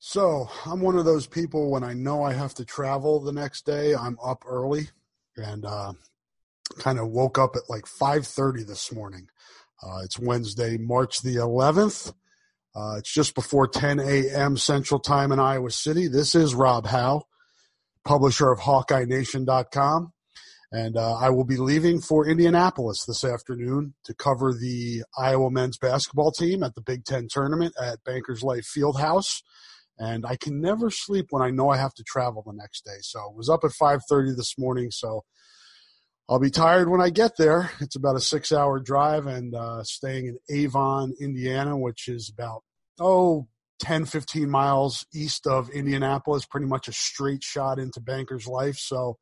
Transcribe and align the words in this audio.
So 0.00 0.48
I'm 0.64 0.80
one 0.80 0.96
of 0.96 1.04
those 1.04 1.26
people 1.26 1.70
when 1.70 1.82
I 1.82 1.92
know 1.92 2.22
I 2.22 2.32
have 2.32 2.54
to 2.54 2.64
travel 2.64 3.20
the 3.20 3.32
next 3.32 3.66
day, 3.66 3.94
I'm 3.94 4.16
up 4.24 4.44
early 4.46 4.88
and 5.36 5.64
uh, 5.64 5.92
kind 6.78 7.00
of 7.00 7.08
woke 7.08 7.36
up 7.36 7.56
at 7.56 7.68
like 7.68 7.84
5:30 7.84 8.66
this 8.66 8.92
morning. 8.92 9.28
Uh, 9.82 10.02
it's 10.04 10.18
Wednesday, 10.18 10.76
March 10.76 11.22
the 11.22 11.36
11th. 11.36 12.12
Uh, 12.76 12.96
it's 12.98 13.12
just 13.12 13.34
before 13.34 13.66
10 13.66 13.98
a.m. 13.98 14.56
Central 14.56 15.00
Time 15.00 15.32
in 15.32 15.40
Iowa 15.40 15.70
City. 15.70 16.06
This 16.06 16.34
is 16.34 16.54
Rob 16.54 16.86
Howe, 16.86 17.22
publisher 18.04 18.52
of 18.52 18.60
HawkeyeNation.com, 18.60 20.12
and 20.70 20.96
uh, 20.96 21.14
I 21.14 21.30
will 21.30 21.44
be 21.44 21.56
leaving 21.56 22.00
for 22.00 22.28
Indianapolis 22.28 23.04
this 23.04 23.24
afternoon 23.24 23.94
to 24.04 24.14
cover 24.14 24.52
the 24.52 25.02
Iowa 25.18 25.50
men's 25.50 25.76
basketball 25.76 26.30
team 26.30 26.62
at 26.62 26.76
the 26.76 26.82
Big 26.82 27.04
Ten 27.04 27.26
tournament 27.28 27.74
at 27.82 28.04
Bankers 28.04 28.44
Life 28.44 28.64
Fieldhouse 28.64 29.42
and 29.98 30.24
I 30.24 30.36
can 30.36 30.60
never 30.60 30.90
sleep 30.90 31.26
when 31.30 31.42
I 31.42 31.50
know 31.50 31.68
I 31.68 31.76
have 31.76 31.94
to 31.94 32.04
travel 32.04 32.42
the 32.46 32.52
next 32.52 32.84
day. 32.84 32.98
So 33.00 33.20
I 33.20 33.34
was 33.34 33.48
up 33.48 33.64
at 33.64 33.72
5:30 33.72 34.36
this 34.36 34.56
morning, 34.58 34.90
so 34.90 35.24
I'll 36.28 36.38
be 36.38 36.50
tired 36.50 36.90
when 36.90 37.00
I 37.00 37.10
get 37.10 37.36
there. 37.36 37.70
It's 37.80 37.96
about 37.96 38.16
a 38.16 38.20
six-hour 38.20 38.80
drive, 38.80 39.26
and 39.26 39.54
uh, 39.54 39.82
staying 39.82 40.26
in 40.26 40.38
Avon, 40.50 41.14
Indiana, 41.20 41.76
which 41.76 42.08
is 42.08 42.30
about 42.32 42.62
oh 43.00 43.48
10, 43.80 44.06
15 44.06 44.50
miles 44.50 45.06
east 45.14 45.46
of 45.46 45.70
Indianapolis, 45.70 46.44
pretty 46.44 46.66
much 46.66 46.88
a 46.88 46.92
straight 46.92 47.42
shot 47.42 47.78
into 47.78 48.00
Banker's 48.00 48.46
Life. 48.46 48.76
So 48.76 49.18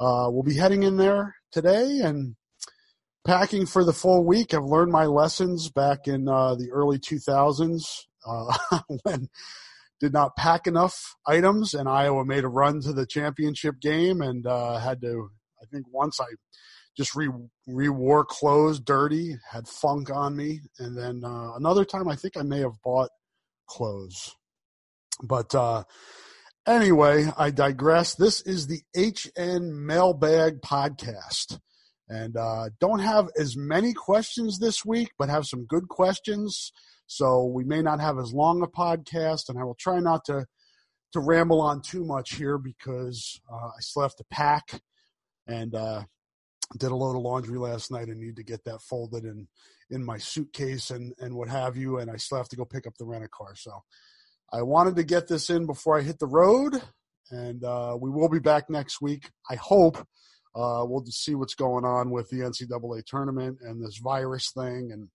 uh, 0.00 0.28
we'll 0.30 0.42
be 0.42 0.56
heading 0.56 0.82
in 0.82 0.96
there 0.96 1.36
today 1.52 2.00
and 2.00 2.36
packing 3.26 3.66
for 3.66 3.84
the 3.84 3.92
full 3.92 4.24
week. 4.24 4.54
I've 4.54 4.64
learned 4.64 4.92
my 4.92 5.06
lessons 5.06 5.70
back 5.70 6.06
in 6.06 6.28
uh, 6.28 6.54
the 6.54 6.70
early 6.72 6.98
2000s 6.98 7.82
uh, 8.26 8.80
when 9.02 9.28
did 10.00 10.12
not 10.12 10.36
pack 10.36 10.66
enough 10.66 11.16
items, 11.26 11.74
and 11.74 11.88
Iowa 11.88 12.24
made 12.24 12.44
a 12.44 12.48
run 12.48 12.80
to 12.82 12.92
the 12.92 13.06
championship 13.06 13.80
game 13.80 14.20
and 14.20 14.46
uh, 14.46 14.78
had 14.78 15.00
to. 15.02 15.30
I 15.62 15.66
think 15.66 15.86
once 15.90 16.20
I 16.20 16.26
just 16.96 17.14
re 17.14 17.28
re-wore 17.66 18.24
clothes 18.24 18.80
dirty, 18.80 19.36
had 19.50 19.66
funk 19.66 20.10
on 20.10 20.36
me, 20.36 20.60
and 20.78 20.96
then 20.96 21.22
uh, 21.24 21.54
another 21.54 21.84
time 21.84 22.08
I 22.08 22.16
think 22.16 22.36
I 22.36 22.42
may 22.42 22.60
have 22.60 22.82
bought 22.82 23.10
clothes, 23.66 24.34
but 25.22 25.54
uh, 25.54 25.84
anyway, 26.66 27.26
I 27.36 27.50
digress. 27.50 28.14
This 28.14 28.40
is 28.42 28.66
the 28.66 28.82
HN 28.96 29.86
Mailbag 29.86 30.60
Podcast. 30.60 31.58
And 32.08 32.36
uh, 32.36 32.68
don't 32.80 32.98
have 32.98 33.30
as 33.38 33.56
many 33.56 33.94
questions 33.94 34.58
this 34.58 34.84
week, 34.84 35.12
but 35.18 35.30
have 35.30 35.46
some 35.46 35.64
good 35.64 35.88
questions. 35.88 36.72
So 37.06 37.44
we 37.44 37.64
may 37.64 37.82
not 37.82 38.00
have 38.00 38.18
as 38.18 38.32
long 38.32 38.62
a 38.62 38.66
podcast, 38.66 39.48
and 39.48 39.58
I 39.58 39.64
will 39.64 39.76
try 39.76 40.00
not 40.00 40.24
to 40.26 40.46
to 41.12 41.20
ramble 41.20 41.60
on 41.60 41.80
too 41.80 42.04
much 42.04 42.34
here 42.34 42.58
because 42.58 43.40
uh, 43.50 43.68
I 43.68 43.80
still 43.80 44.02
have 44.02 44.16
to 44.16 44.24
pack 44.32 44.82
and 45.46 45.72
uh, 45.72 46.02
did 46.76 46.90
a 46.90 46.96
load 46.96 47.16
of 47.16 47.22
laundry 47.22 47.56
last 47.56 47.92
night 47.92 48.08
and 48.08 48.18
need 48.18 48.34
to 48.36 48.42
get 48.42 48.64
that 48.64 48.82
folded 48.82 49.24
in 49.24 49.46
in 49.90 50.04
my 50.04 50.18
suitcase 50.18 50.90
and 50.90 51.12
and 51.18 51.34
what 51.34 51.48
have 51.48 51.76
you, 51.76 51.98
and 51.98 52.10
I 52.10 52.16
still 52.16 52.38
have 52.38 52.48
to 52.48 52.56
go 52.56 52.64
pick 52.64 52.86
up 52.86 52.94
the 52.98 53.04
rent 53.04 53.24
a 53.24 53.28
car. 53.28 53.54
So 53.54 53.82
I 54.52 54.62
wanted 54.62 54.96
to 54.96 55.04
get 55.04 55.28
this 55.28 55.50
in 55.50 55.66
before 55.66 55.98
I 55.98 56.02
hit 56.02 56.18
the 56.18 56.26
road, 56.26 56.80
and 57.30 57.62
uh, 57.64 57.96
we 58.00 58.10
will 58.10 58.28
be 58.28 58.38
back 58.38 58.70
next 58.70 59.00
week. 59.00 59.30
I 59.50 59.56
hope. 59.56 59.98
Uh, 60.56 60.86
we'll 60.86 61.04
see 61.06 61.34
what's 61.34 61.56
going 61.56 61.84
on 61.84 62.10
with 62.10 62.30
the 62.30 62.38
NCAA 62.38 63.04
tournament 63.04 63.58
and 63.60 63.82
this 63.82 63.98
virus 63.98 64.52
thing, 64.52 64.90
and 64.92 65.08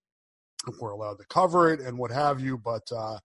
if 0.69 0.75
we're 0.79 0.91
allowed 0.91 1.17
to 1.19 1.25
cover 1.29 1.71
it 1.71 1.79
and 1.79 1.97
what 1.97 2.11
have 2.11 2.39
you. 2.39 2.57
But 2.57 2.83
uh, 2.95 3.19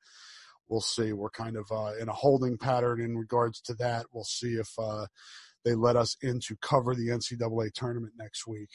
we'll 0.69 0.81
see. 0.81 1.13
We're 1.13 1.31
kind 1.31 1.57
of 1.57 1.67
uh, 1.71 1.93
in 2.01 2.09
a 2.09 2.13
holding 2.13 2.59
pattern 2.59 3.01
in 3.01 3.17
regards 3.17 3.61
to 3.63 3.75
that. 3.75 4.07
We'll 4.13 4.25
see 4.25 4.55
if 4.55 4.69
uh, 4.79 5.07
they 5.65 5.75
let 5.75 5.97
us 5.97 6.17
in 6.23 6.41
to 6.41 6.57
cover 6.57 6.95
the 6.95 7.09
NCAA 7.09 7.73
tournament 7.73 8.15
next 8.19 8.47
week. 8.47 8.71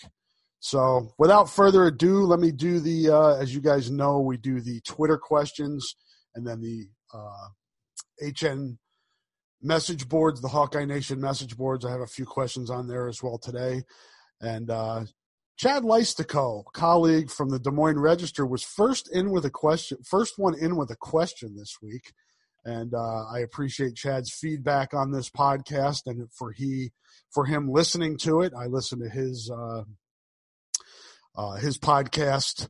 So, 0.61 1.13
without 1.17 1.49
further 1.49 1.85
ado, 1.85 2.25
let 2.25 2.39
me 2.39 2.51
do 2.51 2.79
the. 2.79 3.09
Uh, 3.09 3.35
as 3.35 3.53
you 3.53 3.61
guys 3.61 3.89
know, 3.89 4.19
we 4.19 4.37
do 4.37 4.59
the 4.59 4.81
Twitter 4.81 5.17
questions 5.17 5.95
and 6.35 6.45
then 6.45 6.61
the 6.61 6.87
HN 8.21 8.47
uh, 8.47 8.75
message 9.61 10.07
boards, 10.07 10.41
the 10.41 10.47
Hawkeye 10.47 10.85
Nation 10.85 11.19
message 11.19 11.57
boards. 11.57 11.85
I 11.85 11.91
have 11.91 12.01
a 12.01 12.07
few 12.07 12.25
questions 12.25 12.69
on 12.69 12.87
there 12.87 13.07
as 13.07 13.21
well 13.23 13.37
today. 13.37 13.83
And 14.41 14.69
uh, 14.69 15.05
Chad 15.59 15.83
Leistico, 15.83 16.63
colleague 16.71 17.29
from 17.29 17.49
the 17.49 17.59
Des 17.59 17.69
Moines 17.69 17.99
Register, 17.99 18.45
was 18.45 18.63
first 18.63 19.13
in 19.13 19.29
with 19.29 19.43
a 19.43 19.49
question, 19.49 19.97
first 20.05 20.39
one 20.39 20.57
in 20.57 20.77
with 20.77 20.89
a 20.89 20.95
question 20.95 21.57
this 21.57 21.75
week, 21.81 22.13
and 22.63 22.93
uh, 22.93 23.25
I 23.25 23.39
appreciate 23.39 23.97
Chad's 23.97 24.31
feedback 24.31 24.93
on 24.93 25.11
this 25.11 25.29
podcast 25.29 26.03
and 26.05 26.31
for 26.31 26.53
he 26.53 26.91
for 27.29 27.43
him 27.43 27.69
listening 27.69 28.17
to 28.19 28.39
it. 28.39 28.53
I 28.57 28.67
listened 28.67 29.01
to 29.03 29.09
his 29.09 29.51
uh, 29.53 29.83
uh, 31.35 31.55
his 31.57 31.77
podcast 31.77 32.69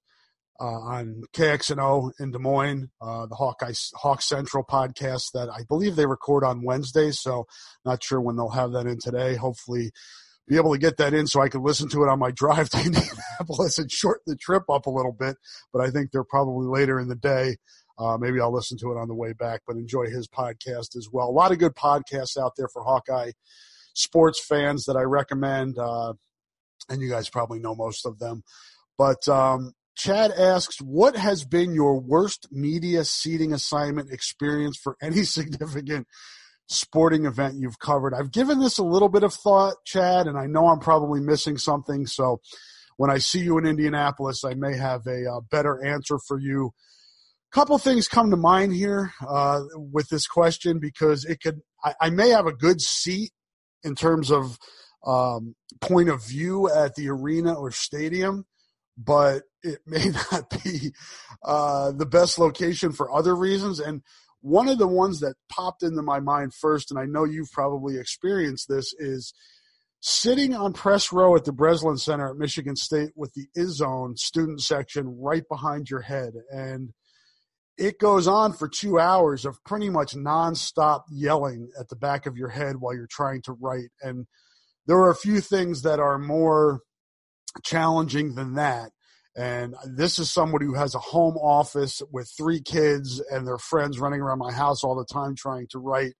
uh, 0.59 0.63
on 0.63 1.21
KXNO 1.33 2.13
in 2.19 2.31
Des 2.31 2.39
Moines, 2.39 2.89
uh, 2.99 3.27
the 3.27 3.35
Hawkeye 3.35 3.73
Hawk 3.97 4.23
Central 4.23 4.63
podcast 4.63 5.33
that 5.35 5.49
I 5.49 5.61
believe 5.69 5.95
they 5.95 6.07
record 6.07 6.43
on 6.43 6.63
Wednesdays. 6.63 7.19
So 7.19 7.45
not 7.85 8.03
sure 8.03 8.19
when 8.19 8.35
they'll 8.35 8.49
have 8.49 8.71
that 8.71 8.87
in 8.87 8.97
today. 8.97 9.35
Hopefully 9.35 9.91
be 10.49 10.57
able 10.57 10.73
to 10.73 10.79
get 10.79 10.97
that 10.97 11.13
in 11.13 11.27
so 11.27 11.41
I 11.41 11.47
could 11.47 11.61
listen 11.61 11.87
to 11.89 12.03
it 12.03 12.09
on 12.09 12.19
my 12.19 12.31
drive 12.31 12.69
to 12.71 12.77
Indianapolis 12.77 13.77
and 13.77 13.89
shorten 13.89 14.23
the 14.25 14.35
trip 14.35 14.63
up 14.69 14.87
a 14.87 14.91
little 14.91 15.15
bit. 15.17 15.37
But 15.71 15.81
I 15.81 15.91
think 15.91 16.11
they're 16.11 16.23
probably 16.23 16.67
later 16.67 16.99
in 16.99 17.07
the 17.07 17.15
day. 17.15 17.57
Uh, 17.97 18.17
maybe 18.17 18.41
I'll 18.41 18.53
listen 18.53 18.77
to 18.79 18.91
it 18.91 18.97
on 18.97 19.07
the 19.07 19.15
way 19.15 19.33
back, 19.33 19.61
but 19.67 19.75
enjoy 19.75 20.05
his 20.05 20.27
podcast 20.27 20.95
as 20.95 21.07
well. 21.11 21.27
A 21.27 21.31
lot 21.31 21.51
of 21.51 21.59
good 21.59 21.75
podcasts 21.75 22.37
out 22.37 22.53
there 22.57 22.69
for 22.71 22.83
Hawkeye 22.83 23.31
sports 23.93 24.43
fans 24.43 24.85
that 24.85 24.95
I 24.95 25.01
recommend. 25.01 25.77
Uh, 25.77 26.13
and 26.89 27.01
you 27.01 27.09
guys 27.09 27.29
probably 27.29 27.59
know 27.59 27.75
most 27.75 28.05
of 28.05 28.19
them. 28.19 28.43
But 28.97 29.27
um, 29.27 29.73
Chad 29.95 30.31
asks, 30.31 30.79
what 30.81 31.15
has 31.15 31.45
been 31.45 31.73
your 31.73 31.99
worst 31.99 32.47
media 32.51 33.03
seating 33.03 33.53
assignment 33.53 34.11
experience 34.11 34.77
for 34.77 34.95
any 35.01 35.23
significant 35.23 36.07
sporting 36.69 37.25
event 37.25 37.55
you've 37.57 37.79
covered. 37.79 38.13
I've 38.13 38.31
given 38.31 38.59
this 38.59 38.77
a 38.77 38.83
little 38.83 39.09
bit 39.09 39.23
of 39.23 39.33
thought, 39.33 39.75
Chad, 39.85 40.27
and 40.27 40.37
I 40.37 40.45
know 40.45 40.67
I'm 40.67 40.79
probably 40.79 41.19
missing 41.19 41.57
something. 41.57 42.05
So 42.05 42.39
when 42.97 43.09
I 43.09 43.17
see 43.17 43.39
you 43.39 43.57
in 43.57 43.65
Indianapolis, 43.65 44.43
I 44.43 44.53
may 44.53 44.77
have 44.77 45.05
a 45.07 45.25
uh, 45.25 45.41
better 45.49 45.83
answer 45.83 46.17
for 46.27 46.39
you. 46.39 46.71
A 47.51 47.55
couple 47.55 47.77
things 47.79 48.07
come 48.07 48.29
to 48.29 48.37
mind 48.37 48.73
here 48.73 49.11
uh, 49.27 49.61
with 49.73 50.09
this 50.09 50.27
question 50.27 50.79
because 50.79 51.25
it 51.25 51.41
could. 51.41 51.61
I, 51.83 51.93
I, 52.01 52.09
may 52.09 52.29
have 52.29 52.45
a 52.45 52.53
good 52.53 52.81
seat 52.81 53.31
in 53.83 53.95
terms 53.95 54.31
of 54.31 54.59
um, 55.07 55.55
point 55.81 56.09
of 56.09 56.23
view 56.23 56.69
at 56.69 56.95
the 56.95 57.09
arena 57.09 57.53
or 57.53 57.71
stadium, 57.71 58.45
but 58.97 59.43
it 59.63 59.79
may 59.87 60.09
not 60.31 60.49
be 60.63 60.91
uh, 61.43 61.91
the 61.93 62.05
best 62.05 62.37
location 62.37 62.91
for 62.91 63.11
other 63.11 63.35
reasons. 63.35 63.79
And 63.79 64.03
one 64.41 64.67
of 64.69 64.77
the 64.77 64.87
ones 64.87 65.19
that 65.19 65.35
popped 65.49 65.83
into 65.83 66.01
my 66.01 66.19
mind 66.19 66.53
first, 66.53 66.91
and 66.91 66.99
I 66.99 67.05
know 67.05 67.25
you've 67.25 67.51
probably 67.51 67.97
experienced 67.97 68.67
this, 68.69 68.93
is 68.97 69.33
sitting 70.01 70.55
on 70.55 70.73
press 70.73 71.11
row 71.11 71.35
at 71.35 71.45
the 71.45 71.51
Breslin 71.51 71.97
Center 71.97 72.29
at 72.29 72.37
Michigan 72.37 72.75
State 72.75 73.11
with 73.15 73.33
the 73.33 73.47
Izzone 73.57 74.17
student 74.17 74.61
section 74.61 75.19
right 75.19 75.43
behind 75.49 75.89
your 75.89 76.01
head. 76.01 76.33
And 76.49 76.93
it 77.77 77.99
goes 77.99 78.27
on 78.27 78.53
for 78.53 78.67
two 78.67 78.99
hours 78.99 79.45
of 79.45 79.63
pretty 79.65 79.89
much 79.89 80.13
nonstop 80.13 81.03
yelling 81.09 81.69
at 81.79 81.89
the 81.89 81.95
back 81.95 82.25
of 82.25 82.37
your 82.37 82.49
head 82.49 82.77
while 82.77 82.93
you're 82.93 83.07
trying 83.09 83.41
to 83.43 83.53
write. 83.53 83.89
And 84.01 84.25
there 84.85 84.97
are 84.97 85.11
a 85.11 85.15
few 85.15 85.41
things 85.41 85.81
that 85.83 85.99
are 85.99 86.17
more 86.17 86.81
challenging 87.63 88.35
than 88.35 88.55
that. 88.55 88.91
And 89.39 89.73
this 89.85 90.19
is 90.19 90.29
somebody 90.29 90.65
who 90.65 90.73
has 90.73 90.95
a 90.95 90.99
home 90.99 91.37
office 91.37 92.01
with 92.11 92.29
three 92.35 92.59
kids 92.59 93.23
and 93.31 93.47
their 93.47 93.57
friends 93.57 93.97
running 93.97 94.19
around 94.19 94.39
my 94.39 94.51
house 94.51 94.83
all 94.83 94.95
the 94.95 95.05
time 95.05 95.33
trying 95.33 95.67
to 95.67 95.79
write. 95.79 96.15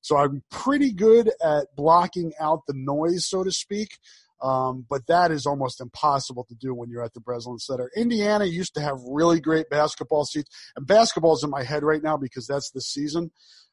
So 0.00 0.16
I'm 0.16 0.42
pretty 0.50 0.90
good 0.90 1.30
at 1.44 1.66
blocking 1.76 2.32
out 2.40 2.62
the 2.66 2.72
noise, 2.74 3.28
so 3.28 3.44
to 3.44 3.52
speak. 3.52 3.98
Um, 4.40 4.86
but 4.88 5.06
that 5.06 5.30
is 5.30 5.44
almost 5.44 5.82
impossible 5.82 6.44
to 6.44 6.54
do 6.54 6.74
when 6.74 6.88
you're 6.88 7.04
at 7.04 7.12
the 7.12 7.20
Breslin 7.20 7.58
Center. 7.58 7.90
Indiana 7.94 8.46
used 8.46 8.74
to 8.76 8.80
have 8.80 8.96
really 9.06 9.38
great 9.38 9.68
basketball 9.68 10.24
seats, 10.24 10.48
and 10.74 10.86
basketball's 10.86 11.44
in 11.44 11.50
my 11.50 11.62
head 11.64 11.82
right 11.82 12.02
now 12.02 12.16
because 12.16 12.46
that's 12.46 12.70
the 12.70 12.80
season. 12.80 13.30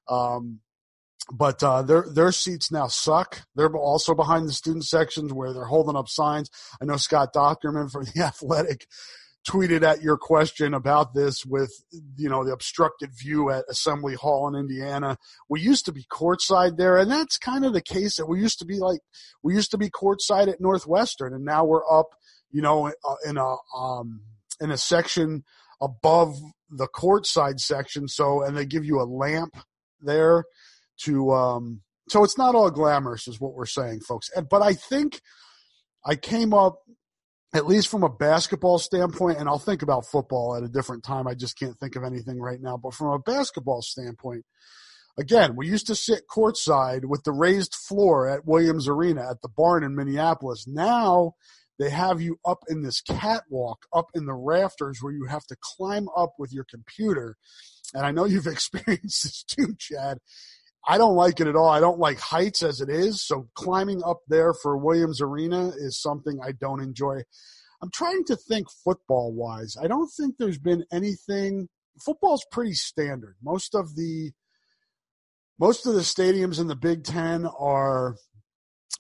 Um, 0.10 0.60
but 1.31 1.62
uh, 1.63 1.81
their 1.81 2.06
their 2.12 2.31
seats 2.31 2.71
now 2.71 2.88
suck. 2.88 3.42
They're 3.56 3.75
also 3.75 4.16
behind 4.16 4.48
the 4.48 4.54
student 4.54 4.86
sections 4.86 5.33
where 5.33 5.54
they're 5.54 5.66
holding 5.66 5.95
up 5.95 6.07
signs. 6.07 6.50
I 6.81 6.86
know 6.86 6.98
Scott 6.98 7.33
Dochterman 7.33 7.92
from 7.92 8.04
the 8.16 8.24
Athletic 8.24 8.88
tweeted 9.48 9.83
at 9.83 10.01
your 10.01 10.18
question 10.18 10.74
about 10.74 11.13
this 11.13 11.45
with 11.45 11.71
you 12.18 12.30
know 12.30 12.44
the 12.44 12.51
obstructed 12.51 13.12
view 13.13 13.50
at 13.50 13.66
Assembly 13.69 14.16
Hall 14.16 14.48
in 14.48 14.60
Indiana. 14.60 15.18
We 15.48 15.62
used 15.62 15.86
to 15.86 15.92
be 15.92 16.06
courtside 16.12 16.77
there, 16.77 16.98
and 16.98 17.12
that's 17.12 17.38
kind 17.38 17.65
of 17.65 17.74
the 17.74 17.81
case 17.81 18.18
that 18.18 18.27
we 18.27 18.39
used 18.39 18.60
to 18.60 18.65
be 18.65 18.80
like 18.80 19.01
we 19.44 19.54
used 19.54 19.72
to 19.72 19.77
be 19.77 19.89
courtside 19.89 20.48
at 20.48 20.62
Northwestern, 20.62 21.33
and 21.33 21.45
now 21.45 21.63
we're 21.65 21.89
up, 21.92 22.07
you 22.51 22.62
know, 22.62 22.88
uh, 22.88 23.15
in 23.25 23.38
a 23.38 23.56
um, 23.77 24.22
in 24.60 24.72
a 24.72 24.77
section 24.77 25.44
above 25.81 26.36
the 26.69 26.88
courtside 26.88 27.60
section. 27.60 28.07
So, 28.07 28.44
and 28.44 28.57
they 28.57 28.65
give 28.65 28.86
you 28.86 29.00
a 29.00 29.04
lamp 29.04 29.56
there 30.01 30.45
to 31.06 31.31
um, 31.31 31.81
so 32.10 32.24
it's 32.24 32.38
not 32.38 32.56
all 32.56 32.72
glamorous, 32.72 33.28
is 33.28 33.40
what 33.40 33.54
we're 33.54 33.66
saying, 33.66 34.01
folks. 34.01 34.30
But 34.50 34.62
I 34.62 34.74
think 34.74 35.22
I 36.06 36.16
came 36.16 36.54
up 36.54 36.80
at 37.54 37.66
least 37.66 37.88
from 37.88 38.04
a 38.04 38.10
basketball 38.10 38.78
standpoint, 38.78 39.40
and 39.40 39.50
I'll 39.50 39.60
think 39.60 39.81
about 39.81 40.06
football 40.06 40.56
at 40.56 40.63
a 40.63 40.68
different 40.68 41.04
time. 41.04 41.28
I 41.28 41.34
just 41.34 41.57
can't 41.57 41.78
think 41.80 41.96
of 41.96 42.04
anything 42.04 42.40
right 42.40 42.62
now. 42.62 42.78
But 42.78 42.94
from 42.94 43.07
a 43.07 43.19
basketball 43.19 43.81
standpoint, 43.81 44.46
again, 45.18 45.56
we 45.56 45.68
used 45.68 45.88
to 45.88 45.96
sit 45.96 46.24
courtside 46.30 47.06
with 47.06 47.24
the 47.24 47.31
raised 47.31 47.74
floor 47.74 48.30
at 48.30 48.46
Williams 48.46 48.88
Arena 48.88 49.30
at 49.30 49.42
the 49.42 49.50
barn 49.50 49.84
in 49.84 49.96
Minneapolis. 49.96 50.66
Now 50.68 51.34
they 51.80 51.90
have 51.90 52.22
you 52.22 52.40
up 52.46 52.60
in 52.69 52.84
this 52.84 53.01
catwalk, 53.01 53.86
up 53.94 54.07
in 54.13 54.25
the 54.25 54.36
rafters 54.36 55.00
where 55.01 55.13
you 55.13 55.25
have 55.25 55.46
to 55.46 55.56
climb 55.75 56.07
up 56.16 56.34
with 56.38 56.54
your 56.54 56.66
computer. 56.69 57.36
And 57.96 58.06
I 58.06 58.12
know 58.12 58.25
you've 58.25 58.48
experienced 58.48 59.24
this 59.24 59.44
too, 59.44 59.75
Chad. 59.80 60.19
I 60.89 60.97
don't 60.97 61.15
like 61.15 61.39
it 61.39 61.45
at 61.45 61.56
all. 61.56 61.69
I 61.69 61.80
don't 61.80 62.00
like 62.00 62.19
heights 62.19 62.63
as 62.63 62.81
it 62.81 62.89
is. 62.89 63.21
So 63.21 63.47
climbing 63.53 64.01
up 64.03 64.21
there 64.27 64.56
for 64.56 64.75
Williams 64.75 65.21
Arena 65.21 65.68
is 65.77 66.01
something 66.01 66.39
I 66.44 66.51
don't 66.53 66.81
enjoy. 66.81 67.21
I'm 67.80 67.91
trying 67.91 68.24
to 68.25 68.36
think 68.36 68.65
football 68.83 69.31
wise. 69.31 69.77
I 69.80 69.88
don't 69.88 70.09
think 70.09 70.38
there's 70.38 70.57
been 70.57 70.83
anything. 70.91 71.69
Football's 72.03 72.44
pretty 72.51 72.74
standard. 72.74 73.36
Most 73.44 73.75
of 73.75 73.95
the 73.95 74.31
most 75.59 75.86
of 75.86 75.94
the 75.94 76.01
stadiums 76.01 76.59
in 76.59 76.65
the 76.65 76.75
Big 76.75 77.03
Ten 77.03 77.45
are 77.45 78.15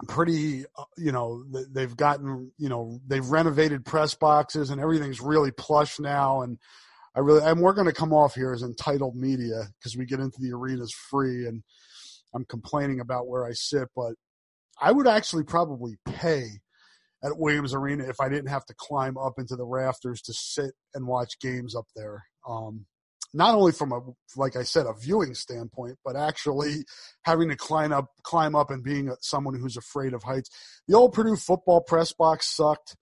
pretty. 0.07 0.65
Uh, 0.77 0.83
you 0.95 1.11
know, 1.11 1.43
they've 1.71 1.97
gotten. 1.97 2.51
You 2.59 2.69
know, 2.69 2.99
they've 3.07 3.27
renovated 3.27 3.83
press 3.83 4.13
boxes 4.13 4.69
and 4.69 4.79
everything's 4.79 5.21
really 5.21 5.51
plush 5.51 5.99
now. 5.99 6.43
And 6.43 6.59
I 7.19 7.21
really, 7.21 7.43
and 7.43 7.59
we're 7.59 7.73
going 7.73 7.85
to 7.85 7.93
come 7.93 8.13
off 8.13 8.33
here 8.33 8.53
as 8.53 8.63
entitled 8.63 9.13
media 9.13 9.63
because 9.77 9.97
we 9.97 10.05
get 10.05 10.21
into 10.21 10.37
the 10.39 10.53
arenas 10.53 10.93
free 11.09 11.47
and 11.47 11.63
I'm 12.33 12.45
complaining 12.45 13.01
about 13.01 13.27
where 13.27 13.45
I 13.45 13.51
sit, 13.51 13.89
but 13.93 14.13
I 14.79 14.93
would 14.93 15.05
actually 15.05 15.43
probably 15.43 15.97
pay 16.05 16.45
at 17.21 17.37
Williams 17.37 17.73
Arena 17.73 18.05
if 18.07 18.21
I 18.21 18.29
didn't 18.29 18.47
have 18.47 18.65
to 18.67 18.73
climb 18.77 19.17
up 19.17 19.33
into 19.37 19.57
the 19.57 19.65
rafters 19.65 20.21
to 20.21 20.33
sit 20.33 20.71
and 20.93 21.07
watch 21.07 21.37
games 21.41 21.75
up 21.75 21.87
there. 21.93 22.23
Um, 22.47 22.85
not 23.33 23.53
only 23.53 23.73
from 23.73 23.91
a, 23.91 23.99
like 24.37 24.55
I 24.55 24.63
said, 24.63 24.85
a 24.85 24.93
viewing 24.97 25.33
standpoint, 25.33 25.97
but 26.05 26.15
actually 26.15 26.85
having 27.23 27.49
to 27.49 27.57
climb 27.57 27.91
up, 27.91 28.05
climb 28.23 28.55
up 28.55 28.71
and 28.71 28.81
being 28.81 29.13
someone 29.19 29.59
who's 29.59 29.75
afraid 29.75 30.13
of 30.13 30.23
heights. 30.23 30.49
The 30.87 30.95
old 30.95 31.11
Purdue 31.11 31.35
football 31.35 31.81
press 31.81 32.13
box 32.13 32.55
sucked. 32.55 32.95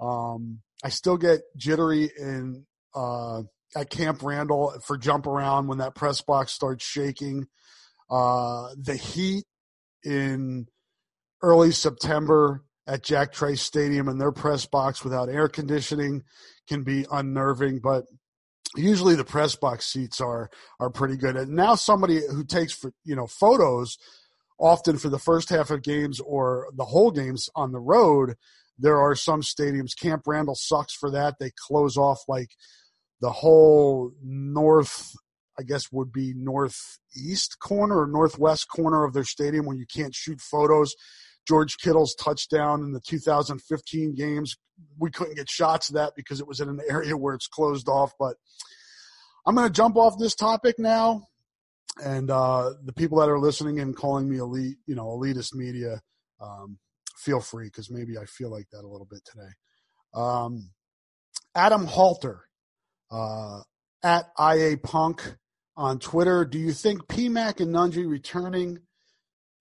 Um, 0.00 0.58
I 0.82 0.88
still 0.88 1.16
get 1.16 1.42
jittery 1.56 2.10
in 2.18 2.66
uh, 2.96 3.42
at 3.76 3.90
Camp 3.90 4.22
Randall 4.22 4.74
for 4.84 4.96
jump 4.96 5.26
around 5.26 5.68
when 5.68 5.78
that 5.78 5.94
press 5.94 6.20
box 6.20 6.52
starts 6.52 6.84
shaking. 6.84 7.46
Uh, 8.10 8.70
the 8.76 8.96
heat 8.96 9.44
in 10.04 10.66
early 11.42 11.70
September 11.70 12.64
at 12.86 13.04
Jack 13.04 13.32
Trice 13.32 13.62
Stadium 13.62 14.08
and 14.08 14.20
their 14.20 14.32
press 14.32 14.66
box 14.66 15.04
without 15.04 15.28
air 15.28 15.48
conditioning 15.48 16.24
can 16.68 16.82
be 16.82 17.06
unnerving, 17.10 17.78
but 17.80 18.04
usually 18.76 19.14
the 19.14 19.24
press 19.24 19.54
box 19.54 19.86
seats 19.86 20.20
are 20.20 20.50
are 20.78 20.90
pretty 20.90 21.16
good. 21.16 21.36
And 21.36 21.52
now 21.52 21.74
somebody 21.74 22.20
who 22.28 22.44
takes 22.44 22.72
for 22.72 22.92
you 23.04 23.14
know 23.14 23.26
photos 23.26 23.98
often 24.58 24.98
for 24.98 25.08
the 25.08 25.18
first 25.18 25.48
half 25.48 25.70
of 25.70 25.82
games 25.82 26.20
or 26.20 26.68
the 26.74 26.84
whole 26.84 27.10
games 27.10 27.48
on 27.54 27.72
the 27.72 27.80
road, 27.80 28.34
there 28.78 28.98
are 28.98 29.14
some 29.14 29.40
stadiums. 29.40 29.98
Camp 29.98 30.22
Randall 30.26 30.54
sucks 30.54 30.94
for 30.94 31.10
that. 31.12 31.36
They 31.38 31.50
close 31.66 31.96
off 31.96 32.22
like 32.28 32.50
the 33.20 33.30
whole 33.30 34.12
north, 34.22 35.12
I 35.58 35.62
guess 35.62 35.92
would 35.92 36.12
be 36.12 36.32
northeast 36.34 37.58
corner 37.60 38.00
or 38.00 38.06
northwest 38.06 38.66
corner 38.74 39.04
of 39.04 39.12
their 39.12 39.24
stadium 39.24 39.66
when 39.66 39.78
you 39.78 39.86
can't 39.86 40.14
shoot 40.14 40.40
photos. 40.40 40.94
George 41.46 41.78
Kittle's 41.78 42.14
touchdown 42.14 42.82
in 42.82 42.92
the 42.92 43.00
2015 43.00 44.14
games, 44.14 44.56
we 44.98 45.10
couldn't 45.10 45.36
get 45.36 45.50
shots 45.50 45.88
of 45.88 45.96
that 45.96 46.12
because 46.16 46.40
it 46.40 46.46
was 46.46 46.60
in 46.60 46.68
an 46.68 46.80
area 46.88 47.16
where 47.16 47.34
it's 47.34 47.48
closed 47.48 47.88
off. 47.88 48.12
But 48.18 48.36
I'm 49.46 49.54
going 49.54 49.66
to 49.66 49.72
jump 49.72 49.96
off 49.96 50.18
this 50.18 50.34
topic 50.34 50.78
now. 50.78 51.26
And 52.02 52.30
uh, 52.30 52.74
the 52.84 52.92
people 52.92 53.18
that 53.18 53.28
are 53.28 53.38
listening 53.38 53.80
and 53.80 53.96
calling 53.96 54.28
me 54.28 54.38
elite, 54.38 54.76
you 54.86 54.94
know, 54.94 55.06
elitist 55.06 55.54
media, 55.54 56.00
um, 56.40 56.78
feel 57.16 57.40
free 57.40 57.66
because 57.66 57.90
maybe 57.90 58.16
I 58.16 58.24
feel 58.24 58.50
like 58.50 58.68
that 58.70 58.84
a 58.84 58.88
little 58.88 59.08
bit 59.10 59.20
today. 59.24 59.52
Um, 60.14 60.70
Adam 61.54 61.86
Halter 61.86 62.44
uh, 63.10 63.60
at 64.02 64.30
IA 64.38 64.76
Punk 64.78 65.36
on 65.76 65.98
Twitter. 65.98 66.44
Do 66.44 66.58
you 66.58 66.72
think 66.72 67.06
PMAC 67.06 67.60
and 67.60 67.74
Nunge 67.74 68.06
returning? 68.08 68.80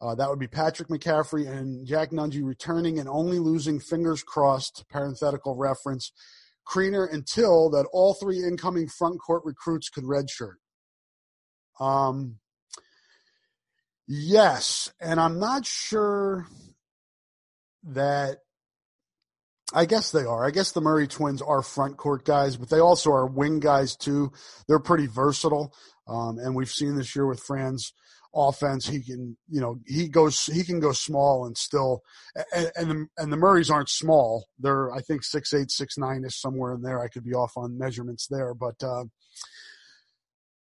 Uh, 0.01 0.15
that 0.15 0.29
would 0.29 0.39
be 0.39 0.47
Patrick 0.47 0.87
McCaffery 0.87 1.47
and 1.47 1.85
Jack 1.85 2.11
Nunge 2.11 2.41
returning 2.43 2.99
and 2.99 3.09
only 3.09 3.39
losing, 3.39 3.79
fingers 3.79 4.23
crossed, 4.23 4.85
parenthetical 4.89 5.55
reference, 5.55 6.11
Kriener 6.67 7.11
until 7.11 7.69
that 7.71 7.87
all 7.91 8.13
three 8.13 8.43
incoming 8.43 8.87
front 8.87 9.19
court 9.19 9.43
recruits 9.43 9.89
could 9.89 10.03
redshirt. 10.03 10.55
Um, 11.79 12.39
yes, 14.07 14.91
and 15.01 15.19
I'm 15.19 15.39
not 15.39 15.65
sure 15.65 16.47
that 17.83 18.39
I 19.73 19.85
guess 19.85 20.11
they 20.11 20.23
are. 20.23 20.45
I 20.45 20.51
guess 20.51 20.71
the 20.71 20.81
Murray 20.81 21.07
twins 21.07 21.41
are 21.41 21.61
front 21.61 21.97
court 21.97 22.25
guys, 22.25 22.57
but 22.57 22.69
they 22.69 22.79
also 22.79 23.11
are 23.11 23.27
wing 23.27 23.59
guys 23.59 23.95
too. 23.95 24.31
They're 24.67 24.79
pretty 24.79 25.07
versatile. 25.07 25.73
Um, 26.07 26.39
and 26.39 26.55
we've 26.55 26.71
seen 26.71 26.95
this 26.95 27.15
year 27.15 27.27
with 27.27 27.39
Fran's 27.39 27.93
offense, 28.33 28.87
he 28.87 29.01
can, 29.01 29.37
you 29.49 29.61
know, 29.61 29.79
he 29.85 30.07
goes, 30.07 30.45
he 30.45 30.63
can 30.63 30.79
go 30.79 30.91
small 30.91 31.45
and 31.45 31.57
still, 31.57 32.01
and, 32.53 32.71
and 32.75 32.91
the, 32.91 33.07
and 33.17 33.33
the 33.33 33.37
Murrays 33.37 33.69
aren't 33.69 33.89
small. 33.89 34.47
They're, 34.59 34.91
I 34.91 35.01
think 35.01 35.23
six, 35.23 35.53
eight, 35.53 35.71
six, 35.71 35.97
nine 35.97 36.23
is 36.23 36.35
somewhere 36.35 36.73
in 36.73 36.81
there. 36.81 36.99
I 36.99 37.07
could 37.07 37.23
be 37.23 37.33
off 37.33 37.57
on 37.57 37.77
measurements 37.77 38.27
there, 38.27 38.53
but, 38.53 38.75
uh, 38.83 39.05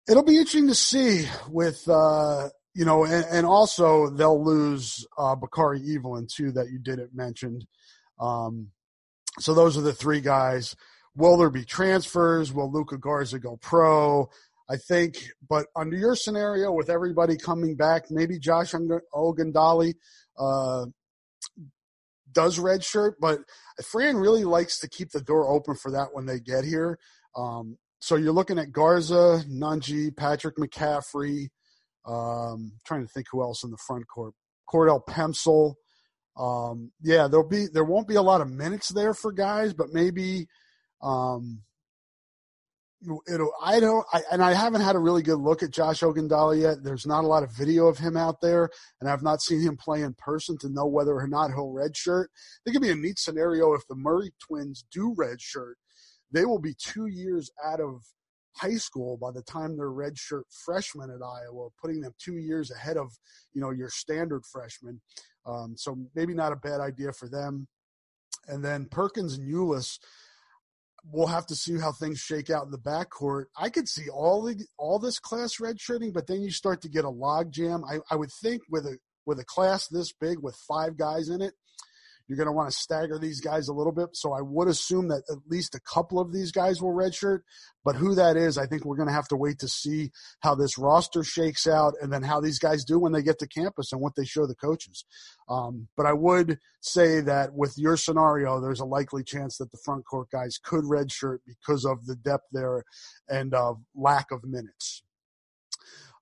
it'll 0.09 0.23
be 0.23 0.39
interesting 0.39 0.69
to 0.69 0.75
see 0.75 1.27
with, 1.49 1.87
uh, 1.89 2.49
you 2.75 2.85
know, 2.85 3.05
and, 3.05 3.27
and 3.31 3.47
also 3.47 4.09
they'll 4.09 4.43
lose, 4.43 5.07
uh, 5.19 5.37
Bakari 5.37 5.83
Evelyn 5.95 6.27
too, 6.31 6.53
that 6.53 6.71
you 6.71 6.79
didn't 6.79 7.15
mention. 7.15 7.61
Um, 8.19 8.69
so 9.39 9.55
those 9.55 9.77
are 9.77 9.83
the 9.83 9.93
three 9.93 10.21
guys. 10.21 10.75
Will 11.17 11.37
there 11.37 11.51
be 11.51 11.65
transfers? 11.65 12.53
Will 12.53 12.71
Luka 12.71 12.99
Garza 12.99 13.39
go 13.39 13.57
pro? 13.61 14.29
I 14.69 14.77
think, 14.77 15.17
but 15.49 15.67
under 15.75 15.97
your 15.97 16.15
scenario 16.15 16.71
with 16.71 16.91
everybody 16.91 17.37
coming 17.37 17.75
back, 17.75 18.05
maybe 18.09 18.39
Josh 18.39 18.73
Ogundele 18.73 19.95
uh, 20.39 20.87
does 22.33 22.59
redshirt, 22.59 23.15
but 23.21 23.41
Fran 23.85 24.17
really 24.17 24.45
likes 24.45 24.79
to 24.81 24.89
keep 24.89 25.11
the 25.11 25.21
door 25.21 25.49
open 25.49 25.75
for 25.75 25.91
that 25.91 26.09
when 26.13 26.27
they 26.27 26.39
get 26.39 26.65
here. 26.65 26.99
Um, 27.37 27.79
so 28.01 28.15
you're 28.15 28.33
looking 28.33 28.59
at 28.59 28.73
Garza, 28.73 29.43
Nunge, 29.49 30.17
Patrick 30.17 30.57
McCaffery. 30.57 31.49
Um, 32.07 32.73
trying 32.87 33.03
to 33.03 33.13
think 33.13 33.27
who 33.31 33.43
else 33.43 33.63
in 33.63 33.71
the 33.71 33.77
front 33.77 34.07
court. 34.07 34.35
Cordell 34.73 35.05
Pemsl. 35.05 35.75
Um, 36.41 36.91
yeah, 37.03 37.29
there'll 37.29 37.47
be 37.47 37.67
there 37.67 37.85
won't 37.85 38.09
be 38.09 38.15
a 38.15 38.23
lot 38.23 38.41
of 38.41 38.51
minutes 38.51 38.89
there 38.89 39.13
for 39.13 39.31
guys, 39.31 39.75
but 39.75 39.89
maybe 39.93 40.47
um, 41.03 41.61
it'll 43.33 43.53
I 43.63 43.79
don't 43.79 44.07
I, 44.11 44.23
and 44.33 44.43
I 44.43 44.55
haven't 44.55 44.81
had 44.81 44.97
a 44.97 45.01
really 45.01 45.23
good 45.23 45.39
look 45.39 45.63
at 45.63 45.71
Josh 45.71 46.01
Ogundele 46.01 46.59
yet. 46.59 46.83
There's 46.83 47.07
not 47.07 47.25
a 47.25 47.27
lot 47.27 47.43
of 47.43 47.55
video 47.55 47.89
of 47.89 47.99
him 47.99 48.17
out 48.17 48.41
there, 48.41 48.71
and 49.01 49.11
I've 49.11 49.23
not 49.23 49.43
seen 49.43 49.61
him 49.61 49.77
play 49.77 50.01
in 50.01 50.15
person 50.15 50.57
to 50.61 50.71
know 50.71 50.87
whether 50.87 51.15
or 51.15 51.29
not 51.29 51.51
he'll 51.51 51.75
redshirt. 51.75 52.25
I 52.25 52.61
think 52.65 52.77
it'd 52.77 52.83
be 52.83 52.91
a 52.91 52.97
neat 52.97 53.19
scenario 53.19 53.75
if 53.75 53.83
the 53.87 53.97
Murray 53.97 54.33
twins 54.41 54.85
do 54.91 55.15
redshirt. 55.19 55.75
They 56.33 56.47
will 56.47 56.61
be 56.61 56.75
two 56.79 57.07
years 57.07 57.51
out 57.63 57.81
of 57.81 58.03
high 58.57 58.77
school 58.77 59.17
by 59.17 59.31
the 59.31 59.43
time 59.43 59.77
they're 59.77 59.89
redshirt 59.89 60.43
freshmen 60.65 61.11
at 61.11 61.23
Iowa, 61.23 61.69
putting 61.81 62.01
them 62.01 62.13
two 62.19 62.37
years 62.37 62.71
ahead 62.71 62.97
of 62.97 63.11
you 63.53 63.61
know 63.61 63.71
your 63.71 63.91
standard 63.91 64.45
freshmen. 64.51 65.01
Um, 65.47 65.75
so 65.77 65.97
maybe 66.15 66.35
not 66.35 66.53
a 66.53 66.57
bad 66.57 66.81
idea 66.81 67.13
for 67.13 67.29
them. 67.29 67.69
And 68.49 68.65
then 68.65 68.87
Perkins 68.87 69.35
and 69.35 69.53
Ulis– 69.53 69.99
we'll 71.05 71.27
have 71.27 71.47
to 71.47 71.55
see 71.55 71.79
how 71.79 71.93
things 71.93 72.19
shake 72.19 72.51
out 72.51 72.65
in 72.65 72.71
the 72.71 72.79
backcourt. 72.79 73.47
I 73.57 73.71
could 73.71 73.89
see 73.89 74.09
all 74.09 74.43
the 74.43 74.65
all 74.79 74.99
this 74.99 75.19
class 75.19 75.57
redshirting, 75.61 76.13
but 76.13 76.27
then 76.27 76.43
you 76.43 76.51
start 76.51 76.83
to 76.83 76.89
get 76.89 77.05
a 77.05 77.11
logjam. 77.11 77.83
I, 77.89 78.01
I 78.11 78.17
would 78.17 78.33
think 78.43 78.63
with 78.69 78.87
a 78.87 78.99
with 79.27 79.39
a 79.39 79.45
class 79.45 79.87
this 79.89 80.13
big 80.13 80.39
with 80.41 80.57
five 80.69 80.97
guys 80.97 81.29
in 81.29 81.43
it, 81.43 81.55
you're 82.31 82.37
going 82.37 82.47
to 82.47 82.53
want 82.53 82.71
to 82.71 82.77
stagger 82.77 83.19
these 83.19 83.41
guys 83.41 83.67
a 83.67 83.73
little 83.73 83.91
bit. 83.91 84.11
So 84.13 84.33
I 84.33 84.41
would 84.41 84.69
assume 84.69 85.09
that 85.09 85.25
at 85.29 85.39
least 85.49 85.75
a 85.75 85.81
couple 85.81 86.21
of 86.21 86.33
these 86.33 86.53
guys 86.53 86.81
will 86.81 86.95
redshirt. 86.95 87.41
But 87.85 87.97
who 87.97 88.15
that 88.15 88.37
is, 88.37 88.57
I 88.57 88.67
think 88.67 88.85
we're 88.85 88.95
going 88.95 89.09
to 89.09 89.15
have 89.15 89.27
to 89.29 89.37
wait 89.37 89.59
to 89.59 89.69
see 89.69 90.13
how 90.39 90.55
this 90.55 90.79
roster 90.79 91.25
shakes 91.25 91.67
out 91.67 91.95
and 92.01 92.13
then 92.13 92.23
how 92.23 92.41
these 92.41 92.61
guys 92.61 92.85
do 92.85 93.01
when 93.01 93.11
they 93.11 93.23
get 93.23 93.41
to 93.41 93.49
campus 93.49 93.91
and 93.91 94.01
what 94.01 94.15
they 94.15 94.25
show 94.25 94.47
the 94.47 94.55
coaches. 94.55 95.05
Um, 95.49 95.89
but 95.97 96.07
I 96.07 96.13
would 96.13 96.61
say 96.81 97.21
that 97.21 97.53
with 97.53 97.75
your 97.77 97.97
scenario, 97.97 98.61
there's 98.61 98.79
a 98.79 98.85
likely 98.85 99.25
chance 99.25 99.57
that 99.57 99.73
the 99.73 99.81
front 99.85 100.07
court 100.07 100.29
guys 100.31 100.57
could 100.63 100.85
redshirt 100.85 101.39
because 101.45 101.85
of 101.85 102.07
the 102.07 102.15
depth 102.15 102.47
there 102.53 102.85
and 103.29 103.53
lack 103.97 104.31
of 104.31 104.45
minutes. 104.45 105.03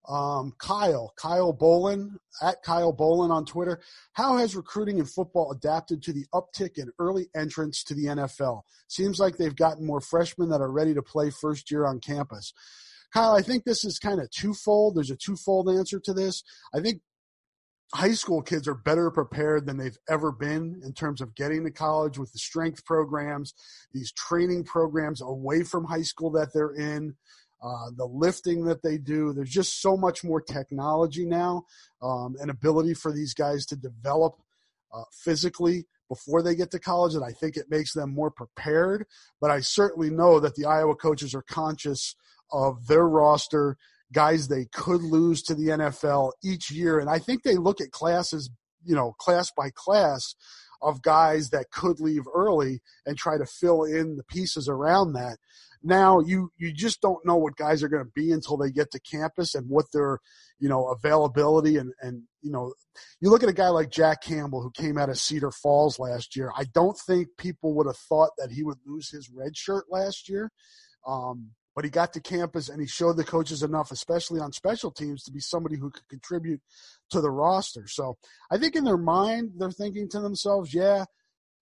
Um, 0.08 0.54
Kyle, 0.58 1.12
Kyle 1.16 1.52
Bolin, 1.52 2.16
at 2.42 2.62
Kyle 2.62 2.94
Bolin 2.94 3.30
on 3.30 3.44
Twitter. 3.44 3.80
How 4.14 4.38
has 4.38 4.56
recruiting 4.56 4.98
in 4.98 5.04
football 5.04 5.52
adapted 5.52 6.02
to 6.02 6.12
the 6.12 6.24
uptick 6.32 6.78
in 6.78 6.90
early 6.98 7.26
entrance 7.36 7.84
to 7.84 7.94
the 7.94 8.06
NFL? 8.06 8.62
Seems 8.88 9.18
like 9.18 9.36
they've 9.36 9.54
gotten 9.54 9.86
more 9.86 10.00
freshmen 10.00 10.48
that 10.48 10.62
are 10.62 10.72
ready 10.72 10.94
to 10.94 11.02
play 11.02 11.30
first 11.30 11.70
year 11.70 11.84
on 11.84 12.00
campus. 12.00 12.54
Kyle, 13.12 13.34
I 13.34 13.42
think 13.42 13.64
this 13.64 13.84
is 13.84 13.98
kind 13.98 14.20
of 14.20 14.30
twofold. 14.30 14.96
There's 14.96 15.10
a 15.10 15.16
twofold 15.16 15.68
answer 15.68 16.00
to 16.00 16.12
this. 16.12 16.42
I 16.74 16.80
think 16.80 17.00
high 17.94 18.12
school 18.12 18.42
kids 18.42 18.68
are 18.68 18.74
better 18.74 19.10
prepared 19.10 19.66
than 19.66 19.78
they've 19.78 19.96
ever 20.08 20.30
been 20.30 20.80
in 20.84 20.92
terms 20.92 21.20
of 21.20 21.34
getting 21.34 21.64
to 21.64 21.70
college 21.70 22.18
with 22.18 22.32
the 22.32 22.38
strength 22.38 22.84
programs, 22.84 23.54
these 23.92 24.12
training 24.12 24.64
programs 24.64 25.22
away 25.22 25.62
from 25.62 25.84
high 25.84 26.02
school 26.02 26.30
that 26.30 26.52
they're 26.52 26.74
in 26.74 27.14
uh, 27.62 27.90
the 27.96 28.06
lifting 28.06 28.64
that 28.64 28.82
they 28.82 28.98
do. 28.98 29.32
There's 29.32 29.50
just 29.50 29.80
so 29.80 29.96
much 29.96 30.22
more 30.22 30.40
technology 30.40 31.24
now 31.24 31.64
um, 32.02 32.36
and 32.40 32.50
ability 32.50 32.94
for 32.94 33.12
these 33.12 33.34
guys 33.34 33.66
to 33.66 33.76
develop 33.76 34.34
uh, 34.94 35.02
physically 35.12 35.86
before 36.08 36.42
they 36.42 36.54
get 36.54 36.70
to 36.70 36.78
college, 36.78 37.14
and 37.14 37.24
I 37.24 37.32
think 37.32 37.56
it 37.56 37.70
makes 37.70 37.92
them 37.92 38.14
more 38.14 38.30
prepared. 38.30 39.06
But 39.40 39.50
I 39.50 39.60
certainly 39.60 40.10
know 40.10 40.40
that 40.40 40.54
the 40.54 40.64
Iowa 40.64 40.94
coaches 40.94 41.34
are 41.34 41.42
conscious 41.42 42.14
of 42.50 42.86
their 42.86 43.06
roster, 43.06 43.76
guys 44.12 44.48
they 44.48 44.66
could 44.72 45.02
lose 45.02 45.42
to 45.42 45.54
the 45.54 45.68
NFL 45.68 46.32
each 46.42 46.70
year, 46.70 46.98
and 46.98 47.10
I 47.10 47.18
think 47.18 47.42
they 47.42 47.56
look 47.56 47.80
at 47.80 47.90
classes, 47.90 48.50
you 48.84 48.94
know, 48.94 49.12
class 49.18 49.50
by 49.54 49.70
class 49.74 50.34
of 50.80 51.02
guys 51.02 51.50
that 51.50 51.70
could 51.70 52.00
leave 52.00 52.22
early 52.32 52.80
and 53.04 53.18
try 53.18 53.36
to 53.36 53.44
fill 53.44 53.82
in 53.82 54.16
the 54.16 54.24
pieces 54.24 54.68
around 54.68 55.12
that. 55.12 55.38
Now 55.88 56.20
you 56.20 56.52
you 56.58 56.70
just 56.70 57.00
don't 57.00 57.24
know 57.24 57.36
what 57.36 57.56
guys 57.56 57.82
are 57.82 57.88
going 57.88 58.04
to 58.04 58.12
be 58.14 58.30
until 58.30 58.58
they 58.58 58.70
get 58.70 58.90
to 58.90 59.00
campus 59.00 59.54
and 59.54 59.66
what 59.70 59.86
their 59.90 60.18
you 60.58 60.68
know 60.68 60.88
availability 60.88 61.78
and 61.78 61.92
and 62.02 62.24
you 62.42 62.52
know 62.52 62.74
you 63.22 63.30
look 63.30 63.42
at 63.42 63.48
a 63.48 63.54
guy 63.54 63.70
like 63.70 63.90
Jack 63.90 64.22
Campbell 64.22 64.62
who 64.62 64.70
came 64.70 64.98
out 64.98 65.08
of 65.08 65.16
Cedar 65.16 65.50
Falls 65.50 65.98
last 65.98 66.36
year. 66.36 66.52
I 66.54 66.64
don't 66.74 66.98
think 67.06 67.28
people 67.38 67.72
would 67.72 67.86
have 67.86 67.96
thought 67.96 68.32
that 68.36 68.50
he 68.50 68.62
would 68.62 68.76
lose 68.84 69.08
his 69.10 69.30
red 69.34 69.56
shirt 69.56 69.86
last 69.88 70.28
year. 70.28 70.50
Um, 71.06 71.52
but 71.74 71.84
he 71.84 71.90
got 71.90 72.12
to 72.12 72.20
campus 72.20 72.68
and 72.68 72.80
he 72.80 72.88
showed 72.88 73.16
the 73.16 73.24
coaches 73.24 73.62
enough, 73.62 73.90
especially 73.92 74.40
on 74.40 74.52
special 74.52 74.90
teams, 74.90 75.22
to 75.22 75.32
be 75.32 75.40
somebody 75.40 75.76
who 75.76 75.90
could 75.90 76.06
contribute 76.08 76.60
to 77.08 77.20
the 77.22 77.30
roster. 77.30 77.86
So 77.86 78.18
I 78.50 78.58
think 78.58 78.74
in 78.76 78.84
their 78.84 78.98
mind, 78.98 79.52
they're 79.56 79.70
thinking 79.70 80.08
to 80.10 80.20
themselves, 80.20 80.74
yeah, 80.74 81.04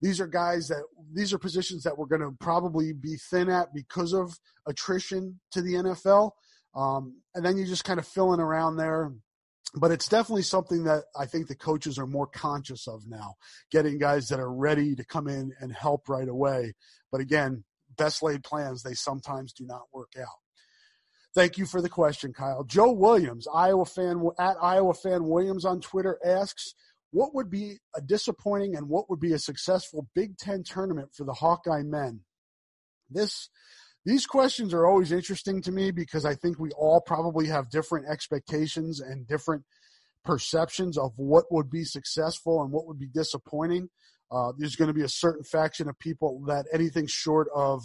these 0.01 0.21
are 0.21 0.27
guys 0.27 0.67
that 0.67 0.83
these 1.13 1.33
are 1.33 1.39
positions 1.39 1.83
that 1.83 1.97
we're 1.97 2.05
going 2.05 2.21
to 2.21 2.35
probably 2.39 2.93
be 2.93 3.17
thin 3.29 3.49
at 3.49 3.73
because 3.73 4.13
of 4.13 4.37
attrition 4.67 5.39
to 5.51 5.61
the 5.61 5.73
NFL. 5.73 6.31
Um, 6.75 7.21
and 7.33 7.43
then 7.43 7.57
you 7.57 7.65
just 7.65 7.83
kind 7.83 7.99
of 7.99 8.07
filling 8.07 8.39
around 8.39 8.77
there. 8.77 9.11
But 9.75 9.91
it's 9.91 10.07
definitely 10.07 10.43
something 10.43 10.85
that 10.85 11.03
I 11.19 11.25
think 11.25 11.47
the 11.47 11.55
coaches 11.55 11.99
are 11.99 12.07
more 12.07 12.27
conscious 12.27 12.87
of 12.87 13.05
now, 13.07 13.35
getting 13.69 13.97
guys 13.97 14.27
that 14.29 14.39
are 14.39 14.51
ready 14.51 14.95
to 14.95 15.03
come 15.03 15.27
in 15.27 15.51
and 15.59 15.73
help 15.73 16.07
right 16.07 16.27
away. 16.27 16.73
But 17.11 17.19
again, 17.19 17.63
best 17.97 18.23
laid 18.23 18.43
plans, 18.43 18.81
they 18.81 18.93
sometimes 18.93 19.51
do 19.51 19.65
not 19.65 19.83
work 19.93 20.13
out. 20.19 20.27
Thank 21.35 21.57
you 21.57 21.65
for 21.65 21.81
the 21.81 21.89
question, 21.89 22.33
Kyle. 22.33 22.63
Joe 22.63 22.91
Williams, 22.91 23.47
Iowa 23.53 23.85
fan 23.85 24.25
at 24.39 24.55
Iowa 24.61 24.93
fan 24.93 25.25
Williams 25.25 25.65
on 25.65 25.81
Twitter 25.81 26.17
asks, 26.25 26.73
what 27.11 27.33
would 27.33 27.49
be 27.49 27.77
a 27.95 28.01
disappointing 28.01 28.75
and 28.75 28.89
what 28.89 29.09
would 29.09 29.19
be 29.19 29.33
a 29.33 29.39
successful 29.39 30.07
Big 30.13 30.37
Ten 30.37 30.63
tournament 30.63 31.09
for 31.13 31.23
the 31.23 31.33
Hawkeye 31.33 31.83
men? 31.83 32.21
This 33.09 33.49
these 34.05 34.25
questions 34.25 34.73
are 34.73 34.85
always 34.85 35.11
interesting 35.11 35.61
to 35.63 35.71
me 35.71 35.91
because 35.91 36.25
I 36.25 36.35
think 36.35 36.59
we 36.59 36.69
all 36.71 37.01
probably 37.01 37.47
have 37.47 37.69
different 37.69 38.07
expectations 38.09 39.01
and 39.01 39.27
different 39.27 39.63
perceptions 40.23 40.97
of 40.97 41.11
what 41.17 41.45
would 41.51 41.69
be 41.69 41.83
successful 41.83 42.61
and 42.61 42.71
what 42.71 42.87
would 42.87 42.99
be 42.99 43.07
disappointing. 43.07 43.89
Uh, 44.31 44.51
there's 44.57 44.75
going 44.75 44.87
to 44.87 44.93
be 44.93 45.03
a 45.03 45.09
certain 45.09 45.43
faction 45.43 45.89
of 45.89 45.99
people 45.99 46.41
that 46.47 46.65
anything 46.73 47.05
short 47.07 47.47
of 47.55 47.83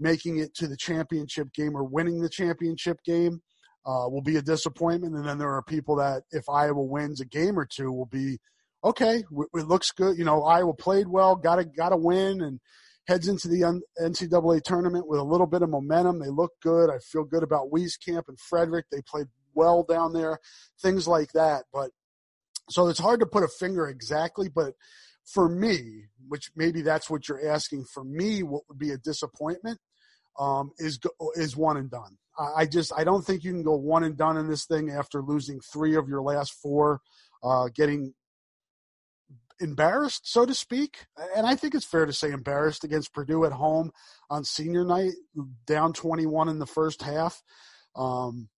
making 0.00 0.38
it 0.38 0.54
to 0.54 0.66
the 0.66 0.76
championship 0.76 1.52
game 1.52 1.76
or 1.76 1.84
winning 1.84 2.20
the 2.20 2.28
championship 2.28 2.98
game 3.04 3.40
uh, 3.86 4.08
will 4.08 4.22
be 4.22 4.36
a 4.36 4.42
disappointment. 4.42 5.14
And 5.14 5.26
then 5.26 5.38
there 5.38 5.54
are 5.54 5.62
people 5.62 5.96
that 5.96 6.22
if 6.32 6.48
Iowa 6.48 6.82
wins 6.82 7.20
a 7.20 7.24
game 7.24 7.58
or 7.58 7.66
two 7.66 7.92
will 7.92 8.06
be 8.06 8.38
okay, 8.82 9.22
it 9.54 9.66
looks 9.66 9.90
good. 9.92 10.18
You 10.18 10.24
know, 10.24 10.42
Iowa 10.42 10.74
played 10.74 11.08
well, 11.08 11.36
got 11.36 11.56
to 11.56 11.64
got 11.64 11.90
to 11.90 11.96
win, 11.96 12.40
and 12.40 12.60
heads 13.06 13.28
into 13.28 13.48
the 13.48 13.82
NCAA 14.00 14.62
tournament 14.62 15.08
with 15.08 15.20
a 15.20 15.24
little 15.24 15.46
bit 15.46 15.62
of 15.62 15.70
momentum. 15.70 16.20
They 16.20 16.28
look 16.28 16.52
good. 16.62 16.90
I 16.90 16.98
feel 16.98 17.24
good 17.24 17.42
about 17.42 17.70
Wieskamp 17.70 18.22
and 18.28 18.38
Frederick. 18.38 18.86
They 18.90 19.02
played 19.06 19.26
well 19.54 19.82
down 19.82 20.12
there, 20.12 20.38
things 20.80 21.08
like 21.08 21.32
that. 21.32 21.64
But 21.72 21.90
so 22.68 22.88
it's 22.88 23.00
hard 23.00 23.20
to 23.20 23.26
put 23.26 23.42
a 23.42 23.48
finger 23.58 23.88
exactly, 23.88 24.48
but 24.48 24.74
for 25.24 25.48
me, 25.48 26.04
which 26.28 26.50
maybe 26.56 26.82
that's 26.82 27.10
what 27.10 27.28
you're 27.28 27.48
asking, 27.48 27.84
for 27.92 28.04
me, 28.04 28.42
what 28.42 28.62
would 28.68 28.78
be 28.78 28.90
a 28.90 28.98
disappointment 28.98 29.78
um, 30.38 30.70
is 30.78 30.98
is 31.34 31.56
one 31.56 31.76
and 31.76 31.90
done. 31.90 32.16
I 32.56 32.66
just 32.66 32.92
I 32.96 33.04
don't 33.04 33.22
think 33.22 33.44
you 33.44 33.52
can 33.52 33.62
go 33.62 33.76
one 33.76 34.04
and 34.04 34.16
done 34.16 34.36
in 34.36 34.48
this 34.48 34.64
thing 34.64 34.90
after 34.90 35.20
losing 35.20 35.60
three 35.72 35.96
of 35.96 36.08
your 36.08 36.22
last 36.22 36.54
four, 36.62 37.00
uh, 37.42 37.68
getting 37.74 38.14
embarrassed, 39.60 40.30
so 40.30 40.46
to 40.46 40.54
speak. 40.54 41.06
And 41.36 41.46
I 41.46 41.54
think 41.54 41.74
it's 41.74 41.84
fair 41.84 42.06
to 42.06 42.12
say 42.12 42.30
embarrassed 42.30 42.84
against 42.84 43.12
Purdue 43.12 43.44
at 43.44 43.52
home 43.52 43.90
on 44.28 44.44
senior 44.44 44.84
night, 44.84 45.12
down 45.66 45.92
21 45.92 46.48
in 46.48 46.58
the 46.58 46.66
first 46.66 47.02
half. 47.02 47.42
Um, 47.96 48.48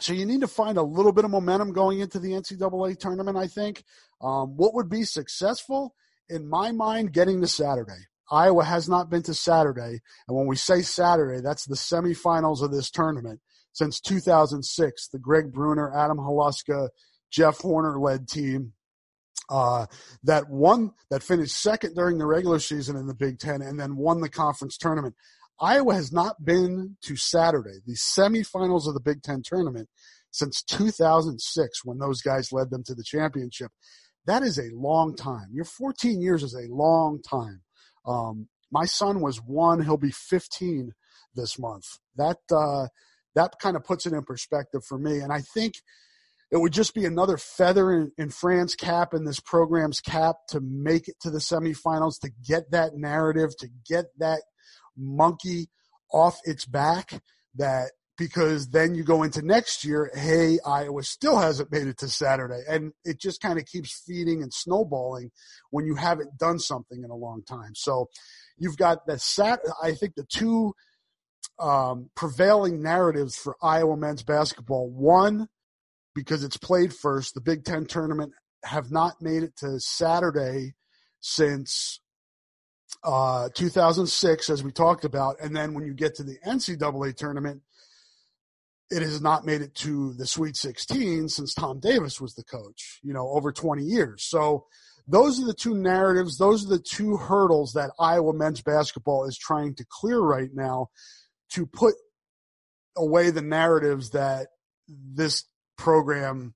so 0.00 0.12
you 0.12 0.26
need 0.26 0.42
to 0.42 0.48
find 0.48 0.78
a 0.78 0.82
little 0.82 1.12
bit 1.12 1.24
of 1.24 1.30
momentum 1.30 1.72
going 1.72 2.00
into 2.00 2.18
the 2.18 2.32
NCAA 2.32 2.98
tournament, 2.98 3.36
I 3.36 3.46
think. 3.46 3.82
Um, 4.20 4.56
what 4.56 4.74
would 4.74 4.88
be 4.88 5.04
successful? 5.04 5.94
In 6.28 6.48
my 6.48 6.72
mind, 6.72 7.12
getting 7.12 7.40
to 7.40 7.48
Saturday. 7.48 8.06
Iowa 8.30 8.64
has 8.64 8.88
not 8.88 9.08
been 9.08 9.22
to 9.22 9.34
Saturday. 9.34 10.00
And 10.28 10.36
when 10.36 10.46
we 10.46 10.56
say 10.56 10.82
Saturday, 10.82 11.40
that's 11.40 11.64
the 11.64 11.74
semifinals 11.74 12.62
of 12.62 12.70
this 12.70 12.90
tournament 12.90 13.40
since 13.72 14.00
2006. 14.00 15.08
The 15.08 15.18
Greg 15.18 15.52
Brunner, 15.52 15.90
Adam 15.96 16.18
Haluska, 16.18 16.90
Jeff 17.30 17.58
Horner 17.58 17.98
led 17.98 18.28
team 18.28 18.74
uh, 19.48 19.86
that 20.24 20.48
won, 20.48 20.92
that 21.10 21.22
finished 21.22 21.56
second 21.56 21.94
during 21.94 22.18
the 22.18 22.26
regular 22.26 22.58
season 22.58 22.96
in 22.96 23.06
the 23.06 23.14
Big 23.14 23.38
Ten 23.38 23.62
and 23.62 23.78
then 23.78 23.96
won 23.96 24.20
the 24.20 24.28
conference 24.28 24.76
tournament. 24.76 25.14
Iowa 25.60 25.94
has 25.94 26.12
not 26.12 26.44
been 26.44 26.96
to 27.02 27.16
Saturday, 27.16 27.78
the 27.84 27.96
semifinals 27.96 28.86
of 28.86 28.94
the 28.94 29.00
Big 29.00 29.22
Ten 29.22 29.42
tournament, 29.44 29.88
since 30.30 30.62
2006 30.62 31.84
when 31.84 31.98
those 31.98 32.20
guys 32.20 32.52
led 32.52 32.70
them 32.70 32.84
to 32.84 32.94
the 32.94 33.02
championship. 33.02 33.72
That 34.26 34.42
is 34.42 34.58
a 34.58 34.70
long 34.74 35.16
time. 35.16 35.48
Your 35.52 35.64
14 35.64 36.20
years 36.20 36.42
is 36.42 36.54
a 36.54 36.72
long 36.72 37.20
time. 37.22 37.62
Um, 38.06 38.48
my 38.70 38.84
son 38.84 39.20
was 39.20 39.38
one; 39.38 39.82
he'll 39.82 39.96
be 39.96 40.10
15 40.10 40.92
this 41.34 41.58
month. 41.58 41.86
That 42.16 42.38
uh, 42.52 42.88
that 43.34 43.54
kind 43.60 43.76
of 43.76 43.84
puts 43.84 44.06
it 44.06 44.12
in 44.12 44.22
perspective 44.22 44.84
for 44.84 44.98
me, 44.98 45.18
and 45.18 45.32
I 45.32 45.40
think 45.40 45.74
it 46.50 46.56
would 46.56 46.72
just 46.72 46.94
be 46.94 47.04
another 47.04 47.36
feather 47.36 47.92
in, 47.92 48.12
in 48.16 48.30
cap 48.78 49.12
and 49.12 49.26
this 49.26 49.40
program's 49.40 50.00
cap 50.00 50.36
to 50.48 50.60
make 50.60 51.08
it 51.08 51.16
to 51.20 51.30
the 51.30 51.38
semifinals, 51.38 52.20
to 52.20 52.30
get 52.46 52.70
that 52.70 52.94
narrative, 52.94 53.50
to 53.58 53.68
get 53.86 54.06
that 54.18 54.42
monkey 54.96 55.68
off 56.12 56.38
its 56.44 56.64
back. 56.64 57.20
that 57.56 57.90
because 58.18 58.70
then 58.70 58.96
you 58.96 59.04
go 59.04 59.22
into 59.22 59.40
next 59.42 59.84
year, 59.84 60.10
hey, 60.12 60.58
Iowa 60.66 61.04
still 61.04 61.38
hasn't 61.38 61.70
made 61.70 61.86
it 61.86 61.98
to 61.98 62.08
Saturday. 62.08 62.60
And 62.68 62.92
it 63.04 63.20
just 63.20 63.40
kind 63.40 63.60
of 63.60 63.64
keeps 63.64 64.02
feeding 64.04 64.42
and 64.42 64.52
snowballing 64.52 65.30
when 65.70 65.86
you 65.86 65.94
haven't 65.94 66.36
done 66.36 66.58
something 66.58 67.04
in 67.04 67.10
a 67.10 67.16
long 67.16 67.42
time. 67.48 67.76
So 67.76 68.08
you've 68.58 68.76
got 68.76 69.06
the 69.06 69.20
sat, 69.20 69.60
I 69.80 69.92
think 69.92 70.16
the 70.16 70.26
two 70.28 70.74
um, 71.60 72.10
prevailing 72.16 72.82
narratives 72.82 73.36
for 73.36 73.56
Iowa 73.62 73.96
men's 73.96 74.24
basketball. 74.24 74.90
One, 74.90 75.48
because 76.18 76.42
it's 76.42 76.56
played 76.56 76.92
first, 76.92 77.34
the 77.34 77.40
Big 77.40 77.64
Ten 77.64 77.86
tournament 77.86 78.32
have 78.64 78.90
not 78.90 79.22
made 79.22 79.44
it 79.44 79.56
to 79.58 79.78
Saturday 79.78 80.74
since 81.20 82.00
uh, 83.04 83.48
2006, 83.54 84.50
as 84.50 84.64
we 84.64 84.72
talked 84.72 85.04
about. 85.04 85.36
And 85.40 85.54
then 85.54 85.74
when 85.74 85.86
you 85.86 85.94
get 85.94 86.16
to 86.16 86.24
the 86.24 86.36
NCAA 86.44 87.14
tournament, 87.14 87.62
it 88.90 89.02
has 89.02 89.20
not 89.20 89.44
made 89.44 89.60
it 89.60 89.74
to 89.76 90.14
the 90.14 90.26
Sweet 90.26 90.56
16 90.56 91.28
since 91.28 91.54
Tom 91.54 91.78
Davis 91.78 92.20
was 92.20 92.34
the 92.34 92.42
coach, 92.42 92.98
you 93.04 93.12
know, 93.12 93.28
over 93.28 93.52
20 93.52 93.84
years. 93.84 94.24
So 94.24 94.64
those 95.06 95.40
are 95.40 95.46
the 95.46 95.54
two 95.54 95.74
narratives. 95.74 96.36
Those 96.36 96.66
are 96.66 96.70
the 96.70 96.82
two 96.82 97.16
hurdles 97.16 97.74
that 97.74 97.90
Iowa 98.00 98.32
men's 98.32 98.62
basketball 98.62 99.26
is 99.26 99.38
trying 99.38 99.74
to 99.76 99.86
clear 99.88 100.18
right 100.18 100.50
now 100.52 100.88
to 101.50 101.64
put 101.66 101.94
away 102.96 103.30
the 103.30 103.42
narratives 103.42 104.10
that 104.10 104.48
this 104.88 105.44
program 105.78 106.54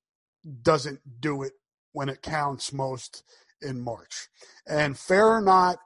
doesn't 0.62 1.00
do 1.20 1.42
it 1.42 1.52
when 1.92 2.08
it 2.08 2.20
counts 2.22 2.72
most 2.72 3.22
in 3.62 3.80
March. 3.80 4.28
And 4.66 4.98
fair 4.98 5.26
or 5.26 5.40
not, 5.40 5.78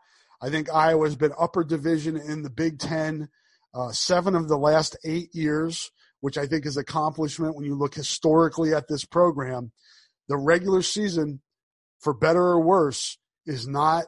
I 0.42 0.50
think 0.50 0.72
Iowa's 0.72 1.16
been 1.16 1.32
upper 1.38 1.62
division 1.62 2.16
in 2.16 2.42
the 2.42 2.50
Big 2.50 2.78
Ten 2.78 3.28
uh, 3.74 3.92
seven 3.92 4.34
of 4.34 4.48
the 4.48 4.56
last 4.56 4.96
eight 5.04 5.34
years, 5.34 5.90
which 6.20 6.38
I 6.38 6.46
think 6.46 6.64
is 6.64 6.76
accomplishment 6.76 7.54
when 7.54 7.64
you 7.64 7.74
look 7.74 7.94
historically 7.94 8.72
at 8.74 8.88
this 8.88 9.04
program. 9.04 9.72
The 10.28 10.38
regular 10.38 10.82
season, 10.82 11.42
for 12.00 12.14
better 12.14 12.42
or 12.42 12.60
worse, 12.60 13.18
is 13.44 13.68
not 13.68 14.06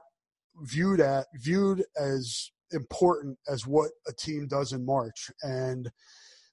viewed 0.63 1.01
at 1.01 1.27
viewed 1.35 1.85
as 2.01 2.51
important 2.73 3.39
as 3.49 3.67
what 3.67 3.91
a 4.07 4.13
team 4.13 4.49
does 4.49 4.73
in 4.73 4.85
March. 4.85 5.31
And 5.43 5.91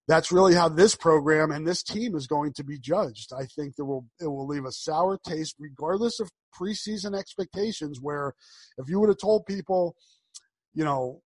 that's 0.07 0.31
really 0.31 0.53
how 0.53 0.69
this 0.69 0.95
program 0.95 1.51
and 1.51 1.65
this 1.65 1.81
team 1.81 2.15
is 2.15 2.27
going 2.27 2.53
to 2.53 2.63
be 2.63 2.77
judged. 2.77 3.31
I 3.33 3.45
think 3.45 3.75
there 3.75 3.85
will 3.85 4.05
it 4.19 4.27
will 4.27 4.47
leave 4.47 4.65
a 4.65 4.71
sour 4.71 5.17
taste 5.25 5.55
regardless 5.59 6.19
of 6.19 6.29
preseason 6.57 7.17
expectations 7.17 8.00
where 8.01 8.33
if 8.77 8.88
you 8.89 9.00
would 9.00 9.09
have 9.09 9.17
told 9.17 9.45
people, 9.45 9.95
you 10.74 10.83
know, 10.83 11.21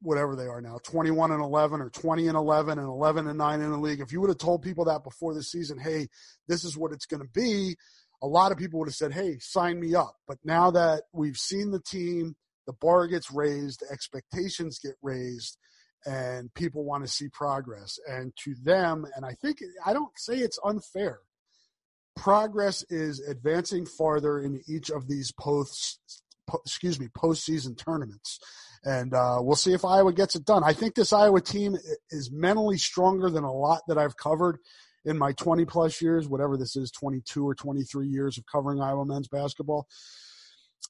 whatever 0.00 0.34
they 0.34 0.46
are 0.46 0.60
now, 0.60 0.78
21 0.84 1.30
and 1.30 1.42
11 1.42 1.80
or 1.80 1.90
20 1.90 2.28
and 2.28 2.36
11 2.36 2.78
and 2.78 2.88
11 2.88 3.28
and 3.28 3.38
9 3.38 3.60
in 3.60 3.70
the 3.70 3.78
league, 3.78 4.00
if 4.00 4.10
you 4.10 4.20
would 4.20 4.30
have 4.30 4.38
told 4.38 4.62
people 4.62 4.86
that 4.86 5.04
before 5.04 5.34
the 5.34 5.42
season, 5.42 5.78
hey, 5.78 6.08
this 6.48 6.64
is 6.64 6.76
what 6.76 6.92
it's 6.92 7.06
going 7.06 7.22
to 7.22 7.28
be, 7.28 7.76
a 8.22 8.26
lot 8.26 8.52
of 8.52 8.58
people 8.58 8.78
would 8.78 8.88
have 8.88 8.94
said, 8.94 9.12
hey, 9.12 9.38
sign 9.38 9.78
me 9.78 9.94
up. 9.94 10.16
But 10.26 10.38
now 10.44 10.70
that 10.72 11.02
we've 11.12 11.36
seen 11.36 11.70
the 11.70 11.80
team, 11.80 12.34
the 12.66 12.72
bar 12.72 13.06
gets 13.06 13.30
raised, 13.30 13.80
the 13.80 13.92
expectations 13.92 14.78
get 14.78 14.94
raised, 15.02 15.56
and 16.06 16.52
people 16.54 16.84
want 16.84 17.04
to 17.04 17.10
see 17.10 17.28
progress. 17.28 17.98
And 18.08 18.32
to 18.44 18.54
them, 18.62 19.06
and 19.16 19.24
I 19.24 19.34
think 19.34 19.58
I 19.84 19.92
don't 19.92 20.10
say 20.16 20.34
it's 20.38 20.58
unfair. 20.64 21.20
Progress 22.16 22.84
is 22.90 23.20
advancing 23.20 23.86
farther 23.86 24.38
in 24.38 24.62
each 24.68 24.90
of 24.90 25.08
these 25.08 25.32
post, 25.32 26.00
excuse 26.64 27.00
me, 27.00 27.08
postseason 27.08 27.76
tournaments, 27.76 28.38
and 28.84 29.14
uh, 29.14 29.38
we'll 29.40 29.56
see 29.56 29.72
if 29.72 29.84
Iowa 29.84 30.12
gets 30.12 30.36
it 30.36 30.44
done. 30.44 30.62
I 30.64 30.74
think 30.74 30.94
this 30.94 31.12
Iowa 31.12 31.40
team 31.40 31.76
is 32.10 32.30
mentally 32.30 32.76
stronger 32.76 33.30
than 33.30 33.44
a 33.44 33.52
lot 33.52 33.80
that 33.88 33.96
I've 33.96 34.16
covered 34.16 34.58
in 35.04 35.16
my 35.16 35.32
20 35.32 35.64
plus 35.64 36.02
years, 36.02 36.28
whatever 36.28 36.56
this 36.56 36.76
is, 36.76 36.90
22 36.90 37.48
or 37.48 37.54
23 37.54 38.06
years 38.06 38.38
of 38.38 38.44
covering 38.46 38.80
Iowa 38.80 39.06
men's 39.06 39.28
basketball 39.28 39.88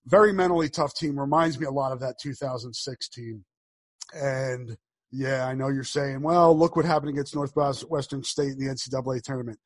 very 0.06 0.32
mentally 0.32 0.68
tough 0.68 0.94
team. 0.94 1.18
Reminds 1.18 1.58
me 1.58 1.66
a 1.66 1.70
lot 1.70 1.92
of 1.92 2.00
that 2.00 2.18
2006 2.20 3.08
team. 3.08 3.44
And 4.14 4.76
yeah, 5.12 5.46
I 5.46 5.54
know 5.54 5.68
you're 5.68 5.84
saying, 5.84 6.22
well, 6.22 6.58
look 6.58 6.74
what 6.74 6.86
happened 6.86 7.10
against 7.10 7.34
Northwestern 7.34 8.24
State 8.24 8.52
in 8.52 8.58
the 8.58 8.72
NCAA 8.72 9.22
tournament. 9.22 9.58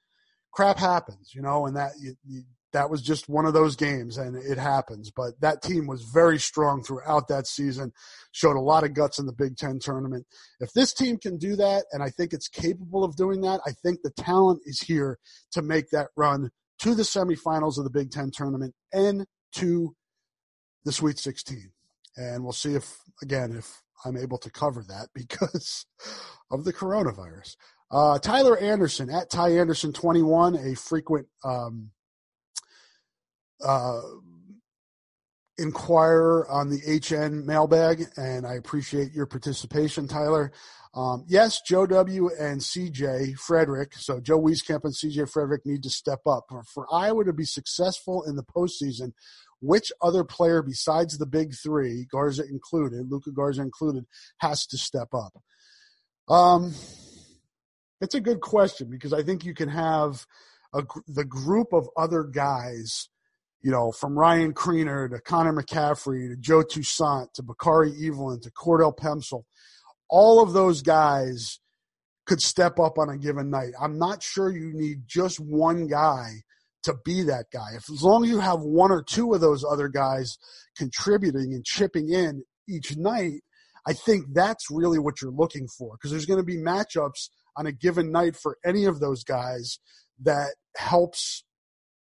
Crap 0.52 0.78
happens, 0.78 1.32
you 1.34 1.40
know, 1.40 1.66
and 1.66 1.76
that 1.76 1.92
you, 2.00 2.14
you, 2.26 2.42
that 2.72 2.90
was 2.90 3.00
just 3.00 3.28
one 3.28 3.46
of 3.46 3.54
those 3.54 3.76
games, 3.76 4.18
and 4.18 4.36
it 4.36 4.58
happens. 4.58 5.12
But 5.14 5.40
that 5.40 5.62
team 5.62 5.86
was 5.86 6.02
very 6.02 6.38
strong 6.38 6.82
throughout 6.82 7.28
that 7.28 7.46
season, 7.46 7.92
showed 8.32 8.56
a 8.56 8.60
lot 8.60 8.82
of 8.82 8.92
guts 8.92 9.18
in 9.18 9.26
the 9.26 9.32
Big 9.32 9.56
Ten 9.56 9.78
tournament. 9.78 10.26
If 10.60 10.72
this 10.72 10.92
team 10.92 11.16
can 11.16 11.38
do 11.38 11.54
that, 11.56 11.84
and 11.92 12.02
I 12.02 12.10
think 12.10 12.32
it's 12.32 12.48
capable 12.48 13.04
of 13.04 13.16
doing 13.16 13.40
that, 13.42 13.60
I 13.66 13.70
think 13.84 14.00
the 14.02 14.10
talent 14.10 14.62
is 14.64 14.80
here 14.80 15.18
to 15.52 15.62
make 15.62 15.90
that 15.90 16.08
run 16.16 16.50
to 16.80 16.94
the 16.94 17.04
semifinals 17.04 17.78
of 17.78 17.84
the 17.84 17.90
Big 17.90 18.10
Ten 18.10 18.30
tournament 18.30 18.74
and 18.92 19.26
to 19.54 19.94
the 20.84 20.92
Sweet 20.92 21.18
16. 21.18 21.70
And 22.16 22.42
we'll 22.42 22.52
see 22.52 22.74
if, 22.74 22.98
again, 23.22 23.52
if 23.56 23.82
I'm 24.04 24.16
able 24.16 24.38
to 24.38 24.50
cover 24.50 24.84
that 24.88 25.08
because 25.14 25.86
of 26.50 26.64
the 26.64 26.72
coronavirus. 26.72 27.56
Uh, 27.90 28.18
Tyler 28.18 28.58
Anderson 28.58 29.10
at 29.10 29.30
Ty 29.30 29.50
Anderson 29.58 29.92
21, 29.92 30.56
a 30.56 30.74
frequent 30.74 31.28
um, 31.44 31.90
uh, 33.64 34.00
inquirer 35.58 36.46
on 36.50 36.68
the 36.68 37.00
HN 37.00 37.46
mailbag, 37.46 38.06
and 38.16 38.46
I 38.46 38.54
appreciate 38.54 39.12
your 39.12 39.26
participation, 39.26 40.08
Tyler. 40.08 40.52
Um, 40.94 41.24
yes, 41.28 41.60
Joe 41.60 41.86
W. 41.86 42.30
and 42.38 42.60
CJ 42.60 43.38
Frederick, 43.38 43.94
so 43.94 44.18
Joe 44.18 44.40
Wieskamp 44.40 44.84
and 44.84 44.94
CJ 44.94 45.30
Frederick 45.30 45.64
need 45.66 45.82
to 45.82 45.90
step 45.90 46.20
up. 46.26 46.46
For 46.72 46.86
Iowa 46.92 47.24
to 47.24 47.32
be 47.32 47.44
successful 47.44 48.24
in 48.24 48.36
the 48.36 48.42
postseason, 48.42 49.12
which 49.66 49.92
other 50.00 50.24
player 50.24 50.62
besides 50.62 51.18
the 51.18 51.26
big 51.26 51.54
three, 51.54 52.06
Garza 52.10 52.44
included, 52.44 53.10
Luka 53.10 53.30
Garza 53.32 53.62
included, 53.62 54.04
has 54.38 54.66
to 54.66 54.78
step 54.78 55.08
up? 55.12 55.34
Um, 56.28 56.74
it's 58.00 58.14
a 58.14 58.20
good 58.20 58.40
question 58.40 58.90
because 58.90 59.12
I 59.12 59.22
think 59.22 59.44
you 59.44 59.54
can 59.54 59.68
have 59.68 60.26
a, 60.72 60.82
the 61.08 61.24
group 61.24 61.72
of 61.72 61.88
other 61.96 62.24
guys, 62.24 63.08
you 63.62 63.70
know, 63.70 63.92
from 63.92 64.18
Ryan 64.18 64.52
Kriener 64.52 65.10
to 65.10 65.20
Connor 65.20 65.52
McCaffery 65.52 66.28
to 66.28 66.36
Joe 66.36 66.62
Toussaint 66.62 67.34
to 67.34 67.42
Bakari 67.42 67.92
Evelyn 68.06 68.40
to 68.40 68.50
Cordell 68.50 68.96
Pemsl. 68.96 69.44
All 70.08 70.42
of 70.42 70.52
those 70.52 70.82
guys 70.82 71.58
could 72.26 72.42
step 72.42 72.78
up 72.78 72.98
on 72.98 73.08
a 73.08 73.16
given 73.16 73.50
night. 73.50 73.72
I'm 73.80 73.98
not 73.98 74.22
sure 74.22 74.50
you 74.50 74.72
need 74.72 75.02
just 75.06 75.40
one 75.40 75.86
guy 75.86 76.42
to 76.86 76.94
be 77.04 77.22
that 77.22 77.46
guy. 77.52 77.68
If 77.76 77.90
as 77.90 78.02
long 78.02 78.24
as 78.24 78.30
you 78.30 78.40
have 78.40 78.60
one 78.60 78.90
or 78.90 79.02
two 79.02 79.32
of 79.32 79.40
those 79.40 79.64
other 79.64 79.88
guys 79.88 80.38
contributing 80.76 81.52
and 81.52 81.64
chipping 81.64 82.10
in 82.10 82.42
each 82.68 82.96
night, 82.96 83.42
I 83.86 83.92
think 83.92 84.26
that's 84.32 84.70
really 84.70 84.98
what 84.98 85.22
you're 85.22 85.30
looking 85.30 85.68
for 85.68 85.96
because 85.96 86.10
there's 86.10 86.26
going 86.26 86.40
to 86.40 86.44
be 86.44 86.56
matchups 86.56 87.28
on 87.56 87.66
a 87.66 87.72
given 87.72 88.10
night 88.10 88.36
for 88.36 88.58
any 88.64 88.84
of 88.84 88.98
those 88.98 89.22
guys 89.22 89.78
that 90.22 90.54
helps 90.76 91.44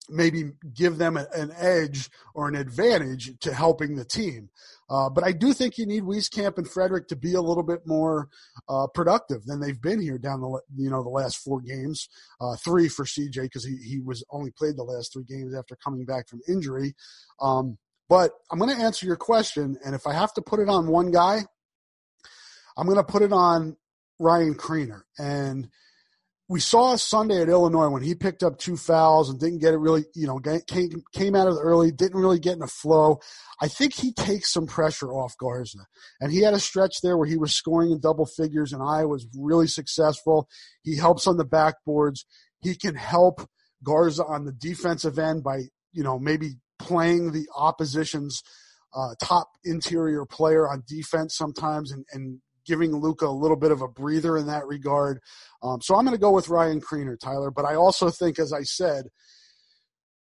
maybe 0.09 0.53
give 0.75 0.99
them 0.99 1.17
an 1.17 1.53
edge 1.57 2.11
or 2.35 2.49
an 2.49 2.55
advantage 2.55 3.39
to 3.41 3.55
helping 3.55 3.97
the 3.97 4.05
team. 4.05 4.49
Uh, 4.91 5.09
but 5.09 5.25
I 5.25 5.33
do 5.33 5.53
think 5.53 5.79
you 5.79 5.87
need 5.87 6.03
Wieskamp 6.03 6.59
and 6.59 6.69
Frederick 6.69 7.09
to 7.09 7.17
be 7.17 7.35
a 7.35 7.41
little 7.41 7.63
bit 7.63 7.87
more 7.87 8.29
uh, 8.69 8.87
productive 8.89 9.45
than 9.47 9.61
they've 9.61 9.81
been 9.81 10.01
here 10.01 10.19
down 10.19 10.41
the 10.41 10.61
you 10.77 10.91
know 10.91 11.03
the 11.03 11.09
last 11.09 11.39
four 11.39 11.61
games. 11.61 12.09
Uh, 12.41 12.57
three 12.57 12.89
for 12.89 13.05
CJ 13.05 13.43
because 13.43 13.65
he 13.65 13.77
he 13.77 14.01
was 14.01 14.25
only 14.31 14.51
played 14.51 14.77
the 14.77 14.83
last 14.83 15.13
three 15.13 15.25
games 15.25 15.55
after 15.55 15.77
coming 15.77 16.05
back 16.05 16.29
from 16.29 16.41
injury. 16.49 16.95
Um, 17.41 17.79
but 18.09 18.33
I'm 18.51 18.59
going 18.59 18.77
to 18.77 18.83
answer 18.83 19.07
your 19.07 19.17
question, 19.17 19.79
and 19.85 19.95
if 19.95 20.07
I 20.07 20.13
have 20.13 20.35
to 20.35 20.43
put 20.43 20.61
it 20.61 20.69
on 20.69 20.89
one 20.89 21.11
guy, 21.11 21.47
I'm 22.77 22.87
going 22.87 22.99
to 22.99 23.05
put 23.05 23.23
it 23.23 23.33
on 23.33 23.77
Ryan 24.19 24.55
Kriener 24.55 25.03
and 25.19 25.69
we 26.49 26.61
saw 26.61 26.97
Sunday 26.97 27.41
at 27.41 27.49
Illinois 27.49 27.89
when 27.89 28.03
he 28.03 28.15
picked 28.15 28.43
up 28.43 28.59
two 28.59 28.77
fouls 28.77 29.31
and 29.31 29.39
didn't 29.39 29.61
get 29.61 29.75
it 29.75 29.79
really, 29.79 30.05
you 30.15 30.27
know, 30.27 30.39
came, 30.67 30.91
came 31.13 31.35
out 31.35 31.49
of 31.49 31.55
the 31.55 31.61
early, 31.61 31.91
didn't 31.93 32.21
really 32.21 32.39
get 32.39 32.57
in 32.57 32.63
a 32.63 32.67
flow. 32.67 33.21
I 33.61 33.69
think 33.69 33.95
he 33.95 34.13
takes 34.13 34.53
some 34.53 34.67
pressure 34.67 35.13
off 35.13 35.37
Garza. 35.39 35.87
And 36.21 36.33
he 36.33 36.43
had 36.43 36.53
a 36.53 36.61
stretch 36.61 37.01
there 37.03 37.17
where 37.17 37.29
he 37.29 37.39
was 37.39 37.55
scoring 37.55 37.93
in 37.93 38.01
double 38.01 38.27
figures 38.27 38.73
and 38.73 38.83
I 38.83 39.05
was 39.05 39.27
really 39.39 39.69
successful. 39.69 40.49
He 40.83 40.97
helps 40.97 41.27
on 41.27 41.37
the 41.37 41.47
backboards. 41.47 42.25
He 42.61 42.75
can 42.75 42.97
help 42.97 43.49
Garza 43.85 44.25
on 44.25 44.45
the 44.45 44.53
defensive 44.53 45.19
end 45.19 45.43
by, 45.45 45.63
you 45.93 46.03
know, 46.03 46.19
maybe 46.19 46.57
playing 46.79 47.33
the 47.33 47.47
opposition's 47.57 48.43
uh, 48.95 49.15
top 49.23 49.49
interior 49.65 50.27
player 50.27 50.69
on 50.69 50.83
defense 50.87 51.37
sometimes 51.37 51.93
and, 51.93 52.05
and 52.13 52.41
giving 52.67 52.95
Luka 52.95 53.27
a 53.27 53.29
little 53.29 53.57
bit 53.57 53.73
of 53.73 53.83
a 53.83 53.89
breather 53.89 54.37
in 54.37 54.47
that 54.47 54.67
regard. 54.67 55.21
Um, 55.63 55.81
so 55.81 55.95
I'm 55.95 56.05
going 56.05 56.17
to 56.17 56.21
go 56.21 56.33
with 56.33 56.49
Ryan 56.49 56.81
Kriener, 56.81 57.19
Tyler. 57.19 57.51
But 57.51 57.65
I 57.65 57.75
also 57.75 58.11
think, 58.11 58.39
as 58.39 58.53
I 58.53 58.63
said, 58.63 59.07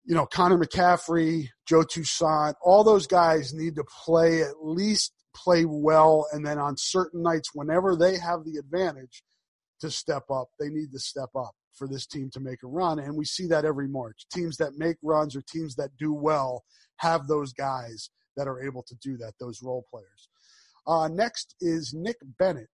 you 0.04 0.16
know, 0.16 0.26
Connor 0.26 0.58
McCaffery, 0.58 1.50
Joe 1.68 1.84
Toussaint, 1.84 2.56
all 2.64 2.84
those 2.84 3.08
guys 3.08 3.54
need 3.54 3.76
to 3.76 3.84
play 4.06 4.42
at 4.42 4.64
least 4.64 5.14
play 5.36 5.66
well. 5.66 6.26
And 6.32 6.46
then 6.46 6.58
on 6.58 6.76
certain 6.78 7.22
nights, 7.22 7.52
whenever 7.54 7.96
they 7.96 8.18
have 8.18 8.44
the 8.44 8.58
advantage, 8.58 9.24
to 9.82 9.92
step 9.92 10.24
up, 10.32 10.50
they 10.60 10.70
need 10.70 10.92
to 10.94 11.00
step 11.00 11.30
up 11.36 11.54
for 11.74 11.88
this 11.88 12.06
team 12.06 12.30
to 12.34 12.40
make 12.40 12.64
a 12.64 12.68
run. 12.68 13.00
And 13.00 13.16
we 13.16 13.26
see 13.26 13.48
that 13.48 13.66
every 13.66 13.88
March. 13.88 14.26
Teams 14.32 14.58
that 14.58 14.78
make 14.78 14.98
runs 15.04 15.36
or 15.36 15.42
teams 15.42 15.76
that 15.76 15.98
do 15.98 16.14
well 16.14 16.64
have 16.98 17.28
those 17.28 17.52
guys 17.52 18.10
that 18.38 18.48
are 18.48 18.64
able 18.64 18.84
to 18.84 18.96
do 18.96 19.18
that, 19.18 19.34
those 19.40 19.62
role 19.62 19.86
players. 19.92 20.30
Uh, 20.88 21.08
next 21.08 21.56
is 21.62 21.94
Nick 21.94 22.18
Bennett 22.38 22.70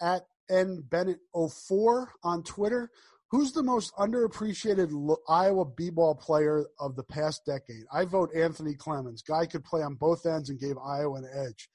at 0.00 0.22
nbennett04 0.50 2.06
on 2.22 2.42
Twitter. 2.42 2.90
Who's 3.30 3.52
the 3.52 3.62
most 3.62 3.92
underappreciated 3.96 5.16
Iowa 5.28 5.64
b-ball 5.64 6.14
player 6.14 6.66
of 6.78 6.94
the 6.94 7.02
past 7.02 7.42
decade? 7.44 7.84
I 7.92 8.04
vote 8.04 8.30
Anthony 8.36 8.74
Clemmons. 8.74 9.26
Guy 9.26 9.46
could 9.46 9.64
play 9.64 9.82
on 9.82 9.94
both 9.94 10.26
ends 10.26 10.48
and 10.48 10.60
gave 10.60 10.78
Iowa 10.78 11.18
an 11.18 11.28
edge. 11.34 11.68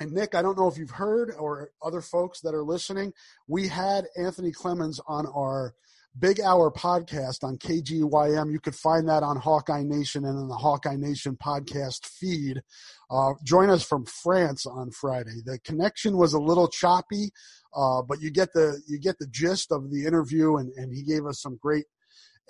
And 0.00 0.12
Nick, 0.12 0.34
I 0.34 0.40
don't 0.40 0.56
know 0.56 0.66
if 0.66 0.78
you've 0.78 0.90
heard 0.90 1.30
or 1.38 1.72
other 1.82 2.00
folks 2.00 2.40
that 2.40 2.54
are 2.54 2.62
listening, 2.62 3.12
we 3.46 3.68
had 3.68 4.06
Anthony 4.16 4.50
Clemmons 4.50 4.98
on 5.06 5.26
our 5.26 5.74
Big 6.18 6.40
Hour 6.40 6.70
podcast 6.72 7.44
on 7.44 7.56
KGYM. 7.56 8.52
You 8.52 8.60
could 8.60 8.74
find 8.74 9.08
that 9.08 9.22
on 9.22 9.36
Hawkeye 9.36 9.84
Nation 9.84 10.24
and 10.24 10.38
in 10.38 10.48
the 10.48 10.56
Hawkeye 10.56 10.96
Nation 10.96 11.36
podcast 11.36 12.04
feed. 12.06 12.62
Uh, 13.10 13.32
join 13.44 13.70
us 13.70 13.84
from 13.84 14.04
France 14.06 14.66
on 14.66 14.90
Friday. 14.90 15.40
The 15.44 15.58
connection 15.60 16.16
was 16.16 16.32
a 16.32 16.40
little 16.40 16.68
choppy, 16.68 17.30
uh, 17.74 18.02
but 18.02 18.20
you 18.20 18.30
get 18.30 18.52
the 18.52 18.80
you 18.88 18.98
get 18.98 19.18
the 19.18 19.28
gist 19.28 19.70
of 19.70 19.90
the 19.90 20.04
interview, 20.04 20.56
and, 20.56 20.72
and 20.76 20.92
he 20.92 21.02
gave 21.02 21.26
us 21.26 21.40
some 21.40 21.58
great 21.62 21.84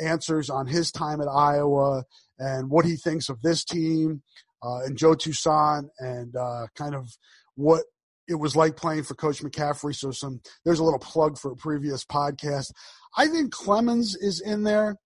answers 0.00 0.48
on 0.48 0.66
his 0.66 0.90
time 0.90 1.20
at 1.20 1.28
Iowa 1.28 2.04
and 2.38 2.70
what 2.70 2.86
he 2.86 2.96
thinks 2.96 3.28
of 3.28 3.42
this 3.42 3.64
team 3.64 4.22
uh, 4.62 4.80
and 4.84 4.96
Joe 4.96 5.14
Toussaint 5.14 5.88
and 5.98 6.34
uh, 6.34 6.66
kind 6.74 6.94
of 6.94 7.06
what 7.54 7.84
it 8.30 8.38
was 8.38 8.54
like 8.54 8.76
playing 8.76 9.02
for 9.02 9.14
Coach 9.14 9.42
McCaffery. 9.42 9.94
So 9.94 10.12
some 10.12 10.40
there's 10.64 10.78
a 10.78 10.84
little 10.84 11.00
plug 11.00 11.36
for 11.36 11.50
a 11.50 11.56
previous 11.56 12.04
podcast. 12.04 12.72
I 13.16 13.26
think 13.26 13.52
Clemmons 13.52 14.16
is 14.18 14.40
in 14.40 14.62
there. 14.62 14.96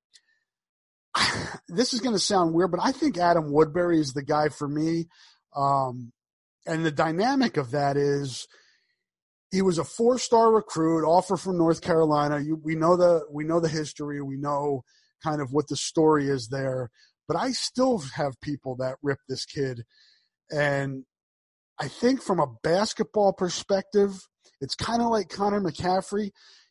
This 1.67 1.95
is 1.95 2.01
going 2.01 2.15
to 2.15 2.21
sound 2.21 2.53
weird, 2.53 2.71
but 2.71 2.81
I 2.83 2.93
think 2.93 3.17
Adam 3.17 3.51
Woodbury 3.51 3.99
is 3.99 4.13
the 4.13 4.23
guy 4.23 4.49
for 4.51 4.69
me. 4.69 5.07
Um, 5.57 6.13
and 6.67 6.85
the 6.85 6.91
dynamic 6.91 7.57
of 7.57 7.71
that 7.71 7.97
is 7.97 8.47
he 9.51 9.63
was 9.63 9.79
a 9.79 9.85
four-star 9.85 10.53
recruit, 10.53 11.07
offer 11.07 11.37
from 11.37 11.57
North 11.57 11.81
Carolina. 11.81 12.39
You, 12.39 12.61
we 12.63 12.75
know 12.75 12.97
the 12.97 13.23
we 13.31 13.45
know 13.45 13.61
the 13.61 13.69
history. 13.69 14.21
We 14.21 14.37
know 14.37 14.83
kind 15.23 15.41
of 15.41 15.53
what 15.53 15.69
the 15.69 15.77
story 15.77 16.29
is 16.29 16.49
there. 16.49 16.91
But 17.27 17.39
I 17.39 17.53
still 17.53 17.99
have 18.17 18.41
people 18.43 18.77
that 18.77 18.97
rip 19.03 19.19
this 19.27 19.47
kid, 19.47 19.85
and 20.51 21.05
I 21.81 21.89
think 21.89 22.23
from 22.23 22.41
a 22.41 22.47
basketball 22.63 23.33
perspective, 23.33 24.13
it's 24.61 24.75
kind 24.75 25.03
of 25.03 25.09
like 25.09 25.29
Connor 25.29 25.61
McCaffery. 25.61 26.31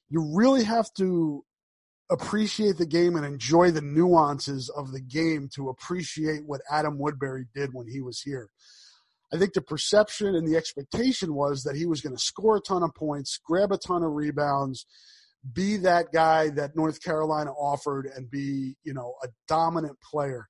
You 0.09 0.31
really 0.35 0.63
have 0.63 0.87
to 0.97 1.43
appreciate 2.11 2.77
the 2.77 2.85
game 2.85 3.15
and 3.15 3.25
enjoy 3.25 3.71
the 3.71 3.81
nuances 3.81 4.69
of 4.69 4.91
the 4.91 5.01
game 5.01 5.49
to 5.55 5.69
appreciate 5.69 6.45
what 6.45 6.61
Adam 6.71 6.97
Woodbury 6.99 7.45
did 7.55 7.71
when 7.73 7.87
he 7.87 8.01
was 8.01 8.21
here. 8.21 8.49
I 9.33 9.37
think 9.37 9.53
the 9.53 9.61
perception 9.61 10.35
and 10.35 10.47
the 10.47 10.55
expectation 10.55 11.33
was 11.33 11.63
that 11.63 11.75
he 11.75 11.87
was 11.87 12.01
going 12.01 12.15
to 12.15 12.21
score 12.21 12.57
a 12.57 12.61
ton 12.61 12.83
of 12.83 12.93
points, 12.93 13.39
grab 13.43 13.71
a 13.71 13.77
ton 13.77 14.03
of 14.03 14.11
rebounds, 14.11 14.85
be 15.51 15.77
that 15.77 16.11
guy 16.13 16.49
that 16.49 16.75
North 16.75 17.01
Carolina 17.01 17.51
offered 17.51 18.05
and 18.05 18.29
be, 18.29 18.75
you 18.83 18.93
know, 18.93 19.15
a 19.23 19.27
dominant 19.47 19.97
player. 20.01 20.47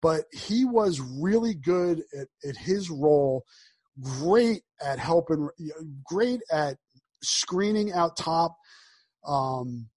But 0.00 0.24
he 0.32 0.64
was 0.64 1.00
really 1.00 1.54
good 1.54 2.02
at, 2.18 2.28
at 2.48 2.56
his 2.56 2.90
role 2.90 3.44
great 4.00 4.62
at 4.84 4.98
helping, 4.98 5.48
great 6.04 6.40
at 6.50 6.76
screening 7.22 7.92
out 7.92 8.16
top, 8.16 8.56
um, 9.26 9.88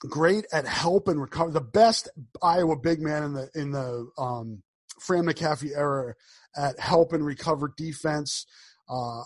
great 0.00 0.46
at 0.52 0.66
helping 0.66 1.18
recover. 1.18 1.50
The 1.50 1.60
best 1.60 2.08
Iowa 2.42 2.76
big 2.76 3.00
man 3.00 3.22
in 3.22 3.32
the 3.34 3.50
in 3.54 3.70
the 3.72 4.08
um, 4.18 4.62
Fran 5.00 5.24
McCaffery 5.24 5.76
era 5.76 6.14
at 6.56 6.78
helping 6.78 7.22
recover 7.22 7.72
defense. 7.76 8.46
Uh, 8.88 9.22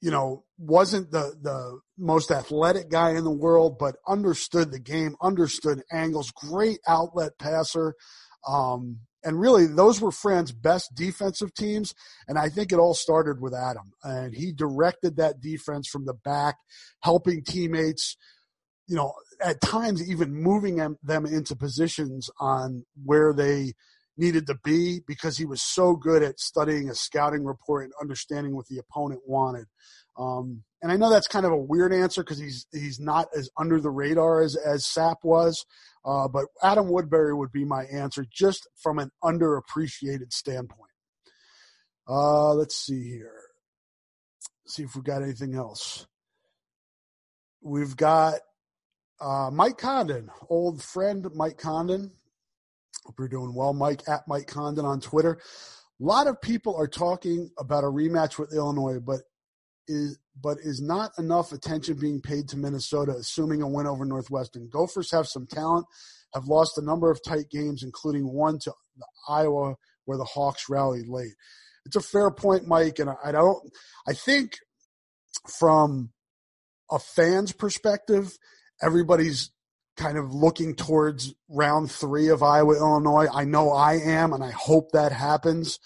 you 0.00 0.10
know, 0.10 0.44
wasn't 0.58 1.10
the 1.10 1.34
the 1.40 1.80
most 1.98 2.30
athletic 2.30 2.90
guy 2.90 3.10
in 3.10 3.24
the 3.24 3.30
world, 3.30 3.78
but 3.78 3.96
understood 4.06 4.70
the 4.70 4.78
game, 4.78 5.16
understood 5.22 5.82
angles. 5.90 6.30
Great 6.30 6.78
outlet 6.86 7.32
passer. 7.38 7.94
Um, 8.46 9.00
and 9.26 9.40
really 9.40 9.66
those 9.66 10.00
were 10.00 10.12
Fran's 10.12 10.52
best 10.52 10.94
defensive 10.94 11.52
teams. 11.52 11.92
And 12.28 12.38
I 12.38 12.48
think 12.48 12.70
it 12.70 12.78
all 12.78 12.94
started 12.94 13.40
with 13.40 13.52
Adam. 13.54 13.92
And 14.04 14.32
he 14.32 14.52
directed 14.52 15.16
that 15.16 15.40
defense 15.40 15.88
from 15.88 16.06
the 16.06 16.14
back, 16.14 16.54
helping 17.00 17.42
teammates, 17.42 18.16
you 18.86 18.94
know, 18.94 19.12
at 19.42 19.60
times 19.60 20.08
even 20.08 20.32
moving 20.32 20.76
them, 20.76 21.26
into 21.26 21.56
positions 21.56 22.30
on 22.38 22.86
where 23.04 23.32
they 23.32 23.72
needed 24.16 24.46
to 24.46 24.56
be 24.62 25.00
because 25.08 25.36
he 25.36 25.44
was 25.44 25.60
so 25.60 25.96
good 25.96 26.22
at 26.22 26.38
studying 26.38 26.88
a 26.88 26.94
scouting 26.94 27.44
report 27.44 27.82
and 27.82 27.92
understanding 28.00 28.54
what 28.54 28.68
the 28.68 28.78
opponent 28.78 29.20
wanted. 29.26 29.66
Um, 30.16 30.62
and 30.82 30.92
I 30.92 30.96
know 30.96 31.10
that's 31.10 31.26
kind 31.26 31.46
of 31.46 31.52
a 31.52 31.56
weird 31.56 31.92
answer 31.92 32.22
because 32.22 32.38
he's 32.38 32.66
he's 32.72 33.00
not 33.00 33.28
as 33.36 33.50
under 33.58 33.80
the 33.80 33.90
radar 33.90 34.42
as 34.42 34.56
as 34.56 34.84
Sapp 34.84 35.16
was, 35.22 35.64
uh, 36.04 36.28
but 36.28 36.44
Adam 36.62 36.88
Woodbury 36.88 37.34
would 37.34 37.52
be 37.52 37.64
my 37.64 37.84
answer 37.84 38.26
just 38.30 38.68
from 38.82 38.98
an 38.98 39.10
underappreciated 39.24 40.32
standpoint. 40.32 40.90
Uh, 42.08 42.54
let's 42.54 42.76
see 42.76 43.02
here. 43.08 43.40
see 44.66 44.84
if 44.84 44.94
we've 44.94 45.04
got 45.04 45.22
anything 45.22 45.54
else. 45.54 46.06
We've 47.62 47.96
got 47.96 48.34
uh, 49.20 49.50
Mike 49.52 49.78
Condon, 49.78 50.30
old 50.48 50.82
friend 50.82 51.26
Mike 51.34 51.58
Condon. 51.58 52.12
Hope 53.04 53.14
you're 53.18 53.28
doing 53.28 53.54
well, 53.54 53.72
Mike 53.72 54.02
at 54.08 54.28
Mike 54.28 54.46
Condon 54.46 54.84
on 54.84 55.00
Twitter. 55.00 55.38
A 56.00 56.04
lot 56.04 56.26
of 56.26 56.40
people 56.40 56.76
are 56.76 56.88
talking 56.88 57.50
about 57.58 57.84
a 57.84 57.88
rematch 57.88 58.38
with 58.38 58.52
Illinois, 58.52 59.00
but 59.00 59.20
is 59.88 60.18
but 60.40 60.58
is 60.62 60.82
not 60.82 61.12
enough 61.18 61.52
attention 61.52 61.98
being 61.98 62.20
paid 62.20 62.48
to 62.48 62.56
Minnesota, 62.56 63.12
assuming 63.12 63.62
a 63.62 63.68
win 63.68 63.86
over 63.86 64.04
Northwestern. 64.04 64.68
Gophers 64.68 65.10
have 65.10 65.26
some 65.26 65.46
talent, 65.46 65.86
have 66.34 66.46
lost 66.46 66.78
a 66.78 66.84
number 66.84 67.10
of 67.10 67.22
tight 67.24 67.48
games, 67.50 67.82
including 67.82 68.32
one 68.32 68.58
to 68.60 68.72
Iowa 69.28 69.76
where 70.04 70.18
the 70.18 70.24
Hawks 70.24 70.68
rallied 70.68 71.08
late. 71.08 71.34
It's 71.84 71.96
a 71.96 72.00
fair 72.00 72.30
point, 72.30 72.66
Mike, 72.66 72.98
and 72.98 73.10
I 73.24 73.32
don't. 73.32 73.58
I 74.08 74.12
think 74.12 74.58
from 75.48 76.10
a 76.90 76.98
fan's 76.98 77.52
perspective, 77.52 78.36
everybody's 78.82 79.50
kind 79.96 80.18
of 80.18 80.34
looking 80.34 80.74
towards 80.74 81.34
round 81.48 81.90
three 81.90 82.28
of 82.28 82.42
Iowa 82.42 82.76
Illinois. 82.76 83.26
I 83.32 83.44
know 83.44 83.70
I 83.70 83.94
am, 83.94 84.32
and 84.32 84.44
I 84.44 84.50
hope 84.50 84.92
that 84.92 85.12
happens. 85.12 85.78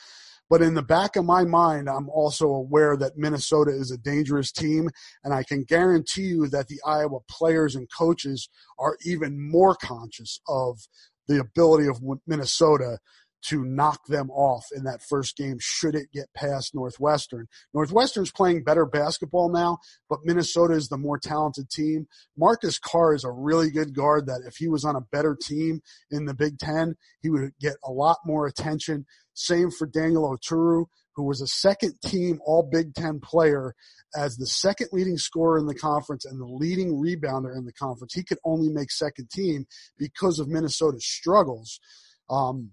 But 0.50 0.62
in 0.62 0.74
the 0.74 0.82
back 0.82 1.14
of 1.14 1.24
my 1.24 1.44
mind, 1.44 1.88
I'm 1.88 2.10
also 2.10 2.48
aware 2.48 2.96
that 2.96 3.16
Minnesota 3.16 3.70
is 3.70 3.92
a 3.92 3.96
dangerous 3.96 4.50
team, 4.50 4.90
and 5.22 5.32
I 5.32 5.44
can 5.44 5.62
guarantee 5.62 6.22
you 6.22 6.48
that 6.48 6.66
the 6.66 6.80
Iowa 6.84 7.20
players 7.30 7.76
and 7.76 7.88
coaches 7.96 8.48
are 8.76 8.96
even 9.06 9.40
more 9.40 9.76
conscious 9.76 10.40
of 10.48 10.80
the 11.28 11.38
ability 11.38 11.86
of 11.86 12.02
Minnesota 12.26 12.98
to 13.42 13.64
knock 13.64 14.06
them 14.06 14.30
off 14.30 14.66
in 14.74 14.84
that 14.84 15.02
first 15.02 15.36
game 15.36 15.56
should 15.60 15.94
it 15.94 16.12
get 16.12 16.26
past 16.34 16.74
Northwestern. 16.74 17.46
Northwestern's 17.72 18.30
playing 18.30 18.64
better 18.64 18.84
basketball 18.84 19.50
now, 19.50 19.78
but 20.08 20.18
Minnesota 20.24 20.74
is 20.74 20.88
the 20.88 20.98
more 20.98 21.18
talented 21.18 21.70
team. 21.70 22.06
Marcus 22.36 22.78
Carr 22.78 23.14
is 23.14 23.24
a 23.24 23.30
really 23.30 23.70
good 23.70 23.94
guard 23.94 24.26
that 24.26 24.42
if 24.46 24.56
he 24.56 24.68
was 24.68 24.84
on 24.84 24.96
a 24.96 25.06
better 25.12 25.36
team 25.40 25.80
in 26.10 26.26
the 26.26 26.34
Big 26.34 26.58
Ten, 26.58 26.96
he 27.20 27.30
would 27.30 27.52
get 27.60 27.76
a 27.84 27.90
lot 27.90 28.18
more 28.26 28.46
attention. 28.46 29.06
Same 29.40 29.70
for 29.70 29.86
Daniel 29.86 30.36
Oturu, 30.36 30.86
who 31.14 31.24
was 31.24 31.40
a 31.40 31.46
second 31.46 31.94
team 32.04 32.40
All 32.44 32.62
Big 32.62 32.94
Ten 32.94 33.20
player 33.20 33.74
as 34.16 34.36
the 34.36 34.46
second 34.46 34.88
leading 34.92 35.18
scorer 35.18 35.58
in 35.58 35.66
the 35.66 35.74
conference 35.74 36.24
and 36.24 36.40
the 36.40 36.46
leading 36.46 36.94
rebounder 36.94 37.56
in 37.56 37.64
the 37.64 37.72
conference. 37.72 38.12
He 38.14 38.24
could 38.24 38.38
only 38.44 38.68
make 38.68 38.90
second 38.90 39.30
team 39.30 39.66
because 39.98 40.38
of 40.38 40.48
Minnesota's 40.48 41.06
struggles. 41.06 41.80
Um, 42.28 42.72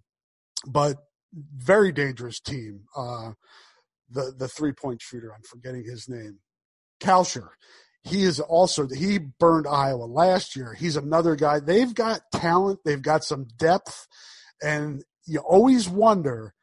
but 0.66 0.98
very 1.56 1.92
dangerous 1.92 2.40
team. 2.40 2.82
Uh, 2.96 3.32
the 4.10 4.34
the 4.38 4.48
three 4.48 4.72
point 4.72 5.02
shooter, 5.02 5.34
I'm 5.34 5.44
forgetting 5.44 5.84
his 5.84 6.08
name, 6.08 6.40
Kalscheur. 7.02 7.50
He 8.04 8.24
is 8.24 8.40
also 8.40 8.88
he 8.88 9.18
burned 9.18 9.68
Iowa 9.68 10.06
last 10.06 10.56
year. 10.56 10.74
He's 10.74 10.96
another 10.96 11.36
guy. 11.36 11.60
They've 11.60 11.94
got 11.94 12.22
talent. 12.32 12.80
They've 12.86 13.02
got 13.02 13.24
some 13.24 13.48
depth, 13.58 14.08
and 14.62 15.04
you 15.26 15.40
always 15.40 15.90
wonder 15.90 16.54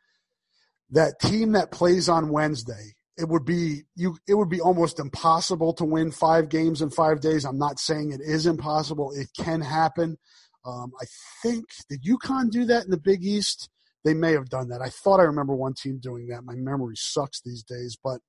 that 0.90 1.18
team 1.20 1.52
that 1.52 1.70
plays 1.70 2.08
on 2.08 2.30
Wednesday. 2.30 2.94
It 3.16 3.28
would 3.28 3.44
be 3.44 3.82
you. 3.94 4.16
It 4.26 4.34
would 4.34 4.48
be 4.48 4.60
almost 4.60 4.98
impossible 4.98 5.72
to 5.74 5.84
win 5.84 6.10
five 6.10 6.48
games 6.48 6.82
in 6.82 6.90
five 6.90 7.20
days. 7.20 7.44
I'm 7.44 7.58
not 7.58 7.78
saying 7.78 8.10
it 8.10 8.20
is 8.20 8.46
impossible. 8.46 9.12
It 9.12 9.28
can 9.38 9.60
happen. 9.60 10.18
Um, 10.64 10.92
I 11.00 11.04
think 11.42 11.66
did 11.88 12.02
UConn 12.02 12.50
do 12.50 12.64
that 12.66 12.84
in 12.84 12.90
the 12.90 12.96
Big 12.98 13.22
East? 13.22 13.68
They 14.04 14.14
may 14.14 14.32
have 14.32 14.48
done 14.48 14.68
that. 14.68 14.82
I 14.82 14.88
thought 14.88 15.20
I 15.20 15.24
remember 15.24 15.54
one 15.54 15.74
team 15.74 15.98
doing 15.98 16.26
that. 16.28 16.44
My 16.44 16.54
memory 16.54 16.96
sucks 16.96 17.40
these 17.40 17.62
days, 17.62 17.96
but 18.02 18.20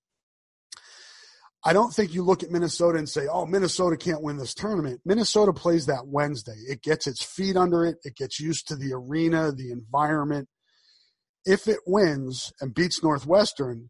I 1.67 1.73
don't 1.73 1.91
think 1.91 2.13
you 2.13 2.23
look 2.23 2.43
at 2.43 2.51
Minnesota 2.51 2.99
and 2.99 3.09
say, 3.09 3.27
oh, 3.27 3.47
Minnesota 3.47 3.97
can't 3.97 4.21
win 4.21 4.37
this 4.37 4.53
tournament. 4.53 5.01
Minnesota 5.03 5.51
plays 5.51 5.87
that 5.87 6.05
Wednesday. 6.05 6.55
It 6.69 6.83
gets 6.83 7.07
its 7.07 7.23
feet 7.23 7.57
under 7.57 7.85
it. 7.85 7.97
It 8.03 8.15
gets 8.15 8.39
used 8.39 8.67
to 8.67 8.75
the 8.75 8.93
arena, 8.93 9.51
the 9.51 9.71
environment. 9.71 10.47
If 11.45 11.67
it 11.67 11.79
wins 11.85 12.51
and 12.59 12.73
beats 12.73 13.03
Northwestern, 13.03 13.89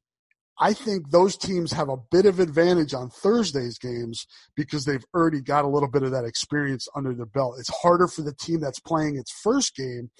I 0.60 0.74
think 0.74 1.10
those 1.10 1.38
teams 1.38 1.74
have 1.74 1.90
a 1.90 1.98
bit 2.12 2.26
of 2.26 2.40
advantage 2.40 2.94
on 2.94 3.10
Thursday's 3.10 3.78
games 3.78 4.26
because 4.56 4.86
they've 4.86 5.06
already 5.14 5.42
got 5.42 5.66
a 5.66 5.70
little 5.70 5.90
bit 5.90 6.04
of 6.04 6.12
that 6.12 6.26
experience 6.26 6.88
under 6.96 7.14
their 7.14 7.26
belt. 7.26 7.58
It's 7.60 7.82
harder 7.82 8.08
for 8.08 8.22
the 8.22 8.34
team 8.34 8.62
that's 8.62 8.80
playing 8.80 9.18
its 9.18 9.32
first 9.32 9.76
game 9.76 10.12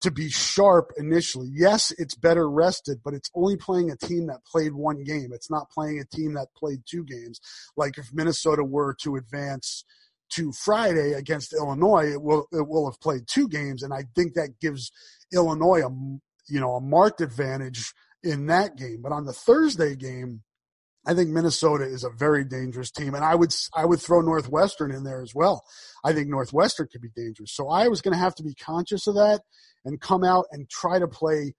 to 0.00 0.10
be 0.10 0.30
sharp 0.30 0.92
initially. 0.96 1.48
Yes, 1.52 1.92
it's 1.98 2.14
better 2.14 2.48
rested, 2.48 3.00
but 3.04 3.14
it's 3.14 3.30
only 3.34 3.56
playing 3.56 3.90
a 3.90 3.96
team 3.96 4.26
that 4.26 4.44
played 4.44 4.72
one 4.72 5.02
game. 5.04 5.30
It's 5.32 5.50
not 5.50 5.70
playing 5.70 6.00
a 6.00 6.16
team 6.16 6.34
that 6.34 6.54
played 6.56 6.82
two 6.86 7.04
games. 7.04 7.40
Like 7.76 7.98
if 7.98 8.12
Minnesota 8.12 8.64
were 8.64 8.94
to 9.02 9.16
advance 9.16 9.84
to 10.30 10.52
Friday 10.52 11.12
against 11.12 11.52
Illinois, 11.52 12.12
it 12.12 12.22
will 12.22 12.46
it 12.52 12.66
will 12.66 12.90
have 12.90 13.00
played 13.00 13.22
two 13.26 13.48
games, 13.48 13.82
and 13.82 13.94
I 13.94 14.04
think 14.14 14.34
that 14.34 14.60
gives 14.60 14.90
Illinois 15.32 15.82
a 15.82 15.90
you 16.48 16.60
know 16.60 16.76
a 16.76 16.80
marked 16.80 17.20
advantage 17.20 17.92
in 18.22 18.46
that 18.46 18.76
game. 18.76 19.00
But 19.02 19.12
on 19.12 19.24
the 19.24 19.32
Thursday 19.32 19.94
game, 19.94 20.42
I 21.06 21.14
think 21.14 21.30
Minnesota 21.30 21.84
is 21.84 22.02
a 22.02 22.10
very 22.10 22.44
dangerous 22.44 22.90
team, 22.90 23.14
and 23.14 23.24
I 23.24 23.34
would 23.34 23.54
I 23.74 23.84
would 23.84 24.00
throw 24.00 24.20
Northwestern 24.20 24.90
in 24.90 25.04
there 25.04 25.22
as 25.22 25.34
well. 25.34 25.64
I 26.04 26.12
think 26.12 26.28
Northwestern 26.28 26.88
could 26.90 27.00
be 27.00 27.10
dangerous, 27.14 27.52
so 27.54 27.68
I 27.68 27.88
was 27.88 28.00
going 28.00 28.14
to 28.14 28.18
have 28.18 28.34
to 28.36 28.42
be 28.42 28.54
conscious 28.54 29.06
of 29.06 29.14
that 29.14 29.42
and 29.84 30.00
come 30.00 30.24
out 30.24 30.46
and 30.50 30.68
try 30.68 30.98
to 30.98 31.06
play 31.06 31.54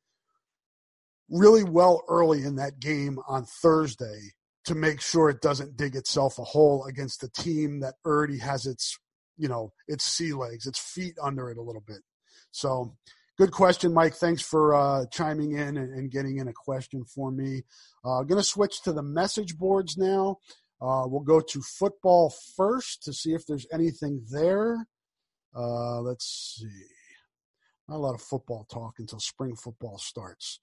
really 1.30 1.64
well 1.64 2.04
early 2.10 2.44
in 2.44 2.56
that 2.56 2.80
game 2.80 3.20
on 3.28 3.46
Thursday 3.46 4.20
to 4.66 4.76
make 4.76 5.00
sure 5.00 5.30
it 5.30 5.42
doesn't 5.42 5.78
dig 5.78 5.96
itself 5.96 6.40
a 6.40 6.44
hole 6.44 6.86
against 6.86 7.24
a 7.24 7.30
team 7.30 7.80
that 7.80 7.96
already 8.06 8.38
has 8.38 8.66
its 8.66 8.98
you 9.38 9.48
know 9.48 9.72
its 9.88 10.04
sea 10.04 10.34
legs, 10.34 10.68
its 10.68 10.80
feet 10.80 11.16
under 11.24 11.50
it 11.50 11.58
a 11.58 11.62
little 11.62 11.84
bit. 11.86 12.02
So 12.52 12.98
Good 13.38 13.52
question, 13.52 13.94
Mike. 13.94 14.16
Thanks 14.16 14.42
for 14.42 14.74
uh, 14.74 15.06
chiming 15.12 15.52
in 15.52 15.78
and, 15.78 15.94
and, 15.94 16.10
getting 16.10 16.38
in 16.38 16.48
a 16.48 16.54
question 16.54 17.06
for 17.06 17.32
me. 17.32 17.62
Uh, 18.04 18.24
going 18.24 18.42
to 18.42 18.44
switch 18.44 18.82
to 18.82 18.92
the 18.92 19.04
message 19.04 19.60
boards 19.60 19.96
now. 19.96 20.38
Uh, 20.82 21.04
we'll 21.06 21.22
go 21.22 21.40
to 21.40 21.62
football 21.62 22.34
first 22.56 23.04
to 23.04 23.14
see 23.14 23.34
if 23.34 23.46
there's 23.46 23.68
anything 23.72 24.24
there. 24.32 24.88
Uh, 25.56 26.02
let's 26.02 26.58
see. 26.60 26.68
Not 27.88 27.98
a 27.98 28.00
lot 28.00 28.16
of 28.16 28.22
football 28.22 28.66
talk 28.72 28.96
until 28.98 29.20
spring 29.20 29.56
football 29.56 30.00
starts. 30.00 30.60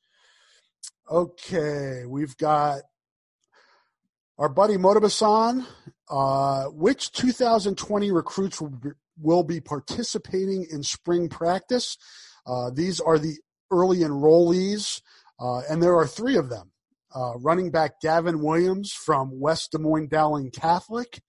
Okay, 1.09 2.05
we've 2.07 2.37
got 2.37 2.81
our 4.37 4.49
buddy 4.49 4.77
Motobasan. 4.77 5.65
Uh, 6.11 6.65
which 6.67 7.13
2020 7.13 8.11
recruits 8.11 8.61
will 8.61 8.71
be, 8.71 8.91
will 9.21 9.45
be 9.45 9.61
participating 9.61 10.67
in 10.71 10.83
spring 10.83 11.29
practice? 11.29 11.97
Uh, 12.47 12.71
these 12.71 13.01
are 13.01 13.19
the 13.19 13.37
early 13.71 13.99
enrollees, 13.99 15.01
uh, 15.41 15.61
and 15.69 15.83
there 15.83 15.97
are 15.97 16.07
three 16.07 16.37
of 16.37 16.49
them. 16.49 16.71
Uh, 17.15 17.39
running 17.39 17.71
back 17.71 18.01
Gavin 18.01 18.43
Williams 18.43 18.93
from 18.93 19.41
West 19.41 19.71
Des 19.73 19.79
Moines 19.79 20.09
Dowling 20.09 20.51
Catholic, 20.51 21.23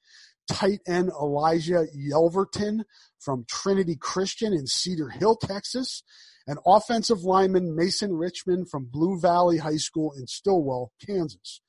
tight 0.47 0.79
end 0.87 1.11
Elijah 1.21 1.85
Yelverton 1.95 2.83
from 3.19 3.45
Trinity 3.47 3.95
Christian 3.95 4.51
in 4.51 4.65
Cedar 4.65 5.09
Hill, 5.09 5.35
Texas, 5.35 6.03
and 6.47 6.59
offensive 6.65 7.23
lineman 7.23 7.75
Mason 7.75 8.13
Richmond 8.13 8.69
from 8.69 8.89
Blue 8.91 9.19
Valley 9.19 9.57
High 9.57 9.77
School 9.77 10.13
in 10.17 10.27
Stilwell, 10.27 10.91
Kansas. 11.05 11.61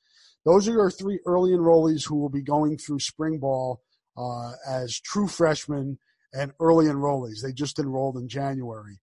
Those 0.44 0.68
are 0.68 0.72
your 0.72 0.90
three 0.90 1.20
early 1.26 1.50
enrollees 1.50 2.06
who 2.06 2.16
will 2.16 2.28
be 2.28 2.42
going 2.42 2.78
through 2.78 3.00
spring 3.00 3.38
ball 3.38 3.82
uh, 4.16 4.52
as 4.66 4.98
true 5.00 5.28
freshmen 5.28 5.98
and 6.32 6.52
early 6.61 6.87
enrollees. 6.87 7.42
They 7.42 7.52
just 7.52 7.78
enrolled 7.78 8.16
in 8.16 8.28
January 8.28 8.98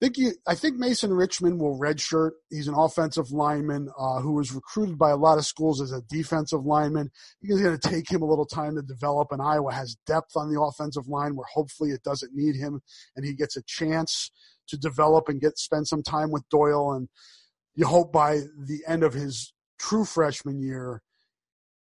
think 0.00 0.18
you, 0.18 0.32
I 0.46 0.54
think 0.54 0.76
Mason 0.76 1.12
Richmond 1.12 1.60
will 1.60 1.78
redshirt. 1.78 2.32
He's 2.50 2.68
an 2.68 2.74
offensive 2.74 3.30
lineman 3.30 3.88
uh, 3.98 4.20
who 4.20 4.34
was 4.34 4.52
recruited 4.52 4.98
by 4.98 5.10
a 5.10 5.16
lot 5.16 5.38
of 5.38 5.46
schools 5.46 5.80
as 5.80 5.92
a 5.92 6.02
defensive 6.02 6.64
lineman. 6.64 7.10
It's 7.40 7.60
going 7.60 7.78
to 7.78 7.88
take 7.88 8.10
him 8.10 8.22
a 8.22 8.26
little 8.26 8.46
time 8.46 8.76
to 8.76 8.82
develop, 8.82 9.28
and 9.32 9.40
Iowa 9.40 9.72
has 9.72 9.96
depth 10.06 10.36
on 10.36 10.52
the 10.52 10.60
offensive 10.60 11.08
line 11.08 11.36
where 11.36 11.46
hopefully 11.52 11.90
it 11.90 12.02
doesn't 12.02 12.34
need 12.34 12.56
him, 12.56 12.80
and 13.14 13.24
he 13.24 13.34
gets 13.34 13.56
a 13.56 13.62
chance 13.66 14.30
to 14.68 14.76
develop 14.76 15.28
and 15.28 15.40
get 15.40 15.58
spend 15.58 15.86
some 15.86 16.02
time 16.02 16.30
with 16.30 16.48
Doyle. 16.50 16.92
And 16.92 17.08
you 17.74 17.86
hope 17.86 18.12
by 18.12 18.40
the 18.58 18.80
end 18.86 19.02
of 19.02 19.14
his 19.14 19.52
true 19.78 20.04
freshman 20.04 20.60
year, 20.60 21.02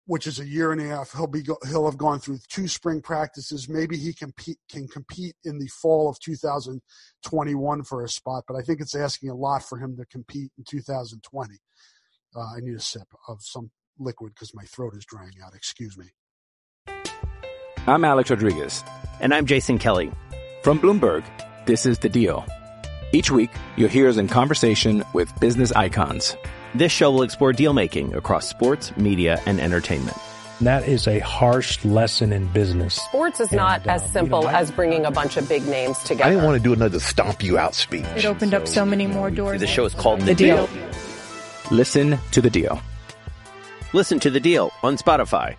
which 0.09 0.25
is 0.25 0.39
a 0.39 0.45
year 0.45 0.71
and 0.71 0.81
a 0.81 0.85
half. 0.85 1.11
He'll 1.11 1.27
be 1.27 1.43
he'll 1.67 1.85
have 1.85 1.99
gone 1.99 2.19
through 2.19 2.39
two 2.49 2.67
spring 2.67 2.99
practices. 2.99 3.69
Maybe 3.69 3.95
he 3.95 4.11
compete 4.11 4.57
can 4.67 4.87
compete 4.87 5.35
in 5.43 5.59
the 5.59 5.67
fall 5.67 6.09
of 6.09 6.19
2021 6.19 7.83
for 7.83 8.03
a 8.03 8.09
spot, 8.09 8.45
but 8.47 8.55
I 8.57 8.63
think 8.63 8.81
it's 8.81 8.95
asking 8.95 9.29
a 9.29 9.35
lot 9.35 9.61
for 9.61 9.77
him 9.77 9.95
to 9.97 10.05
compete 10.07 10.51
in 10.57 10.63
2020. 10.67 11.53
Uh, 12.35 12.39
I 12.39 12.59
need 12.59 12.73
a 12.73 12.79
sip 12.79 13.07
of 13.27 13.43
some 13.43 13.69
liquid 13.99 14.33
because 14.33 14.51
my 14.55 14.63
throat 14.63 14.95
is 14.97 15.05
drying 15.05 15.33
out. 15.45 15.53
Excuse 15.53 15.95
me. 15.95 16.07
I'm 17.85 18.03
Alex 18.03 18.31
Rodriguez, 18.31 18.83
and 19.19 19.31
I'm 19.31 19.45
Jason 19.45 19.77
Kelly 19.77 20.11
from 20.63 20.79
Bloomberg. 20.79 21.23
This 21.67 21.85
is 21.85 21.99
the 21.99 22.09
Deal. 22.09 22.43
Each 23.11 23.29
week, 23.29 23.51
you'll 23.77 23.89
hear 23.89 24.09
us 24.09 24.17
in 24.17 24.27
conversation 24.27 25.03
with 25.13 25.31
business 25.39 25.71
icons. 25.71 26.35
This 26.75 26.91
show 26.91 27.11
will 27.11 27.23
explore 27.23 27.51
deal 27.51 27.73
making 27.73 28.13
across 28.13 28.47
sports, 28.47 28.95
media, 28.95 29.41
and 29.47 29.59
entertainment. 29.59 30.15
That 30.61 30.87
is 30.87 31.07
a 31.07 31.19
harsh 31.19 31.83
lesson 31.83 32.31
in 32.31 32.45
business. 32.47 32.95
Sports 32.95 33.39
is 33.39 33.49
and, 33.49 33.57
not 33.57 33.87
uh, 33.87 33.93
as 33.93 34.11
simple 34.11 34.41
you 34.41 34.45
know, 34.45 34.51
as 34.51 34.69
bringing 34.71 35.05
a 35.05 35.11
bunch 35.11 35.37
of 35.37 35.47
big 35.49 35.65
names 35.65 35.97
together. 35.99 36.25
I 36.25 36.29
didn't 36.31 36.45
want 36.45 36.57
to 36.57 36.63
do 36.63 36.73
another 36.73 36.99
stomp 36.99 37.41
you 37.43 37.57
out 37.57 37.73
speech. 37.73 38.05
It 38.15 38.25
opened 38.25 38.51
so, 38.51 38.57
up 38.57 38.67
so 38.67 38.85
many 38.85 39.07
more 39.07 39.31
doors. 39.31 39.61
The 39.61 39.67
show 39.67 39.85
is 39.85 39.95
called 39.95 40.19
The, 40.21 40.25
the 40.25 40.35
deal. 40.35 40.67
deal. 40.67 40.87
Listen 41.71 42.17
to 42.31 42.41
the 42.41 42.49
deal. 42.49 42.79
Listen 43.93 44.19
to 44.19 44.29
the 44.29 44.39
deal 44.39 44.71
on 44.83 44.97
Spotify. 44.97 45.55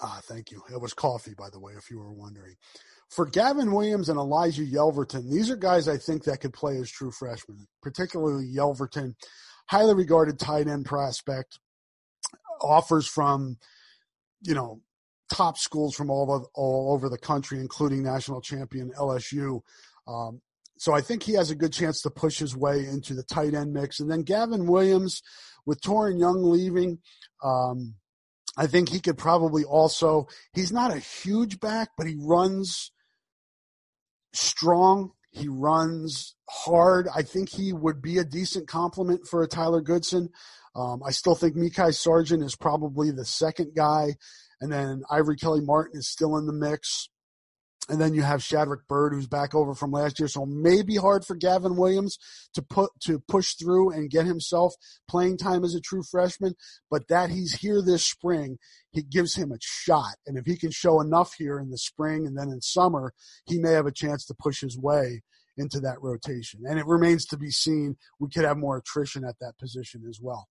Ah, 0.00 0.20
thank 0.24 0.50
you. 0.50 0.62
It 0.72 0.80
was 0.80 0.94
coffee, 0.94 1.34
by 1.34 1.48
the 1.50 1.58
way, 1.58 1.72
if 1.78 1.90
you 1.90 1.98
were 1.98 2.12
wondering 2.12 2.56
for 3.12 3.26
Gavin 3.26 3.72
Williams 3.72 4.08
and 4.08 4.18
Elijah 4.18 4.62
Yelverton, 4.62 5.30
these 5.30 5.50
are 5.50 5.56
guys 5.56 5.86
I 5.86 5.98
think 5.98 6.24
that 6.24 6.40
could 6.40 6.54
play 6.54 6.78
as 6.78 6.90
true 6.90 7.10
freshmen, 7.10 7.66
particularly 7.82 8.46
Yelverton, 8.46 9.14
highly 9.68 9.94
regarded 9.94 10.38
tight 10.38 10.66
end 10.66 10.86
prospect, 10.86 11.58
offers 12.62 13.06
from, 13.06 13.58
you 14.40 14.54
know, 14.54 14.80
top 15.30 15.58
schools 15.58 15.94
from 15.94 16.08
all, 16.08 16.34
of, 16.34 16.46
all 16.54 16.94
over 16.94 17.10
the 17.10 17.18
country, 17.18 17.58
including 17.58 18.02
national 18.02 18.40
champion 18.40 18.90
LSU. 18.98 19.60
Um, 20.08 20.40
so 20.78 20.94
I 20.94 21.02
think 21.02 21.22
he 21.22 21.34
has 21.34 21.50
a 21.50 21.54
good 21.54 21.72
chance 21.72 22.00
to 22.02 22.10
push 22.10 22.38
his 22.38 22.56
way 22.56 22.86
into 22.86 23.12
the 23.12 23.24
tight 23.24 23.52
end 23.52 23.74
mix. 23.74 24.00
And 24.00 24.10
then 24.10 24.22
Gavin 24.22 24.66
Williams, 24.66 25.22
with 25.66 25.82
Toren 25.82 26.18
Young 26.18 26.42
leaving, 26.42 26.98
um, 27.44 27.94
I 28.56 28.66
think 28.66 28.88
he 28.88 29.00
could 29.00 29.18
probably 29.18 29.64
also. 29.64 30.28
He's 30.54 30.72
not 30.72 30.94
a 30.94 30.98
huge 30.98 31.60
back, 31.60 31.90
but 31.96 32.06
he 32.06 32.16
runs 32.18 32.91
strong. 34.32 35.12
He 35.30 35.48
runs 35.48 36.34
hard. 36.48 37.08
I 37.14 37.22
think 37.22 37.48
he 37.48 37.72
would 37.72 38.02
be 38.02 38.18
a 38.18 38.24
decent 38.24 38.68
complement 38.68 39.26
for 39.26 39.42
a 39.42 39.48
Tyler 39.48 39.80
Goodson. 39.80 40.28
Um, 40.74 41.02
I 41.06 41.10
still 41.10 41.34
think 41.34 41.56
Mekhi 41.56 41.94
Sargent 41.94 42.42
is 42.42 42.56
probably 42.56 43.10
the 43.10 43.24
second 43.24 43.72
guy. 43.74 44.16
And 44.60 44.72
then 44.72 45.02
Ivory 45.10 45.36
Kelly 45.36 45.60
Martin 45.60 45.98
is 45.98 46.08
still 46.08 46.36
in 46.36 46.46
the 46.46 46.52
mix. 46.52 47.08
And 47.88 48.00
then 48.00 48.14
you 48.14 48.22
have 48.22 48.40
Shadrick 48.40 48.86
Byrd, 48.88 49.12
who's 49.12 49.26
back 49.26 49.54
over 49.54 49.74
from 49.74 49.90
last 49.90 50.20
year. 50.20 50.28
So 50.28 50.46
maybe 50.46 50.94
hard 50.94 51.24
for 51.24 51.34
Gavin 51.34 51.76
Williams 51.76 52.16
to 52.54 52.62
put 52.62 52.90
to 53.00 53.18
push 53.28 53.54
through 53.54 53.90
and 53.90 54.08
get 54.08 54.24
himself 54.24 54.74
playing 55.08 55.36
time 55.36 55.64
as 55.64 55.74
a 55.74 55.80
true 55.80 56.02
freshman. 56.08 56.54
But 56.90 57.08
that 57.08 57.30
he's 57.30 57.54
here 57.54 57.82
this 57.82 58.04
spring, 58.04 58.58
he 58.92 59.02
gives 59.02 59.34
him 59.34 59.50
a 59.50 59.58
shot. 59.60 60.14
And 60.26 60.38
if 60.38 60.46
he 60.46 60.56
can 60.56 60.70
show 60.70 61.00
enough 61.00 61.34
here 61.36 61.58
in 61.58 61.70
the 61.70 61.78
spring 61.78 62.24
and 62.24 62.38
then 62.38 62.50
in 62.50 62.60
summer, 62.60 63.14
he 63.46 63.58
may 63.58 63.72
have 63.72 63.86
a 63.86 63.92
chance 63.92 64.24
to 64.26 64.34
push 64.34 64.60
his 64.60 64.78
way 64.78 65.22
into 65.56 65.80
that 65.80 66.00
rotation. 66.00 66.60
And 66.64 66.78
it 66.78 66.86
remains 66.86 67.26
to 67.26 67.36
be 67.36 67.50
seen. 67.50 67.96
We 68.20 68.28
could 68.28 68.44
have 68.44 68.56
more 68.56 68.76
attrition 68.76 69.24
at 69.24 69.38
that 69.40 69.58
position 69.58 70.04
as 70.08 70.20
well. 70.20 70.48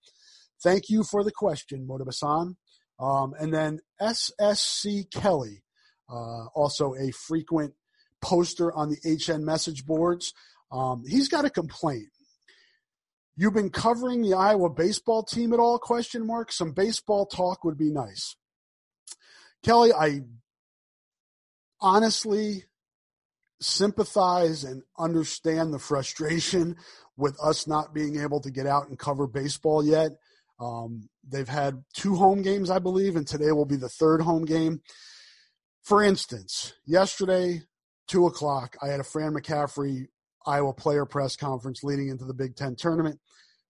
Thank 0.62 0.90
you 0.90 1.04
for 1.04 1.24
the 1.24 1.32
question, 1.32 1.88
Motobasan. 1.88 2.56
Um, 3.00 3.34
and 3.40 3.54
then 3.54 3.80
SSC 4.00 5.10
Kelly 5.12 5.64
uh, 6.12 6.46
also 6.54 6.94
a 6.96 7.12
frequent 7.12 7.74
poster 8.22 8.72
on 8.74 8.90
the 8.90 9.20
HN 9.26 9.46
message 9.46 9.86
boards. 9.86 10.34
Um, 10.72 11.04
he's 11.08 11.28
got 11.28 11.46
a 11.46 11.50
complaint. 11.50 12.08
You've 13.36 13.54
been 13.54 13.70
covering 13.70 14.22
the 14.22 14.36
Iowa 14.36 14.70
baseball 14.70 15.24
team 15.24 15.54
at 15.54 15.60
all? 15.60 15.80
Question 15.80 16.28
mark. 16.28 16.52
Some 16.52 16.74
baseball 16.74 17.26
talk 17.26 17.64
would 17.64 17.78
be 17.78 17.90
nice. 17.90 18.36
Kelly, 19.64 19.94
I 19.94 20.22
honestly 21.80 22.66
sympathize 23.60 24.64
and 24.64 24.84
understand 24.98 25.74
the 25.74 25.80
frustration 25.80 26.76
with 27.16 27.38
us 27.42 27.68
not 27.68 27.94
being 27.94 28.20
able 28.20 28.42
to 28.42 28.52
get 28.52 28.66
out 28.66 28.90
and 28.90 28.98
cover 28.98 29.28
baseball 29.28 29.86
yet. 29.86 30.12
Um, 30.60 31.10
they've 31.28 31.48
had 31.48 31.84
two 31.94 32.16
home 32.16 32.42
games, 32.42 32.70
I 32.70 32.80
believe, 32.80 33.16
and 33.16 33.28
today 33.28 33.52
will 33.52 33.66
be 33.66 33.76
the 33.76 33.90
third 33.90 34.22
home 34.22 34.46
game. 34.46 34.82
For 35.84 36.04
instance, 36.04 36.74
yesterday, 36.86 37.62
two 38.08 38.28
o'clock, 38.28 38.78
I 38.82 38.90
had 38.90 39.00
a 39.00 39.04
Fran 39.04 39.34
McCaffery 39.34 40.08
Iowa 40.46 40.74
player 40.74 41.06
press 41.06 41.36
conference 41.36 41.84
leading 41.84 42.10
into 42.10 42.26
the 42.26 42.34
Big 42.34 42.56
Ten 42.56 42.76
tournament. 42.76 43.20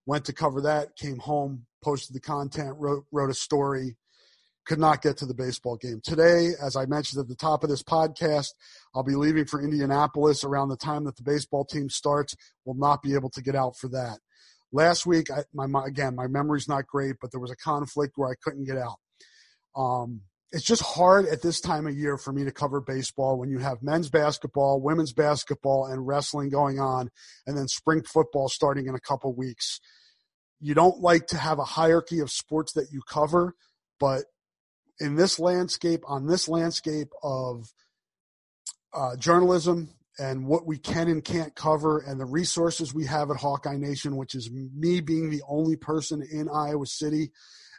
Went 0.04 0.24
to 0.26 0.32
cover 0.32 0.60
that, 0.62 0.96
came 0.96 1.18
home, 1.18 1.66
posted 1.82 2.14
the 2.14 2.20
content, 2.20 2.76
wrote 2.78 3.04
wrote 3.12 3.30
a 3.30 3.34
story, 3.34 3.96
could 4.66 4.78
not 4.78 5.00
get 5.00 5.16
to 5.18 5.26
the 5.26 5.34
baseball 5.34 5.76
game. 5.76 6.00
Today, 6.02 6.50
as 6.60 6.76
I 6.76 6.86
mentioned 6.86 7.20
at 7.20 7.28
the 7.28 7.36
top 7.36 7.64
of 7.64 7.70
this 7.70 7.82
podcast, 7.82 8.48
I'll 8.94 9.02
be 9.02 9.14
leaving 9.14 9.46
for 9.46 9.62
Indianapolis 9.62 10.44
around 10.44 10.68
the 10.68 10.76
time 10.76 11.04
that 11.04 11.16
the 11.16 11.22
baseball 11.22 11.64
team 11.64 11.88
starts. 11.88 12.34
Will 12.64 12.74
not 12.74 13.02
be 13.02 13.14
able 13.14 13.30
to 13.30 13.42
get 13.42 13.54
out 13.54 13.76
for 13.76 13.88
that. 13.88 14.18
Last 14.72 15.06
week, 15.06 15.30
I, 15.30 15.44
my 15.54 15.66
again, 15.86 16.14
my 16.14 16.26
memory's 16.26 16.68
not 16.68 16.86
great, 16.86 17.16
but 17.20 17.30
there 17.30 17.40
was 17.40 17.50
a 17.50 17.56
conflict 17.56 18.14
where 18.16 18.30
I 18.30 18.34
couldn't 18.42 18.64
get 18.64 18.78
out. 18.78 18.98
Um, 19.76 20.22
it's 20.52 20.64
just 20.64 20.82
hard 20.82 21.26
at 21.26 21.40
this 21.40 21.60
time 21.60 21.86
of 21.86 21.96
year 21.96 22.18
for 22.18 22.32
me 22.32 22.44
to 22.44 22.52
cover 22.52 22.80
baseball 22.80 23.38
when 23.38 23.48
you 23.48 23.58
have 23.58 23.82
men's 23.82 24.10
basketball, 24.10 24.80
women's 24.80 25.12
basketball, 25.12 25.86
and 25.86 26.06
wrestling 26.06 26.50
going 26.50 26.78
on, 26.78 27.10
and 27.46 27.56
then 27.56 27.66
spring 27.68 28.02
football 28.02 28.48
starting 28.48 28.86
in 28.86 28.94
a 28.94 29.00
couple 29.00 29.34
weeks. 29.34 29.80
You 30.60 30.74
don't 30.74 31.00
like 31.00 31.26
to 31.28 31.38
have 31.38 31.58
a 31.58 31.64
hierarchy 31.64 32.20
of 32.20 32.30
sports 32.30 32.72
that 32.74 32.88
you 32.92 33.00
cover, 33.08 33.54
but 33.98 34.24
in 35.00 35.16
this 35.16 35.40
landscape, 35.40 36.02
on 36.06 36.26
this 36.26 36.48
landscape 36.48 37.08
of 37.22 37.72
uh, 38.94 39.16
journalism 39.16 39.88
and 40.18 40.46
what 40.46 40.66
we 40.66 40.76
can 40.76 41.08
and 41.08 41.24
can't 41.24 41.54
cover, 41.54 41.98
and 41.98 42.20
the 42.20 42.26
resources 42.26 42.92
we 42.92 43.06
have 43.06 43.30
at 43.30 43.38
Hawkeye 43.38 43.78
Nation, 43.78 44.16
which 44.16 44.34
is 44.34 44.50
me 44.52 45.00
being 45.00 45.30
the 45.30 45.42
only 45.48 45.76
person 45.76 46.22
in 46.30 46.50
Iowa 46.50 46.84
City, 46.84 47.32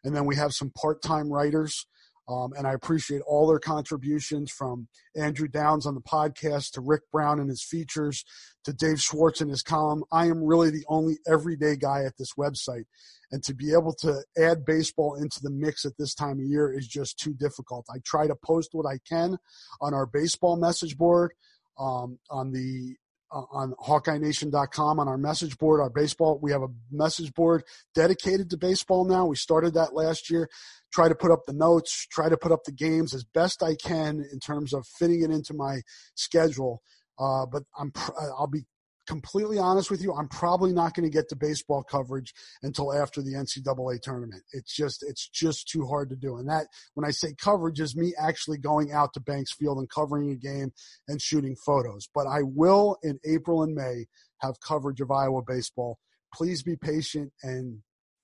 and 0.04 0.16
then 0.16 0.26
we 0.26 0.36
have 0.36 0.52
some 0.54 0.72
part-time 0.72 1.32
writers. 1.32 1.86
Um, 2.28 2.54
and 2.58 2.66
I 2.66 2.74
appreciate 2.74 3.22
all 3.22 3.48
their 3.48 3.60
contributions 3.60 4.52
from 4.52 4.88
Andrew 5.16 5.48
Downs 5.48 5.86
on 5.86 5.96
the 5.96 6.02
podcast 6.02 6.72
to 6.72 6.82
Rick 6.82 7.02
Brown 7.12 7.40
and 7.40 7.50
his 7.50 7.64
features 7.64 8.24
to 8.64 8.72
Dave 8.72 9.02
Schwartz 9.02 9.42
in 9.42 9.50
his 9.50 9.62
column. 9.62 10.04
I 10.12 10.28
am 10.28 10.44
really 10.44 10.70
the 10.70 10.86
only 10.88 11.18
everyday 11.28 11.76
guy 11.76 12.04
at 12.06 12.18
this 12.18 12.34
website. 12.38 12.86
And 13.32 13.44
to 13.44 13.54
be 13.54 13.74
able 13.74 13.94
to 13.96 14.22
add 14.38 14.64
baseball 14.64 15.16
into 15.16 15.42
the 15.42 15.50
mix 15.50 15.86
at 15.86 15.98
this 15.98 16.14
time 16.14 16.40
of 16.40 16.46
year 16.46 16.72
is 16.72 16.88
just 16.88 17.18
too 17.18 17.34
difficult. 17.34 17.86
I 17.90 17.98
try 18.06 18.28
to 18.28 18.36
post 18.36 18.70
what 18.74 18.86
I 18.86 19.00
can 19.10 19.38
on 19.82 19.94
our 19.94 20.06
baseball 20.06 20.56
message 20.56 20.98
board, 20.98 21.34
um, 21.80 22.20
on 22.30 22.52
the 22.52 22.96
on 23.34 23.74
HawkeyeNation.com 23.86 25.00
on 25.00 25.08
our 25.08 25.18
message 25.18 25.58
board, 25.58 25.82
our 25.82 25.90
baseball. 25.90 26.40
We 26.42 26.52
have 26.52 26.62
a 26.62 26.70
message 26.92 27.34
board 27.34 27.64
dedicated 27.96 28.50
to 28.52 28.58
baseball 28.58 29.06
now. 29.06 29.26
We 29.26 29.36
started 29.36 29.74
that 29.74 29.94
last 29.94 30.30
year. 30.30 30.50
Try 30.94 31.10
to 31.10 31.16
put 31.16 31.32
up 31.32 31.42
the 31.46 31.54
notes, 31.54 32.06
try 32.12 32.30
to 32.30 32.38
put 32.38 32.52
up 32.52 32.64
the 32.66 32.72
games 32.72 33.14
as 33.14 33.24
best 33.24 33.64
I 33.64 33.76
can 33.76 34.24
in 34.32 34.40
terms 34.40 34.74
of 34.74 34.86
fitting 35.00 35.24
it 35.24 35.32
into 35.32 35.54
my 35.54 35.82
schedule. 36.16 36.82
Uh, 37.20 37.46
but 37.46 37.64
I'm 37.78 37.92
I'll 38.38 38.48
be 38.48 38.66
completely 39.08 39.58
honest 39.58 39.92
with 39.92 40.02
you, 40.02 40.14
I'm 40.14 40.28
probably 40.28 40.74
not 40.74 40.94
going 40.94 41.10
to 41.10 41.14
get 41.14 41.30
to 41.30 41.36
baseball 41.36 41.84
coverage 41.84 42.34
until 42.62 42.94
after 42.94 43.22
the 43.22 43.34
NCAA 43.34 44.02
tournament. 44.02 44.44
It's 44.54 44.76
just 44.76 45.04
it's 45.08 45.28
just 45.28 45.68
too 45.68 45.86
hard 45.86 46.10
to 46.10 46.16
do. 46.16 46.38
And 46.38 46.50
that 46.50 46.68
when 46.94 47.06
I 47.06 47.12
say 47.12 47.34
coverage 47.38 47.80
is 47.80 47.96
me 47.96 48.14
actually 48.18 48.58
going 48.58 48.92
out 48.92 49.14
to 49.14 49.20
Banks 49.20 49.54
Field 49.54 49.78
and 49.78 49.90
covering 49.90 50.32
a 50.32 50.36
game 50.36 50.72
and 51.08 51.22
shooting 51.22 51.56
photos. 51.56 52.08
But 52.14 52.28
I 52.28 52.42
will 52.44 52.98
in 53.04 53.20
April 53.26 53.64
and 53.64 53.76
May 53.76 54.06
have 54.40 54.60
coverage 54.60 55.02
of 55.02 55.12
Iowa 55.12 55.42
baseball. 55.46 56.00
Please 56.34 56.64
be 56.64 56.76
patient 56.76 57.32
and 57.44 57.80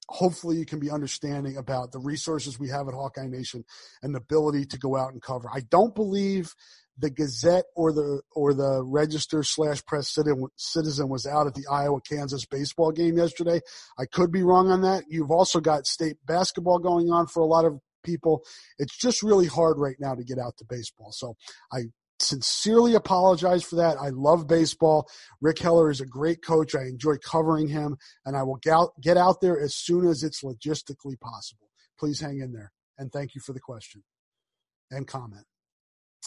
hopefully 0.09 0.57
you 0.57 0.65
can 0.65 0.79
be 0.79 0.89
understanding 0.89 1.55
about 1.55 1.91
the 1.91 1.99
resources 1.99 2.59
we 2.59 2.69
have 2.69 2.87
at 2.87 2.95
Hawkeye 2.95 3.27
Nation 3.27 3.63
and 4.01 4.13
the 4.13 4.19
ability 4.19 4.65
to 4.65 4.77
go 4.77 4.97
out 4.97 5.13
and 5.13 5.21
cover. 5.21 5.47
I 5.53 5.61
don't 5.69 5.93
believe 5.93 6.55
the 6.97 7.11
Gazette 7.11 7.65
or 7.75 7.93
the 7.93 8.21
or 8.35 8.53
the 8.53 8.83
Register 8.83 9.43
slash 9.43 9.85
Press 9.85 10.13
Citizen 10.57 11.09
was 11.09 11.25
out 11.25 11.47
at 11.47 11.53
the 11.53 11.65
Iowa 11.71 12.01
Kansas 12.01 12.45
baseball 12.45 12.91
game 12.91 13.17
yesterday. 13.17 13.61
I 13.97 14.05
could 14.05 14.31
be 14.31 14.43
wrong 14.43 14.69
on 14.69 14.81
that. 14.81 15.03
You've 15.07 15.31
also 15.31 15.59
got 15.61 15.85
state 15.85 16.17
basketball 16.25 16.79
going 16.79 17.11
on 17.11 17.27
for 17.27 17.41
a 17.41 17.45
lot 17.45 17.65
of 17.65 17.79
people. 18.03 18.43
It's 18.79 18.97
just 18.97 19.23
really 19.23 19.47
hard 19.47 19.77
right 19.77 19.95
now 19.99 20.15
to 20.15 20.23
get 20.23 20.39
out 20.39 20.57
to 20.57 20.65
baseball. 20.67 21.11
So 21.11 21.35
I 21.71 21.83
sincerely 22.21 22.95
apologize 22.95 23.63
for 23.63 23.77
that. 23.77 23.97
I 23.97 24.09
love 24.09 24.47
baseball. 24.47 25.09
Rick 25.41 25.59
Heller 25.59 25.89
is 25.89 26.01
a 26.01 26.05
great 26.05 26.41
coach. 26.41 26.75
I 26.75 26.83
enjoy 26.83 27.15
covering 27.17 27.67
him, 27.67 27.97
and 28.25 28.35
I 28.35 28.43
will 28.43 28.59
get 29.01 29.17
out 29.17 29.41
there 29.41 29.59
as 29.59 29.75
soon 29.75 30.07
as 30.07 30.23
it's 30.23 30.43
logistically 30.43 31.19
possible. 31.19 31.69
Please 31.99 32.19
hang 32.19 32.39
in 32.39 32.53
there, 32.53 32.71
and 32.97 33.11
thank 33.11 33.35
you 33.35 33.41
for 33.41 33.53
the 33.53 33.59
question 33.59 34.03
and 34.91 35.07
comment. 35.07 35.45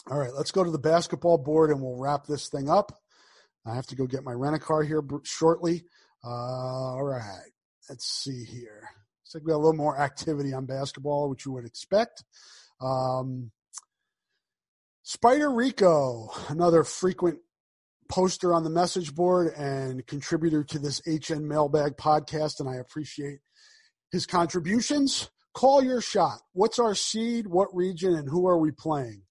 All 0.09 0.17
right, 0.17 0.33
let's 0.33 0.51
go 0.51 0.63
to 0.63 0.71
the 0.71 0.79
basketball 0.79 1.37
board 1.37 1.69
and 1.69 1.81
we'll 1.81 1.97
wrap 1.97 2.25
this 2.25 2.49
thing 2.49 2.69
up. 2.69 2.91
I 3.65 3.75
have 3.75 3.87
to 3.87 3.95
go 3.95 4.05
get 4.05 4.23
my 4.23 4.33
rent 4.33 4.55
a 4.55 4.59
car 4.59 4.83
here 4.83 5.01
shortly. 5.23 5.85
Uh, 6.23 6.27
all 6.27 7.03
right, 7.03 7.51
let's 7.89 8.05
see 8.05 8.43
here. 8.43 8.89
Looks 9.21 9.35
like 9.35 9.43
we 9.43 9.51
got 9.51 9.57
a 9.57 9.63
little 9.63 9.73
more 9.73 9.99
activity 9.99 10.53
on 10.53 10.65
basketball, 10.65 11.29
which 11.29 11.45
you 11.45 11.53
would 11.53 11.65
expect. 11.65 12.23
Um, 12.81 13.51
Spider 15.05 15.51
Rico, 15.51 16.31
another 16.47 16.85
frequent 16.85 17.39
poster 18.07 18.53
on 18.53 18.63
the 18.63 18.69
message 18.69 19.13
board 19.13 19.53
and 19.53 20.07
contributor 20.07 20.63
to 20.63 20.79
this 20.79 21.01
HN 21.05 21.45
Mailbag 21.45 21.97
podcast, 21.97 22.61
and 22.61 22.69
I 22.69 22.75
appreciate 22.75 23.39
his 24.13 24.25
contributions. 24.25 25.29
Call 25.53 25.83
your 25.83 25.99
shot. 25.99 26.39
What's 26.53 26.79
our 26.79 26.95
seed? 26.95 27.47
What 27.47 27.75
region? 27.75 28.15
And 28.15 28.29
who 28.29 28.47
are 28.47 28.57
we 28.57 28.71
playing? 28.71 29.23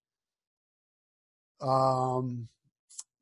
Um, 1.62 2.48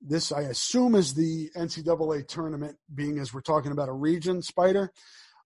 this, 0.03 0.33
I 0.33 0.43
assume, 0.43 0.97
is 0.97 1.15
the 1.15 1.51
NCAA 1.57 2.27
tournament, 2.27 2.79
being 2.93 3.21
as 3.21 3.33
we're 3.33 3.43
talking 3.43 3.71
about 3.71 3.89
a 3.89 3.93
region, 3.93 4.43
Spider. 4.43 4.93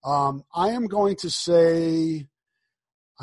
Um, 0.04 0.42
I 0.54 0.70
am 0.70 0.86
going 0.86 1.16
to 1.16 1.30
say, 1.30 2.28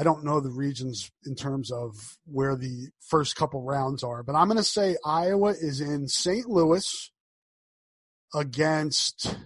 I 0.01 0.03
don't 0.03 0.25
know 0.25 0.39
the 0.39 0.49
regions 0.49 1.11
in 1.27 1.35
terms 1.35 1.71
of 1.71 2.17
where 2.25 2.55
the 2.55 2.89
first 2.99 3.35
couple 3.35 3.61
rounds 3.61 4.03
are, 4.03 4.23
but 4.23 4.33
I'm 4.33 4.47
going 4.47 4.57
to 4.57 4.63
say 4.63 4.97
Iowa 5.05 5.51
is 5.51 5.79
in 5.79 6.07
St. 6.07 6.49
Louis 6.49 7.11
against 8.33 9.37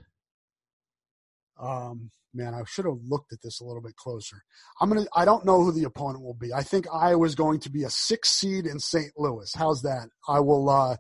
um, 1.61 2.09
man, 2.33 2.53
I 2.53 2.61
should 2.65 2.85
have 2.85 2.99
looked 3.05 3.33
at 3.33 3.41
this 3.41 3.59
a 3.59 3.65
little 3.65 3.81
bit 3.81 3.97
closer. 3.97 4.43
I'm 4.79 4.89
gonna. 4.89 5.05
I 5.13 5.25
don't 5.25 5.45
know 5.45 5.61
who 5.61 5.73
the 5.73 5.83
opponent 5.85 6.23
will 6.23 6.33
be. 6.33 6.53
I 6.53 6.63
think 6.63 6.85
Iowa's 6.93 7.35
going 7.35 7.59
to 7.61 7.69
be 7.69 7.83
a 7.83 7.89
six 7.89 8.29
seed 8.29 8.65
in 8.65 8.79
St. 8.79 9.11
Louis. 9.17 9.51
How's 9.53 9.81
that? 9.81 10.07
I 10.27 10.39
will. 10.39 10.69
Uh, 10.69 10.95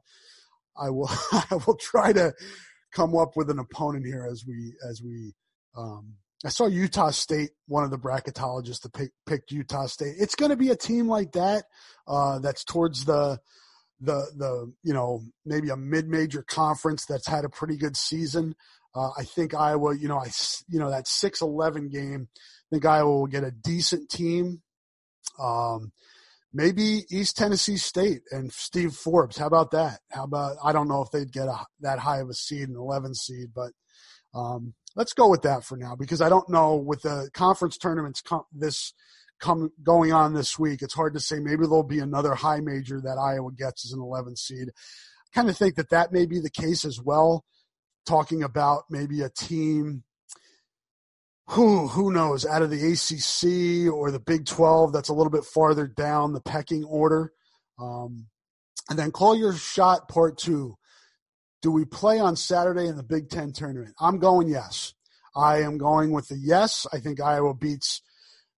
I 0.77 0.89
will. 0.89 1.09
I 1.31 1.59
will 1.65 1.77
try 1.77 2.11
to 2.11 2.33
come 2.93 3.15
up 3.15 3.37
with 3.37 3.49
an 3.49 3.59
opponent 3.59 4.05
here 4.05 4.27
as 4.29 4.43
we 4.45 4.73
as 4.89 5.01
we. 5.01 5.33
Um, 5.77 6.15
I 6.45 6.49
saw 6.49 6.67
Utah 6.67 7.09
State. 7.09 7.51
One 7.67 7.83
of 7.83 7.91
the 7.91 7.97
bracketologists 7.97 8.81
that 8.81 8.93
pick, 8.93 9.11
picked 9.25 9.51
Utah 9.51 9.87
State. 9.87 10.15
It's 10.19 10.35
going 10.35 10.51
to 10.51 10.55
be 10.55 10.69
a 10.69 10.75
team 10.75 11.07
like 11.07 11.31
that. 11.31 11.65
Uh, 12.07 12.39
that's 12.39 12.63
towards 12.63 13.05
the 13.05 13.39
the 14.01 14.25
the 14.35 14.73
you 14.83 14.93
know 14.93 15.21
maybe 15.45 15.69
a 15.69 15.77
mid 15.77 16.07
major 16.07 16.43
conference 16.43 17.05
that's 17.05 17.27
had 17.27 17.45
a 17.45 17.49
pretty 17.49 17.77
good 17.77 17.97
season. 17.97 18.55
Uh, 18.93 19.09
I 19.17 19.23
think 19.23 19.53
Iowa, 19.53 19.95
you 19.95 20.07
know, 20.07 20.19
I 20.19 20.29
you 20.69 20.79
know 20.79 20.91
that 20.91 21.07
six 21.07 21.41
eleven 21.41 21.89
game. 21.89 22.29
I 22.35 22.75
think 22.75 22.85
Iowa 22.85 23.11
will 23.11 23.27
get 23.27 23.43
a 23.43 23.51
decent 23.51 24.09
team. 24.09 24.61
Um, 25.39 25.91
maybe 26.53 27.05
East 27.09 27.37
Tennessee 27.37 27.77
State 27.77 28.21
and 28.31 28.51
Steve 28.51 28.93
Forbes. 28.93 29.37
How 29.37 29.47
about 29.47 29.71
that? 29.71 29.99
How 30.11 30.23
about 30.25 30.57
I 30.63 30.71
don't 30.73 30.87
know 30.87 31.01
if 31.01 31.09
they'd 31.09 31.31
get 31.31 31.47
a, 31.47 31.65
that 31.81 31.99
high 31.99 32.19
of 32.19 32.29
a 32.29 32.33
seed, 32.33 32.69
an 32.69 32.75
11 32.75 33.15
seed, 33.15 33.47
but 33.53 33.71
um, 34.33 34.73
let's 34.95 35.13
go 35.13 35.29
with 35.29 35.43
that 35.43 35.63
for 35.63 35.77
now 35.77 35.95
because 35.95 36.21
I 36.21 36.29
don't 36.29 36.49
know 36.49 36.75
with 36.75 37.01
the 37.01 37.29
conference 37.33 37.77
tournaments 37.77 38.21
com- 38.21 38.45
this 38.53 38.93
come 39.39 39.71
going 39.83 40.13
on 40.13 40.33
this 40.33 40.57
week. 40.57 40.81
It's 40.81 40.93
hard 40.93 41.13
to 41.13 41.19
say. 41.19 41.39
Maybe 41.39 41.63
there'll 41.63 41.83
be 41.83 41.99
another 41.99 42.35
high 42.35 42.61
major 42.61 43.01
that 43.01 43.17
Iowa 43.17 43.51
gets 43.51 43.85
as 43.85 43.91
an 43.91 43.99
11 43.99 44.35
seed. 44.35 44.69
I 44.69 45.35
kind 45.35 45.49
of 45.49 45.57
think 45.57 45.75
that 45.75 45.89
that 45.89 46.13
may 46.13 46.25
be 46.25 46.39
the 46.39 46.49
case 46.49 46.85
as 46.85 47.01
well 47.01 47.45
talking 48.05 48.43
about 48.43 48.83
maybe 48.89 49.21
a 49.21 49.29
team 49.29 50.03
who 51.49 51.87
who 51.87 52.11
knows 52.11 52.45
out 52.45 52.61
of 52.61 52.69
the 52.69 52.91
ACC 52.91 53.93
or 53.93 54.11
the 54.11 54.19
Big 54.19 54.45
12 54.45 54.93
that's 54.93 55.09
a 55.09 55.13
little 55.13 55.31
bit 55.31 55.43
farther 55.43 55.87
down 55.87 56.33
the 56.33 56.41
pecking 56.41 56.83
order. 56.83 57.31
Um, 57.79 58.27
and 58.89 58.97
then 58.97 59.11
call 59.11 59.35
your 59.35 59.53
shot 59.53 60.07
part 60.07 60.37
two. 60.37 60.77
Do 61.65 61.71
we 61.71 61.83
play 61.83 62.19
on 62.19 62.35
Saturday 62.35 62.85
in 62.85 62.95
the 62.95 63.01
Big 63.01 63.27
Ten 63.27 63.51
tournament? 63.51 63.95
I'm 63.99 64.19
going 64.19 64.47
yes. 64.47 64.93
I 65.35 65.63
am 65.63 65.79
going 65.79 66.11
with 66.11 66.27
the 66.27 66.37
yes. 66.37 66.85
I 66.93 66.99
think 66.99 67.19
Iowa 67.19 67.55
beats 67.55 68.03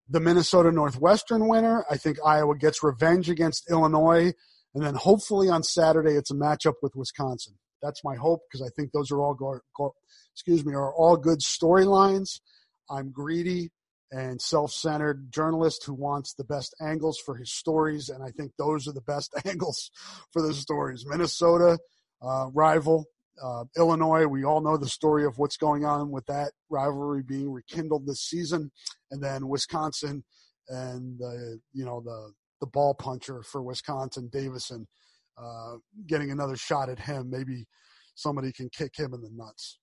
the 0.10 0.20
Minnesota 0.20 0.74
Northwestern 0.74 1.48
winner. 1.48 1.86
I 1.90 1.96
think 1.96 2.18
Iowa 2.26 2.58
gets 2.58 2.84
revenge 2.84 3.30
against 3.30 3.72
Illinois 3.72 4.34
And 4.76 4.84
then 4.84 4.96
hopefully 4.96 5.48
on 5.48 5.64
Saturday, 5.64 6.16
it's 6.16 6.32
a 6.32 6.36
matchup 6.36 6.74
with 6.82 6.98
Wisconsin. 6.98 7.54
That's 7.82 8.04
my 8.04 8.18
hope 8.18 8.42
because 8.52 8.62
I 8.62 8.70
think 8.76 8.92
those 8.92 9.10
are 9.10 9.22
all, 9.22 9.36
go, 9.36 9.58
go, 9.78 9.96
excuse 10.34 10.66
me, 10.66 10.74
are 10.74 10.94
all 10.94 11.16
good 11.16 11.40
storylines. 11.40 12.42
I'm 12.90 13.14
greedy 13.14 13.70
and 14.12 14.42
self-centered 14.42 15.32
journalist 15.32 15.86
who 15.86 15.94
wants 15.94 16.34
the 16.34 16.44
best 16.44 16.76
angles 16.82 17.18
for 17.26 17.38
his 17.38 17.54
stories, 17.54 18.10
and 18.10 18.22
I 18.22 18.32
think 18.32 18.52
those 18.58 18.86
are 18.86 18.94
the 18.94 19.00
best 19.00 19.34
angles 19.46 19.92
for 20.34 20.42
the 20.42 20.54
stories. 20.54 21.06
Minnesota 21.08 21.78
uh, 22.22 22.48
rival, 22.54 23.06
uh, 23.42 23.66
Illinois. 23.78 24.26
We 24.26 24.44
all 24.44 24.62
know 24.62 24.78
the 24.78 24.90
story 24.90 25.26
of 25.26 25.38
what's 25.38 25.58
going 25.58 25.86
on 25.86 26.12
with 26.12 26.26
that 26.28 26.52
rivalry 26.70 27.24
being 27.24 27.52
rekindled 27.52 28.06
this 28.06 28.22
season, 28.22 28.72
and 29.12 29.24
then 29.24 29.48
Wisconsin 29.48 30.24
and 30.70 31.18
the 31.20 31.60
you 31.74 31.86
know 31.86 32.02
the 32.02 32.34
the 32.60 32.68
ball 32.68 32.94
puncher 32.94 33.44
for 33.44 33.62
Wisconsin, 33.62 34.30
Davison, 34.32 34.88
uh, 35.38 35.76
getting 36.08 36.32
another 36.32 36.56
shot 36.56 36.90
at 36.90 37.00
him. 37.00 37.30
Maybe 37.30 37.68
somebody 38.16 38.52
can 38.52 38.70
kick 38.70 38.98
him 38.98 39.14
in 39.14 39.22
the 39.22 39.30
nuts. 39.32 39.78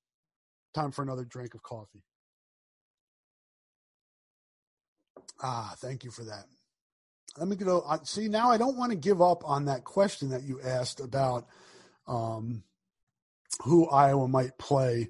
Time 0.75 0.91
for 0.91 1.03
another 1.03 1.25
drink 1.25 1.55
of 1.55 1.63
coffee. 1.63 2.03
Ah, 5.43 5.75
thank 5.79 6.05
you 6.05 6.11
for 6.11 6.25
that. 6.25 6.47
Let 7.37 7.49
me 7.49 7.57
go. 7.57 7.85
See, 8.05 8.29
now 8.29 8.51
I 8.51 8.59
don't 8.59 8.77
want 8.77 8.93
to 8.93 8.99
give 8.99 9.21
up 9.21 9.43
on 9.45 9.65
that 9.65 9.85
question 9.85 10.31
that 10.31 10.43
you 10.43 10.61
asked 10.63 11.01
about 11.01 11.47
um, 12.07 12.63
who 13.63 13.89
Iowa 13.89 14.29
might 14.29 14.57
play 14.59 15.09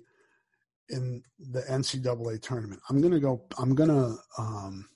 in 0.88 1.22
the 1.38 1.62
NCAA 1.62 2.42
tournament. 2.42 2.80
I'm 2.88 3.00
gonna 3.00 3.20
go. 3.20 3.44
I'm 3.58 3.74
gonna. 3.74 4.16
Um, 4.38 4.88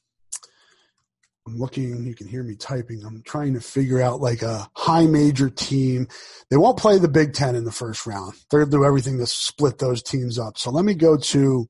I'm 1.47 1.57
looking. 1.57 2.05
You 2.05 2.15
can 2.15 2.29
hear 2.29 2.43
me 2.43 2.57
typing. 2.57 3.03
I'm 3.05 3.23
trying 3.23 3.55
to 3.55 3.61
figure 3.61 4.03
out 4.03 4.21
like 4.21 4.43
a 4.43 4.69
high 4.77 5.07
major 5.07 5.49
team. 5.49 6.09
They 6.51 6.57
won't 6.57 6.79
play 6.79 6.99
the 6.99 7.09
Big 7.09 7.33
Ten 7.33 7.57
in 7.57 7.65
the 7.65 7.73
first 7.73 8.07
round. 8.07 8.35
They'll 8.51 8.67
do 8.67 8.85
everything 8.85 9.19
to 9.19 9.27
split 9.27 9.79
those 9.79 10.03
teams 10.03 10.39
up. 10.39 10.59
So 10.59 10.71
let 10.71 10.85
me 10.85 10.95
go 10.95 11.17
to. 11.17 11.69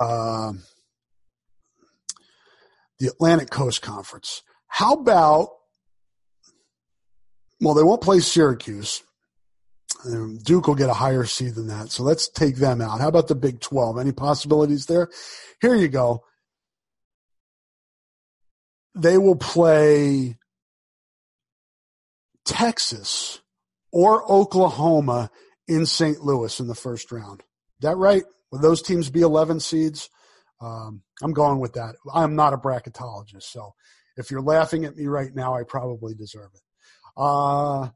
Uh, 0.00 0.52
the 2.98 3.08
Atlantic 3.08 3.50
Coast 3.50 3.82
Conference. 3.82 4.42
How 4.68 4.94
about, 4.94 5.48
well, 7.60 7.74
they 7.74 7.82
won't 7.82 8.02
play 8.02 8.20
Syracuse. 8.20 9.02
Um, 10.04 10.38
Duke 10.38 10.68
will 10.68 10.74
get 10.74 10.90
a 10.90 10.94
higher 10.94 11.24
seed 11.24 11.54
than 11.54 11.68
that. 11.68 11.90
So 11.90 12.02
let's 12.02 12.28
take 12.28 12.56
them 12.56 12.80
out. 12.80 13.00
How 13.00 13.08
about 13.08 13.28
the 13.28 13.34
Big 13.34 13.60
12? 13.60 13.98
Any 13.98 14.12
possibilities 14.12 14.86
there? 14.86 15.08
Here 15.60 15.74
you 15.74 15.88
go. 15.88 16.24
They 18.94 19.18
will 19.18 19.36
play 19.36 20.36
Texas 22.44 23.40
or 23.92 24.30
Oklahoma 24.30 25.30
in 25.66 25.86
St. 25.86 26.20
Louis 26.20 26.58
in 26.60 26.66
the 26.66 26.74
first 26.74 27.10
round. 27.12 27.40
Is 27.40 27.88
that 27.88 27.96
right? 27.96 28.24
Will 28.50 28.60
those 28.60 28.82
teams 28.82 29.10
be 29.10 29.20
11 29.20 29.60
seeds? 29.60 30.08
Um, 30.60 31.02
I'm 31.22 31.32
going 31.32 31.60
with 31.60 31.74
that. 31.74 31.94
I'm 32.12 32.34
not 32.34 32.54
a 32.54 32.58
bracketologist, 32.58 33.44
so 33.44 33.74
if 34.16 34.30
you're 34.30 34.42
laughing 34.42 34.84
at 34.84 34.96
me 34.96 35.06
right 35.06 35.32
now, 35.32 35.54
I 35.54 35.62
probably 35.62 36.14
deserve 36.14 36.50
it. 36.54 36.60
Uh, 37.18 37.88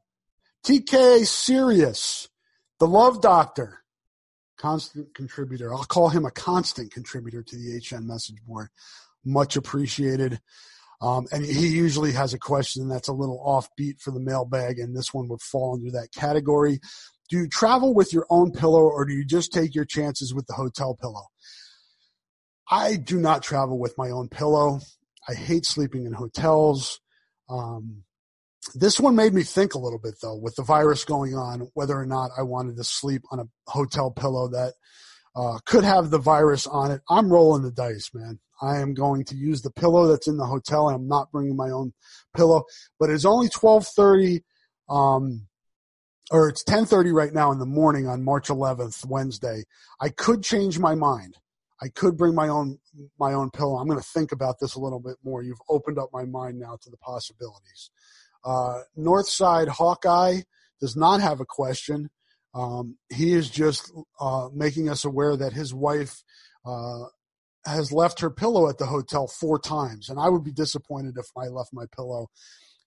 TK 0.65 1.25
Sirius, 1.25 2.27
the 2.79 2.87
Love 2.87 3.21
Doctor, 3.21 3.79
constant 4.57 5.15
contributor. 5.15 5.73
I'll 5.73 5.85
call 5.85 6.09
him 6.09 6.25
a 6.25 6.31
constant 6.31 6.91
contributor 6.91 7.41
to 7.41 7.55
the 7.55 7.81
HN 7.81 8.05
message 8.05 8.43
board. 8.45 8.67
Much 9.25 9.55
appreciated. 9.55 10.41
Um, 11.01 11.27
and 11.31 11.45
he 11.45 11.67
usually 11.67 12.11
has 12.13 12.33
a 12.33 12.39
question 12.39 12.87
that's 12.87 13.07
a 13.07 13.13
little 13.13 13.41
offbeat 13.45 13.99
for 13.99 14.11
the 14.11 14.19
mailbag, 14.19 14.79
and 14.79 14.95
this 14.95 15.13
one 15.13 15.27
would 15.29 15.41
fall 15.41 15.73
under 15.73 15.91
that 15.91 16.09
category. 16.13 16.79
Do 17.29 17.37
you 17.37 17.47
travel 17.47 17.93
with 17.93 18.13
your 18.13 18.25
own 18.29 18.51
pillow, 18.51 18.81
or 18.81 19.05
do 19.05 19.13
you 19.13 19.25
just 19.25 19.51
take 19.51 19.73
your 19.73 19.85
chances 19.85 20.33
with 20.33 20.47
the 20.47 20.53
hotel 20.53 20.97
pillow? 20.99 21.27
I 22.69 22.95
do 22.95 23.19
not 23.19 23.43
travel 23.43 23.79
with 23.79 23.97
my 23.97 24.09
own 24.09 24.29
pillow. 24.29 24.79
I 25.27 25.33
hate 25.33 25.65
sleeping 25.65 26.05
in 26.05 26.13
hotels. 26.13 26.99
Um, 27.49 28.03
this 28.75 28.99
one 28.99 29.15
made 29.15 29.33
me 29.33 29.43
think 29.43 29.73
a 29.73 29.79
little 29.79 29.99
bit 29.99 30.15
though, 30.21 30.35
with 30.35 30.55
the 30.55 30.63
virus 30.63 31.05
going 31.05 31.35
on, 31.35 31.69
whether 31.73 31.97
or 31.97 32.05
not 32.05 32.31
I 32.37 32.43
wanted 32.43 32.77
to 32.77 32.83
sleep 32.83 33.23
on 33.31 33.39
a 33.39 33.47
hotel 33.67 34.11
pillow 34.11 34.47
that 34.49 34.73
uh, 35.35 35.59
could 35.65 35.83
have 35.83 36.09
the 36.09 36.19
virus 36.19 36.67
on 36.67 36.91
it. 36.91 37.01
I'm 37.09 37.31
rolling 37.31 37.63
the 37.63 37.71
dice, 37.71 38.11
man. 38.13 38.39
I 38.61 38.79
am 38.79 38.93
going 38.93 39.25
to 39.25 39.35
use 39.35 39.61
the 39.61 39.71
pillow 39.71 40.07
that's 40.07 40.27
in 40.27 40.37
the 40.37 40.45
hotel, 40.45 40.87
and 40.87 40.95
I'm 40.95 41.07
not 41.07 41.31
bringing 41.31 41.55
my 41.55 41.69
own 41.69 41.93
pillow. 42.35 42.63
But 42.99 43.09
it's 43.09 43.25
only 43.25 43.49
12:30, 43.49 44.41
um, 44.89 45.47
or 46.31 46.49
it's 46.49 46.63
10:30 46.63 47.11
right 47.11 47.33
now 47.33 47.51
in 47.51 47.59
the 47.59 47.65
morning 47.65 48.07
on 48.07 48.23
March 48.23 48.47
11th, 48.47 49.05
Wednesday. 49.05 49.63
I 49.99 50.09
could 50.09 50.43
change 50.43 50.79
my 50.79 50.95
mind. 50.95 51.37
I 51.81 51.89
could 51.89 52.15
bring 52.15 52.35
my 52.35 52.47
own 52.47 52.79
my 53.19 53.33
own 53.33 53.49
pillow. 53.49 53.77
I'm 53.77 53.87
going 53.87 53.99
to 53.99 54.07
think 54.07 54.31
about 54.31 54.59
this 54.59 54.75
a 54.75 54.79
little 54.79 54.99
bit 54.99 55.17
more. 55.23 55.41
You've 55.41 55.61
opened 55.67 55.99
up 55.99 56.09
my 56.13 56.23
mind 56.23 56.59
now 56.59 56.77
to 56.81 56.89
the 56.89 56.97
possibilities. 56.97 57.89
Uh, 58.43 58.81
Northside 58.97 59.67
Hawkeye 59.67 60.41
does 60.79 60.95
not 60.95 61.21
have 61.21 61.39
a 61.39 61.45
question. 61.45 62.09
Um, 62.53 62.97
he 63.11 63.33
is 63.33 63.49
just 63.49 63.91
uh, 64.19 64.49
making 64.53 64.89
us 64.89 65.05
aware 65.05 65.35
that 65.35 65.53
his 65.53 65.73
wife 65.73 66.23
uh, 66.65 67.05
has 67.65 67.91
left 67.91 68.19
her 68.19 68.29
pillow 68.29 68.69
at 68.69 68.77
the 68.77 68.85
hotel 68.85 69.27
four 69.27 69.59
times, 69.59 70.09
and 70.09 70.19
I 70.19 70.29
would 70.29 70.43
be 70.43 70.51
disappointed 70.51 71.15
if 71.17 71.27
I 71.37 71.47
left 71.47 71.73
my 71.73 71.85
pillow 71.95 72.27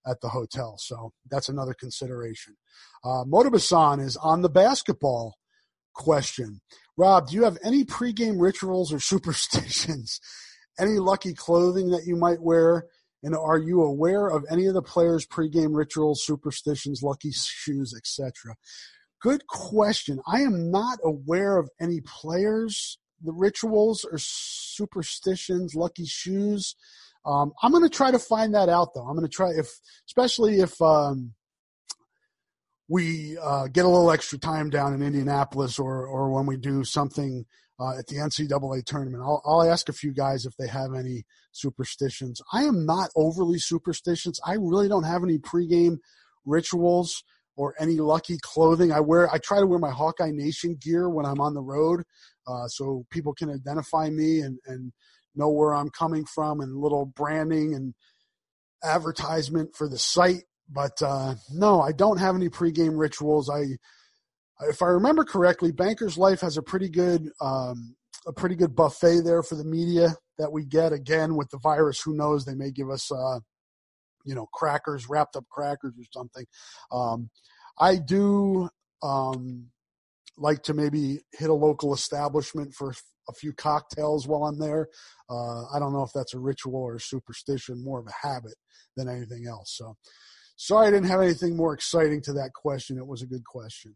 at 0.06 0.20
the 0.20 0.28
hotel. 0.28 0.76
So 0.78 1.12
that's 1.30 1.48
another 1.48 1.74
consideration. 1.74 2.54
Uh, 3.04 3.24
Motobasan 3.24 4.04
is 4.04 4.16
on 4.16 4.42
the 4.42 4.48
basketball 4.48 5.34
question. 5.94 6.60
Rob, 6.96 7.28
do 7.28 7.34
you 7.34 7.44
have 7.44 7.58
any 7.64 7.84
pregame 7.84 8.40
rituals 8.40 8.92
or 8.92 9.00
superstitions? 9.00 10.20
any 10.78 10.98
lucky 10.98 11.34
clothing 11.34 11.90
that 11.90 12.06
you 12.06 12.16
might 12.16 12.40
wear? 12.40 12.86
And 13.22 13.34
are 13.34 13.58
you 13.58 13.82
aware 13.82 14.28
of 14.28 14.44
any 14.50 14.66
of 14.66 14.74
the 14.74 14.82
players' 14.82 15.26
pregame 15.26 15.74
rituals, 15.74 16.24
superstitions, 16.24 17.02
lucky 17.02 17.32
shoes, 17.32 17.94
etc.? 17.96 18.54
Good 19.20 19.46
question. 19.46 20.20
I 20.26 20.40
am 20.40 20.70
not 20.70 20.98
aware 21.02 21.56
of 21.56 21.70
any 21.80 22.00
players, 22.02 22.98
the 23.22 23.32
rituals 23.32 24.04
or 24.04 24.18
superstitions, 24.18 25.74
lucky 25.74 26.04
shoes. 26.06 26.76
Um, 27.24 27.52
I'm 27.62 27.72
going 27.72 27.82
to 27.82 27.90
try 27.90 28.10
to 28.10 28.18
find 28.18 28.54
that 28.54 28.68
out, 28.68 28.94
though. 28.94 29.06
I'm 29.06 29.16
going 29.16 29.26
to 29.26 29.34
try 29.34 29.50
if, 29.56 29.68
especially 30.06 30.60
if 30.60 30.80
um, 30.80 31.34
we 32.88 33.36
uh, 33.38 33.66
get 33.68 33.84
a 33.84 33.88
little 33.88 34.12
extra 34.12 34.38
time 34.38 34.70
down 34.70 34.94
in 34.94 35.02
Indianapolis 35.02 35.78
or 35.78 36.06
or 36.06 36.30
when 36.30 36.46
we 36.46 36.56
do 36.56 36.84
something 36.84 37.44
uh, 37.78 37.98
at 37.98 38.06
the 38.06 38.16
NCAA 38.16 38.84
tournament. 38.84 39.22
I'll, 39.22 39.42
I'll 39.44 39.62
ask 39.62 39.88
a 39.88 39.94
few 39.94 40.12
guys 40.12 40.46
if 40.46 40.56
they 40.56 40.68
have 40.68 40.94
any 40.94 41.24
superstitions. 41.52 42.40
I 42.52 42.64
am 42.64 42.86
not 42.86 43.10
overly 43.16 43.58
superstitious. 43.58 44.40
I 44.44 44.54
really 44.54 44.88
don't 44.88 45.04
have 45.04 45.22
any 45.22 45.38
pregame 45.38 45.98
rituals 46.44 47.22
or 47.56 47.74
any 47.78 47.96
lucky 47.96 48.38
clothing. 48.42 48.92
I 48.92 49.00
wear 49.00 49.32
I 49.32 49.38
try 49.38 49.60
to 49.60 49.66
wear 49.66 49.78
my 49.78 49.90
Hawkeye 49.90 50.30
Nation 50.32 50.76
gear 50.80 51.08
when 51.08 51.26
I'm 51.26 51.40
on 51.40 51.54
the 51.54 51.62
road, 51.62 52.02
uh, 52.46 52.66
so 52.68 53.04
people 53.10 53.34
can 53.34 53.50
identify 53.50 54.10
me 54.10 54.40
and 54.40 54.58
and 54.66 54.92
know 55.34 55.50
where 55.50 55.74
I'm 55.74 55.90
coming 55.90 56.24
from 56.24 56.60
and 56.60 56.76
little 56.76 57.06
branding 57.06 57.74
and 57.74 57.94
advertisement 58.82 59.74
for 59.76 59.88
the 59.88 59.98
site 59.98 60.44
but 60.68 61.00
uh, 61.02 61.34
no, 61.52 61.80
I 61.80 61.92
don't 61.92 62.18
have 62.18 62.34
any 62.34 62.48
pregame 62.48 62.98
rituals. 62.98 63.48
I, 63.48 63.78
if 64.62 64.82
I 64.82 64.86
remember 64.86 65.24
correctly, 65.24 65.72
Banker's 65.72 66.18
Life 66.18 66.40
has 66.40 66.56
a 66.56 66.62
pretty 66.62 66.88
good 66.88 67.28
um, 67.40 67.94
a 68.26 68.32
pretty 68.32 68.56
good 68.56 68.74
buffet 68.74 69.20
there 69.20 69.42
for 69.42 69.54
the 69.54 69.64
media 69.64 70.14
that 70.38 70.50
we 70.50 70.64
get. 70.64 70.92
Again, 70.92 71.36
with 71.36 71.50
the 71.50 71.58
virus, 71.58 72.00
who 72.00 72.14
knows? 72.14 72.44
They 72.44 72.54
may 72.54 72.70
give 72.70 72.90
us, 72.90 73.10
uh, 73.12 73.38
you 74.24 74.34
know, 74.34 74.46
crackers, 74.52 75.08
wrapped 75.08 75.36
up 75.36 75.44
crackers 75.48 75.94
or 75.98 76.04
something. 76.12 76.44
Um, 76.90 77.30
I 77.78 77.96
do 77.96 78.68
um, 79.02 79.66
like 80.36 80.62
to 80.64 80.74
maybe 80.74 81.20
hit 81.32 81.50
a 81.50 81.54
local 81.54 81.94
establishment 81.94 82.74
for 82.74 82.94
a 83.28 83.32
few 83.32 83.52
cocktails 83.52 84.26
while 84.26 84.44
I'm 84.44 84.58
there. 84.58 84.88
Uh, 85.28 85.66
I 85.72 85.78
don't 85.78 85.92
know 85.92 86.02
if 86.02 86.12
that's 86.14 86.34
a 86.34 86.38
ritual 86.38 86.76
or 86.76 86.96
a 86.96 87.00
superstition, 87.00 87.84
more 87.84 88.00
of 88.00 88.06
a 88.06 88.26
habit 88.26 88.54
than 88.96 89.08
anything 89.08 89.46
else. 89.46 89.74
So, 89.76 89.96
Sorry 90.58 90.88
I 90.88 90.90
didn't 90.90 91.08
have 91.08 91.20
anything 91.20 91.54
more 91.54 91.74
exciting 91.74 92.22
to 92.22 92.32
that 92.34 92.52
question. 92.54 92.96
It 92.96 93.06
was 93.06 93.20
a 93.20 93.26
good 93.26 93.44
question. 93.44 93.94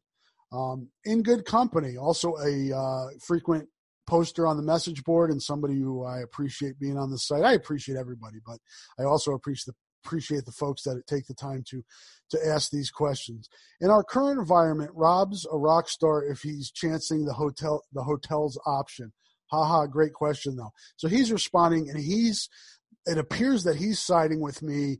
Um, 0.52 0.88
in 1.04 1.22
good 1.22 1.44
company, 1.44 1.96
also 1.96 2.34
a 2.36 2.76
uh, 2.76 3.06
frequent 3.24 3.68
poster 4.06 4.46
on 4.46 4.56
the 4.56 4.62
message 4.62 5.04
board 5.04 5.30
and 5.30 5.40
somebody 5.40 5.78
who 5.78 6.04
I 6.04 6.20
appreciate 6.20 6.80
being 6.80 6.98
on 6.98 7.10
the 7.10 7.18
site. 7.18 7.44
I 7.44 7.52
appreciate 7.52 7.96
everybody, 7.96 8.38
but 8.44 8.58
I 8.98 9.04
also 9.04 9.32
appreciate 9.32 9.72
the 9.72 9.74
appreciate 10.04 10.46
the 10.46 10.52
folks 10.52 10.82
that 10.82 11.02
take 11.06 11.26
the 11.26 11.34
time 11.34 11.62
to 11.68 11.82
to 12.30 12.38
ask 12.46 12.70
these 12.70 12.90
questions. 12.90 13.48
In 13.80 13.90
our 13.90 14.02
current 14.02 14.38
environment, 14.38 14.90
Rob's 14.94 15.46
a 15.50 15.58
rock 15.58 15.88
star 15.88 16.24
if 16.24 16.40
he's 16.40 16.70
chancing 16.70 17.24
the 17.24 17.34
hotel 17.34 17.82
the 17.92 18.02
hotel's 18.02 18.58
option. 18.66 19.12
Haha, 19.50 19.86
great 19.86 20.12
question 20.12 20.56
though. 20.56 20.70
So 20.96 21.08
he's 21.08 21.32
responding 21.32 21.88
and 21.88 21.98
he's 21.98 22.48
it 23.06 23.18
appears 23.18 23.64
that 23.64 23.76
he's 23.76 24.00
siding 24.00 24.40
with 24.40 24.62
me 24.62 24.98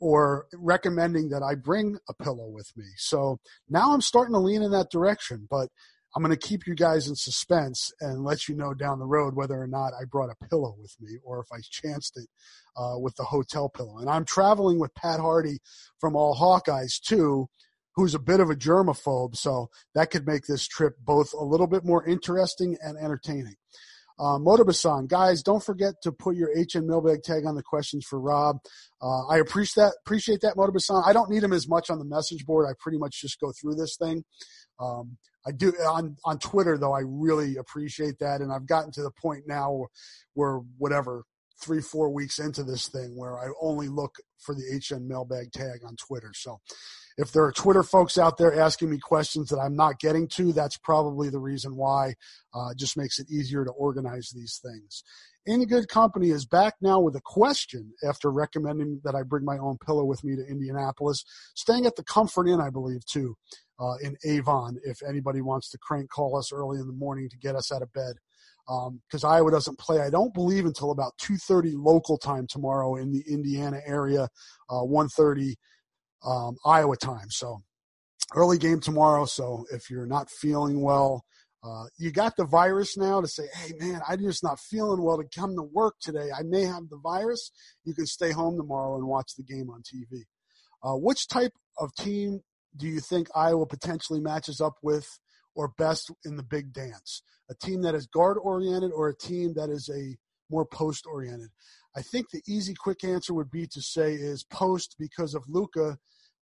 or 0.00 0.46
recommending 0.54 1.30
that 1.30 1.42
I 1.42 1.54
bring 1.54 1.98
a 2.08 2.14
pillow 2.14 2.48
with 2.48 2.70
me. 2.76 2.86
So 2.96 3.38
now 3.68 3.92
I'm 3.92 4.00
starting 4.00 4.34
to 4.34 4.40
lean 4.40 4.62
in 4.62 4.70
that 4.72 4.90
direction, 4.90 5.46
but 5.50 5.68
I'm 6.14 6.22
going 6.22 6.34
to 6.34 6.48
keep 6.48 6.66
you 6.66 6.74
guys 6.74 7.08
in 7.08 7.14
suspense 7.14 7.92
and 8.00 8.24
let 8.24 8.48
you 8.48 8.54
know 8.54 8.72
down 8.72 8.98
the 8.98 9.06
road 9.06 9.34
whether 9.34 9.60
or 9.60 9.66
not 9.66 9.92
I 9.92 10.04
brought 10.04 10.30
a 10.30 10.46
pillow 10.46 10.74
with 10.80 10.96
me 10.98 11.18
or 11.22 11.40
if 11.40 11.46
I 11.52 11.58
chanced 11.70 12.16
it 12.16 12.28
uh, 12.74 12.98
with 12.98 13.16
the 13.16 13.24
hotel 13.24 13.68
pillow. 13.68 13.98
And 13.98 14.08
I'm 14.08 14.24
traveling 14.24 14.78
with 14.78 14.94
Pat 14.94 15.20
Harty 15.20 15.58
from 15.98 16.16
All 16.16 16.34
Hawkeyes 16.34 17.00
too, 17.00 17.48
who's 17.96 18.14
a 18.14 18.18
bit 18.18 18.40
of 18.40 18.48
a 18.48 18.54
germaphobe. 18.54 19.36
So 19.36 19.68
that 19.94 20.10
could 20.10 20.26
make 20.26 20.46
this 20.46 20.66
trip 20.66 20.94
both 20.98 21.34
a 21.34 21.44
little 21.44 21.66
bit 21.66 21.84
more 21.84 22.06
interesting 22.06 22.78
and 22.82 22.96
entertaining. 22.96 23.56
Uh, 24.18 24.38
Motobasan, 24.38 25.08
guys, 25.08 25.42
don't 25.42 25.62
forget 25.62 25.94
to 26.02 26.10
put 26.10 26.36
your 26.36 26.50
HN 26.56 26.86
mailbag 26.86 27.22
tag 27.22 27.44
on 27.44 27.54
the 27.54 27.62
questions 27.62 28.06
for 28.06 28.18
Rob. 28.18 28.58
Uh, 29.02 29.26
I 29.26 29.38
appreciate 29.38 29.84
that. 29.84 29.94
Appreciate 30.00 30.40
that, 30.40 30.56
Motobasan. 30.56 31.06
I 31.06 31.12
don't 31.12 31.30
need 31.30 31.42
him 31.42 31.52
as 31.52 31.68
much 31.68 31.90
on 31.90 31.98
the 31.98 32.04
message 32.04 32.46
board. 32.46 32.66
I 32.68 32.72
pretty 32.80 32.98
much 32.98 33.20
just 33.20 33.38
go 33.40 33.52
through 33.52 33.74
this 33.74 33.96
thing. 33.96 34.24
Um, 34.80 35.18
I 35.46 35.52
do 35.52 35.72
on 35.72 36.16
on 36.24 36.38
Twitter 36.38 36.76
though. 36.76 36.92
I 36.92 37.02
really 37.04 37.56
appreciate 37.56 38.18
that, 38.18 38.40
and 38.40 38.52
I've 38.52 38.66
gotten 38.66 38.90
to 38.92 39.02
the 39.02 39.12
point 39.12 39.44
now 39.46 39.72
where, 39.72 39.88
where 40.34 40.60
whatever 40.78 41.24
three 41.62 41.80
four 41.80 42.10
weeks 42.10 42.38
into 42.38 42.62
this 42.62 42.88
thing 42.88 43.16
where 43.16 43.38
I 43.38 43.48
only 43.60 43.88
look 43.88 44.16
for 44.38 44.54
the 44.54 44.62
HN 44.62 45.08
mailbag 45.08 45.52
tag 45.52 45.80
on 45.86 45.96
Twitter. 45.96 46.32
So 46.34 46.60
if 47.18 47.32
there 47.32 47.44
are 47.44 47.52
Twitter 47.52 47.82
folks 47.82 48.18
out 48.18 48.36
there 48.36 48.60
asking 48.60 48.90
me 48.90 48.98
questions 48.98 49.48
that 49.48 49.58
I'm 49.58 49.74
not 49.74 49.98
getting 49.98 50.28
to, 50.28 50.52
that's 50.52 50.76
probably 50.76 51.30
the 51.30 51.38
reason 51.38 51.74
why. 51.74 52.14
Uh, 52.54 52.74
just 52.76 52.96
makes 52.96 53.18
it 53.18 53.30
easier 53.30 53.64
to 53.64 53.70
organize 53.70 54.30
these 54.34 54.60
things. 54.62 55.02
Any 55.48 55.64
Good 55.64 55.88
Company 55.88 56.30
is 56.30 56.44
back 56.44 56.74
now 56.80 57.00
with 57.00 57.14
a 57.14 57.20
question 57.24 57.92
after 58.06 58.30
recommending 58.30 59.00
that 59.04 59.14
I 59.14 59.22
bring 59.22 59.44
my 59.44 59.58
own 59.58 59.78
pillow 59.78 60.04
with 60.04 60.24
me 60.24 60.34
to 60.34 60.44
Indianapolis. 60.44 61.24
Staying 61.54 61.86
at 61.86 61.96
the 61.96 62.02
Comfort 62.02 62.48
Inn, 62.48 62.60
I 62.60 62.70
believe, 62.70 63.06
too, 63.06 63.36
uh, 63.78 63.94
in 64.02 64.16
Avon, 64.24 64.78
if 64.82 64.98
anybody 65.08 65.40
wants 65.40 65.70
to 65.70 65.78
crank 65.78 66.10
call 66.10 66.36
us 66.36 66.52
early 66.52 66.80
in 66.80 66.86
the 66.86 66.92
morning 66.92 67.28
to 67.30 67.38
get 67.38 67.54
us 67.54 67.70
out 67.70 67.82
of 67.82 67.92
bed. 67.92 68.16
Because 68.66 69.24
um, 69.24 69.30
Iowa 69.30 69.50
doesn't 69.50 69.78
play, 69.78 70.00
I 70.00 70.10
don't 70.10 70.34
believe, 70.34 70.66
until 70.66 70.90
about 70.90 71.12
2.30 71.22 71.74
local 71.76 72.18
time 72.18 72.46
tomorrow 72.48 72.96
in 72.96 73.12
the 73.12 73.22
Indiana 73.28 73.80
area, 73.86 74.28
uh, 74.68 74.82
1.30 74.82 75.54
um, 76.24 76.56
Iowa 76.64 76.96
time. 76.96 77.30
So 77.30 77.62
early 78.34 78.58
game 78.58 78.80
tomorrow. 78.80 79.24
So 79.24 79.66
if 79.72 79.90
you're 79.90 80.06
not 80.06 80.30
feeling 80.30 80.80
well, 80.80 81.24
uh, 81.64 81.84
you 81.98 82.12
got 82.12 82.36
the 82.36 82.44
virus 82.44 82.96
now 82.96 83.20
to 83.20 83.26
say, 83.26 83.44
hey 83.54 83.72
man, 83.78 84.00
I'm 84.08 84.20
just 84.20 84.42
not 84.42 84.60
feeling 84.60 85.02
well 85.02 85.16
to 85.16 85.24
come 85.34 85.56
to 85.56 85.62
work 85.62 85.94
today. 86.00 86.28
I 86.36 86.42
may 86.42 86.62
have 86.64 86.88
the 86.88 86.98
virus. 87.02 87.50
You 87.84 87.94
can 87.94 88.06
stay 88.06 88.30
home 88.30 88.56
tomorrow 88.56 88.96
and 88.96 89.06
watch 89.06 89.32
the 89.36 89.42
game 89.42 89.68
on 89.70 89.82
TV. 89.82 90.22
Uh, 90.82 90.96
which 90.96 91.26
type 91.26 91.52
of 91.78 91.94
team 91.94 92.40
do 92.76 92.86
you 92.86 93.00
think 93.00 93.28
Iowa 93.34 93.66
potentially 93.66 94.20
matches 94.20 94.60
up 94.60 94.74
with 94.82 95.08
or 95.56 95.72
best 95.76 96.12
in 96.24 96.36
the 96.36 96.44
big 96.44 96.72
dance? 96.72 97.22
A 97.50 97.54
team 97.54 97.82
that 97.82 97.94
is 97.94 98.06
guard 98.06 98.38
oriented 98.40 98.92
or 98.92 99.08
a 99.08 99.16
team 99.16 99.54
that 99.54 99.70
is 99.70 99.88
a 99.88 100.16
more 100.48 100.64
post 100.64 101.04
oriented? 101.10 101.48
I 101.96 102.02
think 102.02 102.30
the 102.30 102.42
easy, 102.46 102.74
quick 102.74 103.02
answer 103.02 103.34
would 103.34 103.50
be 103.50 103.66
to 103.68 103.82
say 103.82 104.12
is 104.12 104.44
post 104.44 104.94
because 104.98 105.34
of 105.34 105.44
Luka, 105.48 105.98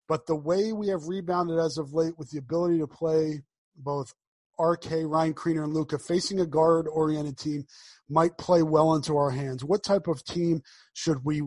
but 0.09 0.27
the 0.27 0.37
way 0.37 0.73
we 0.73 0.89
have 0.89 1.09
rebounded 1.09 1.59
as 1.59 1.77
of 1.77 1.93
late 1.93 2.15
with 2.17 2.31
the 2.31 2.39
ability 2.39 2.79
to 2.79 2.87
play 2.87 3.43
both 3.77 4.15
RK, 4.61 4.91
Ryan 5.05 5.35
Kriener, 5.35 5.65
and 5.65 5.73
Luka 5.73 5.99
facing 5.99 6.41
a 6.41 6.47
guard 6.47 6.87
oriented 6.87 7.39
team 7.39 7.65
might 8.09 8.37
play 8.39 8.63
well 8.63 8.95
into 8.95 9.17
our 9.17 9.31
hands. 9.31 9.65
What 9.65 9.83
type 9.83 10.07
of 10.07 10.25
team 10.25 10.63
should 10.93 11.25
we 11.25 11.43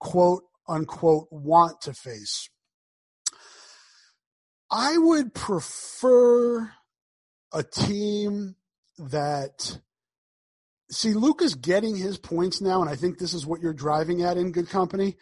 quote 0.00 0.42
unquote 0.68 1.28
want 1.30 1.80
to 1.82 1.94
face? 1.94 2.48
I 4.70 4.98
would 4.98 5.34
prefer 5.34 6.72
a 7.52 7.62
team 7.62 8.56
that 8.98 9.78
see 10.90 11.14
Luka's 11.14 11.54
getting 11.54 11.96
his 11.96 12.18
points 12.18 12.60
now, 12.60 12.80
and 12.80 12.90
I 12.90 12.96
think 12.96 13.18
this 13.18 13.34
is 13.34 13.46
what 13.46 13.60
you're 13.60 13.72
driving 13.72 14.22
at 14.22 14.36
in 14.36 14.52
good 14.52 14.68
company 14.68 15.16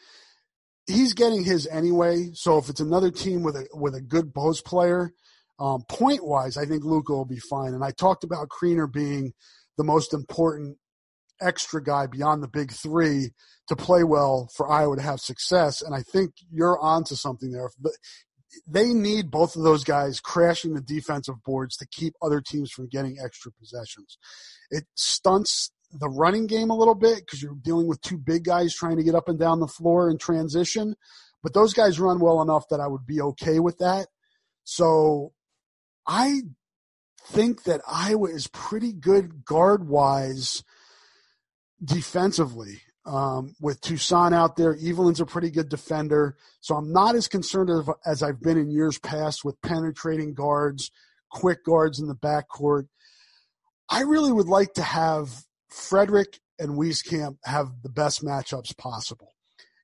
he's 0.88 1.12
getting 1.12 1.44
his 1.44 1.66
anyway. 1.68 2.30
So 2.32 2.58
if 2.58 2.68
it's 2.68 2.80
another 2.80 3.10
team 3.10 3.42
with 3.42 3.54
a 3.54 3.68
with 3.74 3.94
a 3.94 4.00
good 4.00 4.34
post 4.34 4.64
player, 4.64 5.12
um, 5.60 5.84
point 5.88 6.26
wise, 6.26 6.56
I 6.56 6.64
think 6.64 6.84
Luka 6.84 7.12
will 7.12 7.24
be 7.24 7.38
fine. 7.38 7.74
And 7.74 7.84
I 7.84 7.92
talked 7.92 8.24
about 8.24 8.48
Kriener 8.48 8.90
being 8.90 9.32
the 9.76 9.84
most 9.84 10.12
important 10.12 10.78
extra 11.40 11.82
guy 11.82 12.06
beyond 12.06 12.42
the 12.42 12.48
big 12.48 12.72
three 12.72 13.30
to 13.68 13.76
play 13.76 14.02
well 14.02 14.48
for 14.56 14.68
Iowa 14.68 14.96
to 14.96 15.02
have 15.02 15.20
success. 15.20 15.82
And 15.82 15.94
I 15.94 16.02
think 16.02 16.32
you're 16.50 16.80
onto 16.80 17.14
something 17.14 17.52
there. 17.52 17.70
They 18.66 18.92
need 18.92 19.30
both 19.30 19.56
of 19.56 19.62
those 19.62 19.84
guys 19.84 20.20
crashing 20.20 20.74
the 20.74 20.80
defensive 20.80 21.42
boards 21.44 21.76
to 21.76 21.86
keep 21.86 22.14
other 22.22 22.40
teams 22.40 22.70
from 22.70 22.88
getting 22.88 23.18
extra 23.22 23.52
possessions. 23.52 24.18
It 24.70 24.84
stunts 24.94 25.70
the 25.92 26.08
running 26.08 26.46
game 26.46 26.70
a 26.70 26.76
little 26.76 26.94
bit 26.94 27.20
because 27.20 27.42
you're 27.42 27.56
dealing 27.62 27.86
with 27.86 28.00
two 28.00 28.18
big 28.18 28.44
guys 28.44 28.74
trying 28.74 28.96
to 28.96 29.02
get 29.02 29.14
up 29.14 29.28
and 29.28 29.38
down 29.38 29.60
the 29.60 29.66
floor 29.66 30.10
in 30.10 30.18
transition. 30.18 30.96
But 31.42 31.54
those 31.54 31.72
guys 31.72 32.00
run 32.00 32.20
well 32.20 32.42
enough 32.42 32.68
that 32.70 32.80
I 32.80 32.86
would 32.86 33.06
be 33.06 33.20
okay 33.20 33.60
with 33.60 33.78
that. 33.78 34.08
So 34.64 35.32
I 36.06 36.42
think 37.26 37.64
that 37.64 37.80
Iowa 37.86 38.28
is 38.28 38.48
pretty 38.48 38.92
good 38.92 39.44
guard 39.44 39.88
wise 39.88 40.62
defensively. 41.82 42.82
Um, 43.08 43.54
with 43.58 43.80
Toussaint 43.80 44.34
out 44.34 44.56
there, 44.56 44.76
Evelyn's 44.76 45.20
a 45.20 45.24
pretty 45.26 45.50
good 45.50 45.70
defender. 45.70 46.36
So 46.60 46.74
I'm 46.74 46.92
not 46.92 47.14
as 47.14 47.26
concerned 47.26 47.70
as, 48.04 48.22
I've 48.22 48.42
been 48.42 48.58
in 48.58 48.70
years 48.70 48.98
past 48.98 49.46
with 49.46 49.60
penetrating 49.62 50.34
guards, 50.34 50.90
quick 51.30 51.64
guards 51.64 51.98
in 51.98 52.06
the 52.06 52.14
backcourt. 52.14 52.88
I 53.88 54.02
really 54.02 54.30
would 54.30 54.48
like 54.48 54.74
to 54.74 54.82
have 54.82 55.30
Fredrick 55.72 56.38
and 56.58 56.78
Wieskamp 56.78 57.38
have 57.44 57.70
the 57.82 57.88
best 57.88 58.22
matchups 58.22 58.76
possible. 58.76 59.32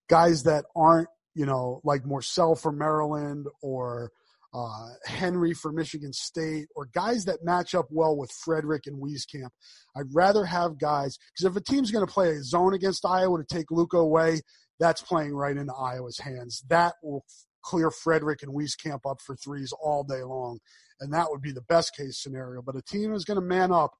Guys 0.09 0.43
that 0.43 0.67
aren't, 0.77 1.09
you 1.35 1.47
know, 1.47 1.81
like 1.83 2.05
Morsell 2.05 2.61
for 2.61 2.73
Maryland 2.73 3.47
or 3.63 4.13
uh, 4.55 4.89
Henry 5.05 5.53
for 5.53 5.73
Michigan 5.73 6.13
State 6.13 6.69
or 6.77 6.89
guys 6.95 7.25
that 7.25 7.45
match 7.45 7.75
up 7.75 7.87
well 7.91 8.17
with 8.17 8.31
Fredrick 8.31 8.87
and 8.87 9.03
Wieskamp. 9.03 9.51
I'd 9.97 10.15
rather 10.15 10.45
have 10.45 10.79
guys 10.79 11.19
because 11.33 11.51
if 11.51 11.61
a 11.61 11.65
team's 11.65 11.91
going 11.91 12.07
to 12.07 12.13
play 12.13 12.31
a 12.31 12.43
zone 12.43 12.73
against 12.73 13.05
Iowa 13.05 13.39
to 13.39 13.45
take 13.45 13.71
Luka 13.71 13.99
away, 13.99 14.43
that's 14.79 15.03
playing 15.03 15.35
right 15.35 15.57
into 15.57 15.75
Iowa's 15.75 16.19
hands. 16.19 16.63
That 16.69 16.95
will 17.03 17.25
clear 17.63 17.91
Fredrick 17.91 18.43
and 18.43 18.53
Wieskamp 18.53 19.01
up 19.11 19.21
for 19.21 19.35
threes 19.35 19.73
all 19.83 20.05
day 20.05 20.23
long, 20.23 20.61
and 21.01 21.13
that 21.13 21.27
would 21.31 21.43
be 21.43 21.53
the 21.53 21.63
best 21.63 21.97
case 21.97 22.23
scenario. 22.23 22.63
But 22.63 22.77
a 22.77 22.83
team 22.83 23.13
is 23.13 23.25
going 23.25 23.41
to 23.41 23.47
man 23.47 23.73
up 23.73 23.93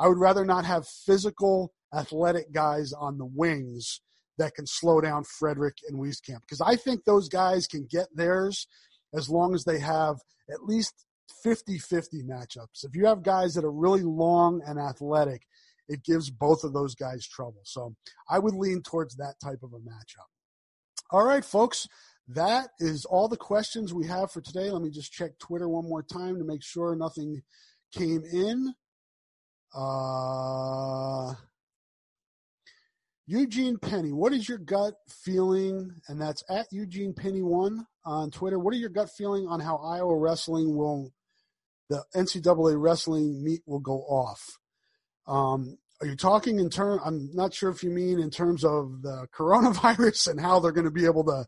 I 0.00 0.08
would 0.08 0.18
rather 0.18 0.46
not 0.46 0.64
have 0.64 0.88
physical, 0.88 1.74
athletic 1.94 2.52
guys 2.52 2.94
on 2.94 3.18
the 3.18 3.26
wings 3.26 4.00
that 4.38 4.54
can 4.54 4.66
slow 4.66 5.02
down 5.02 5.24
Fredrick 5.24 5.74
and 5.86 5.98
Wieskamp 6.00 6.40
because 6.40 6.62
I 6.62 6.76
think 6.76 7.04
those 7.04 7.28
guys 7.28 7.66
can 7.66 7.86
get 7.88 8.08
theirs 8.14 8.66
as 9.14 9.28
long 9.28 9.54
as 9.54 9.64
they 9.64 9.78
have 9.78 10.16
at 10.50 10.64
least 10.64 11.06
50 11.42 11.78
50 11.78 12.22
matchups. 12.22 12.84
If 12.84 12.94
you 12.94 13.06
have 13.06 13.22
guys 13.22 13.54
that 13.54 13.64
are 13.64 13.72
really 13.72 14.02
long 14.02 14.62
and 14.66 14.78
athletic, 14.78 15.42
it 15.88 16.04
gives 16.04 16.30
both 16.30 16.64
of 16.64 16.72
those 16.72 16.94
guys 16.94 17.26
trouble. 17.26 17.62
So 17.64 17.94
I 18.28 18.38
would 18.38 18.54
lean 18.54 18.82
towards 18.82 19.16
that 19.16 19.34
type 19.42 19.62
of 19.62 19.72
a 19.72 19.78
matchup. 19.78 20.28
All 21.10 21.24
right, 21.24 21.44
folks. 21.44 21.88
That 22.28 22.68
is 22.78 23.04
all 23.04 23.26
the 23.26 23.36
questions 23.36 23.92
we 23.92 24.06
have 24.06 24.30
for 24.30 24.40
today. 24.40 24.70
Let 24.70 24.82
me 24.82 24.90
just 24.90 25.12
check 25.12 25.36
Twitter 25.40 25.68
one 25.68 25.88
more 25.88 26.04
time 26.04 26.38
to 26.38 26.44
make 26.44 26.62
sure 26.62 26.94
nothing 26.94 27.42
came 27.92 28.22
in. 28.24 28.72
Uh, 29.74 31.34
Eugene 33.30 33.78
Penny, 33.78 34.10
what 34.10 34.32
is 34.32 34.48
your 34.48 34.58
gut 34.58 34.94
feeling? 35.08 35.92
And 36.08 36.20
that's 36.20 36.42
at 36.50 36.66
Eugene 36.72 37.14
Penny 37.14 37.42
one 37.42 37.86
on 38.04 38.32
Twitter. 38.32 38.58
What 38.58 38.74
are 38.74 38.78
your 38.78 38.88
gut 38.90 39.08
feeling 39.16 39.46
on 39.46 39.60
how 39.60 39.76
Iowa 39.76 40.16
wrestling 40.16 40.76
will, 40.76 41.12
the 41.88 42.02
NCAA 42.12 42.74
wrestling 42.76 43.44
meet 43.44 43.60
will 43.66 43.78
go 43.78 43.98
off? 43.98 44.58
Um, 45.28 45.78
are 46.00 46.08
you 46.08 46.16
talking 46.16 46.58
in 46.58 46.70
terms? 46.70 47.02
I'm 47.04 47.30
not 47.32 47.54
sure 47.54 47.70
if 47.70 47.84
you 47.84 47.90
mean 47.90 48.18
in 48.18 48.30
terms 48.30 48.64
of 48.64 49.00
the 49.02 49.28
coronavirus 49.32 50.26
and 50.26 50.40
how 50.40 50.58
they're 50.58 50.72
going 50.72 50.86
to 50.86 50.90
be 50.90 51.04
able 51.04 51.22
to, 51.26 51.46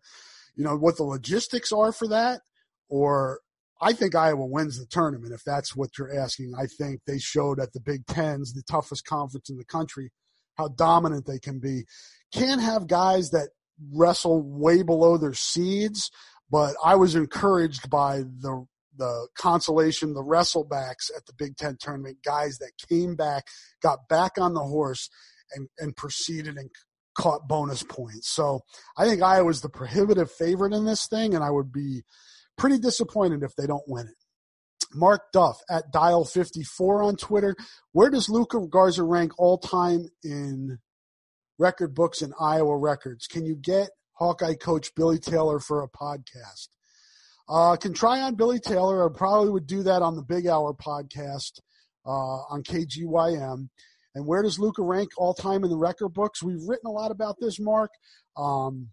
you 0.54 0.62
know, 0.62 0.76
what 0.76 0.98
the 0.98 1.02
logistics 1.02 1.72
are 1.72 1.90
for 1.90 2.06
that, 2.06 2.42
or 2.88 3.40
I 3.80 3.92
think 3.92 4.14
Iowa 4.14 4.46
wins 4.46 4.78
the 4.78 4.86
tournament 4.86 5.32
if 5.32 5.42
that's 5.42 5.74
what 5.74 5.98
you're 5.98 6.16
asking. 6.16 6.52
I 6.56 6.66
think 6.66 7.00
they 7.08 7.18
showed 7.18 7.58
at 7.58 7.72
the 7.72 7.80
Big 7.80 8.06
Tens, 8.06 8.52
the 8.52 8.62
toughest 8.62 9.04
conference 9.04 9.50
in 9.50 9.56
the 9.56 9.64
country, 9.64 10.12
how 10.56 10.68
dominant 10.68 11.26
they 11.26 11.38
can 11.38 11.58
be. 11.58 11.84
Can't 12.32 12.60
have 12.60 12.86
guys 12.86 13.30
that 13.30 13.50
wrestle 13.92 14.42
way 14.42 14.82
below 14.82 15.16
their 15.16 15.34
seeds, 15.34 16.10
but 16.50 16.74
I 16.84 16.94
was 16.96 17.14
encouraged 17.14 17.90
by 17.90 18.18
the 18.18 18.66
the 18.98 19.26
consolation, 19.38 20.12
the 20.12 20.22
wrestlebacks 20.22 21.10
at 21.16 21.24
the 21.26 21.32
Big 21.38 21.56
Ten 21.56 21.78
tournament, 21.80 22.18
guys 22.22 22.58
that 22.58 22.72
came 22.90 23.16
back, 23.16 23.44
got 23.82 24.06
back 24.08 24.32
on 24.38 24.54
the 24.54 24.60
horse, 24.60 25.08
and 25.54 25.68
and 25.78 25.96
proceeded 25.96 26.56
and 26.56 26.70
caught 27.16 27.48
bonus 27.48 27.82
points. 27.82 28.28
So 28.30 28.60
I 28.96 29.06
think 29.06 29.22
Iowa's 29.22 29.60
the 29.60 29.68
prohibitive 29.68 30.30
favorite 30.30 30.72
in 30.72 30.84
this 30.84 31.06
thing, 31.06 31.34
and 31.34 31.44
I 31.44 31.50
would 31.50 31.72
be 31.72 32.02
pretty 32.56 32.78
disappointed 32.78 33.42
if 33.42 33.54
they 33.56 33.66
don't 33.66 33.82
win 33.86 34.06
it. 34.08 34.14
Mark 34.94 35.32
Duff 35.32 35.60
at 35.70 35.92
Dial54 35.92 37.04
on 37.04 37.16
Twitter. 37.16 37.56
Where 37.92 38.10
does 38.10 38.28
Luka 38.28 38.66
Garza 38.68 39.02
rank 39.02 39.32
all 39.38 39.58
time 39.58 40.08
in 40.22 40.78
record 41.58 41.94
books 41.94 42.22
and 42.22 42.32
Iowa 42.40 42.76
records? 42.76 43.26
Can 43.26 43.44
you 43.44 43.54
get 43.54 43.90
Hawkeye 44.14 44.54
coach 44.54 44.94
Billy 44.94 45.18
Taylor 45.18 45.58
for 45.58 45.82
a 45.82 45.88
podcast? 45.88 46.68
Uh, 47.48 47.76
can 47.76 47.92
try 47.92 48.20
on 48.20 48.34
Billy 48.34 48.60
Taylor. 48.60 49.08
I 49.08 49.16
probably 49.16 49.50
would 49.50 49.66
do 49.66 49.82
that 49.82 50.02
on 50.02 50.16
the 50.16 50.22
Big 50.22 50.46
Hour 50.46 50.74
podcast 50.74 51.60
uh, 52.06 52.08
on 52.48 52.62
KGYM. 52.62 53.68
And 54.14 54.26
where 54.26 54.42
does 54.42 54.58
Luka 54.58 54.82
rank 54.82 55.10
all 55.16 55.34
time 55.34 55.64
in 55.64 55.70
the 55.70 55.76
record 55.76 56.10
books? 56.10 56.42
We've 56.42 56.62
written 56.66 56.86
a 56.86 56.92
lot 56.92 57.10
about 57.10 57.36
this, 57.40 57.58
Mark. 57.58 57.90
Um, 58.36 58.90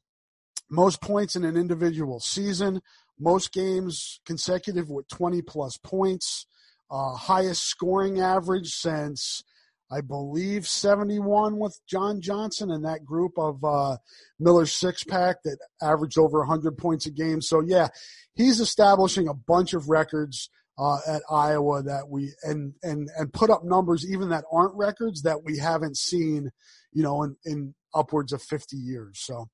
most 0.70 1.02
points 1.02 1.36
in 1.36 1.44
an 1.44 1.58
individual 1.58 2.20
season, 2.20 2.82
most 3.20 3.52
games 3.52 4.20
consecutive 4.26 4.90
with 4.90 5.08
20 5.10 5.42
plus 5.42 5.78
points, 5.78 6.46
uh, 6.90 7.16
highest 7.16 7.64
scoring 7.64 8.20
average 8.20 8.70
since 8.70 9.44
I 9.92 10.02
believe 10.02 10.68
71 10.68 11.58
with 11.58 11.80
John 11.88 12.22
Johnson 12.22 12.70
and 12.72 12.86
that 12.86 13.06
group 13.06 13.34
of 13.38 13.64
uh, 13.64 13.98
Miller 14.40 14.66
six 14.66 15.04
pack 15.04 15.38
that 15.44 15.58
averaged 15.82 16.18
over 16.18 16.40
100 16.40 16.78
points 16.78 17.08
a 17.08 17.12
game. 17.12 17.42
So 17.42 17.62
yeah, 17.62 17.88
he's 18.36 18.60
establishing 18.60 19.28
a 19.28 19.34
bunch 19.34 19.74
of 19.74 19.90
records 19.90 20.50
uh, 20.78 21.00
at 21.08 21.24
Iowa 21.30 21.84
that 21.84 22.08
we 22.08 22.32
and 22.44 22.74
and 22.84 23.10
and 23.18 23.34
put 23.34 23.50
up 23.50 23.66
numbers 23.66 24.10
even 24.10 24.30
that 24.30 24.46
aren't 24.52 24.76
records 24.76 25.24
that 25.24 25.44
we 25.44 25.58
haven't 25.58 25.98
seen, 25.98 26.52
you 26.94 27.04
know, 27.04 27.24
in, 27.24 27.36
in 27.44 27.76
upwards 27.94 28.32
of 28.32 28.42
50 28.42 28.78
years. 28.78 29.20
So. 29.22 29.50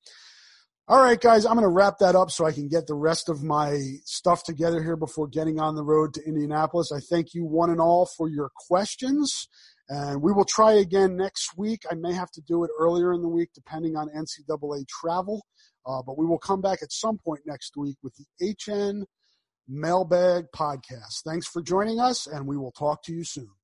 All 0.88 1.02
right, 1.02 1.20
guys, 1.20 1.44
I'm 1.44 1.54
going 1.54 1.64
to 1.64 1.68
wrap 1.68 1.98
that 1.98 2.14
up 2.14 2.30
so 2.30 2.46
I 2.46 2.52
can 2.52 2.68
get 2.68 2.86
the 2.86 2.94
rest 2.94 3.28
of 3.28 3.42
my 3.42 3.76
stuff 4.04 4.44
together 4.44 4.80
here 4.80 4.94
before 4.94 5.26
getting 5.26 5.58
on 5.58 5.74
the 5.74 5.82
road 5.82 6.14
to 6.14 6.24
Indianapolis. 6.24 6.92
I 6.92 7.00
thank 7.00 7.34
you 7.34 7.44
one 7.44 7.70
and 7.70 7.80
all 7.80 8.06
for 8.06 8.28
your 8.28 8.52
questions. 8.54 9.48
And 9.88 10.22
we 10.22 10.32
will 10.32 10.44
try 10.44 10.74
again 10.74 11.16
next 11.16 11.58
week. 11.58 11.82
I 11.90 11.96
may 11.96 12.12
have 12.12 12.30
to 12.32 12.40
do 12.40 12.62
it 12.62 12.70
earlier 12.78 13.12
in 13.12 13.22
the 13.22 13.28
week 13.28 13.48
depending 13.52 13.96
on 13.96 14.10
NCAA 14.10 14.86
travel. 14.86 15.44
Uh, 15.84 16.02
but 16.06 16.16
we 16.16 16.24
will 16.24 16.38
come 16.38 16.60
back 16.60 16.84
at 16.84 16.92
some 16.92 17.18
point 17.18 17.40
next 17.46 17.76
week 17.76 17.96
with 18.04 18.14
the 18.38 18.54
HN 18.64 19.06
Mailbag 19.66 20.44
Podcast. 20.54 21.22
Thanks 21.24 21.48
for 21.48 21.62
joining 21.62 21.98
us, 21.98 22.28
and 22.28 22.46
we 22.46 22.56
will 22.56 22.70
talk 22.70 23.02
to 23.04 23.12
you 23.12 23.24
soon. 23.24 23.55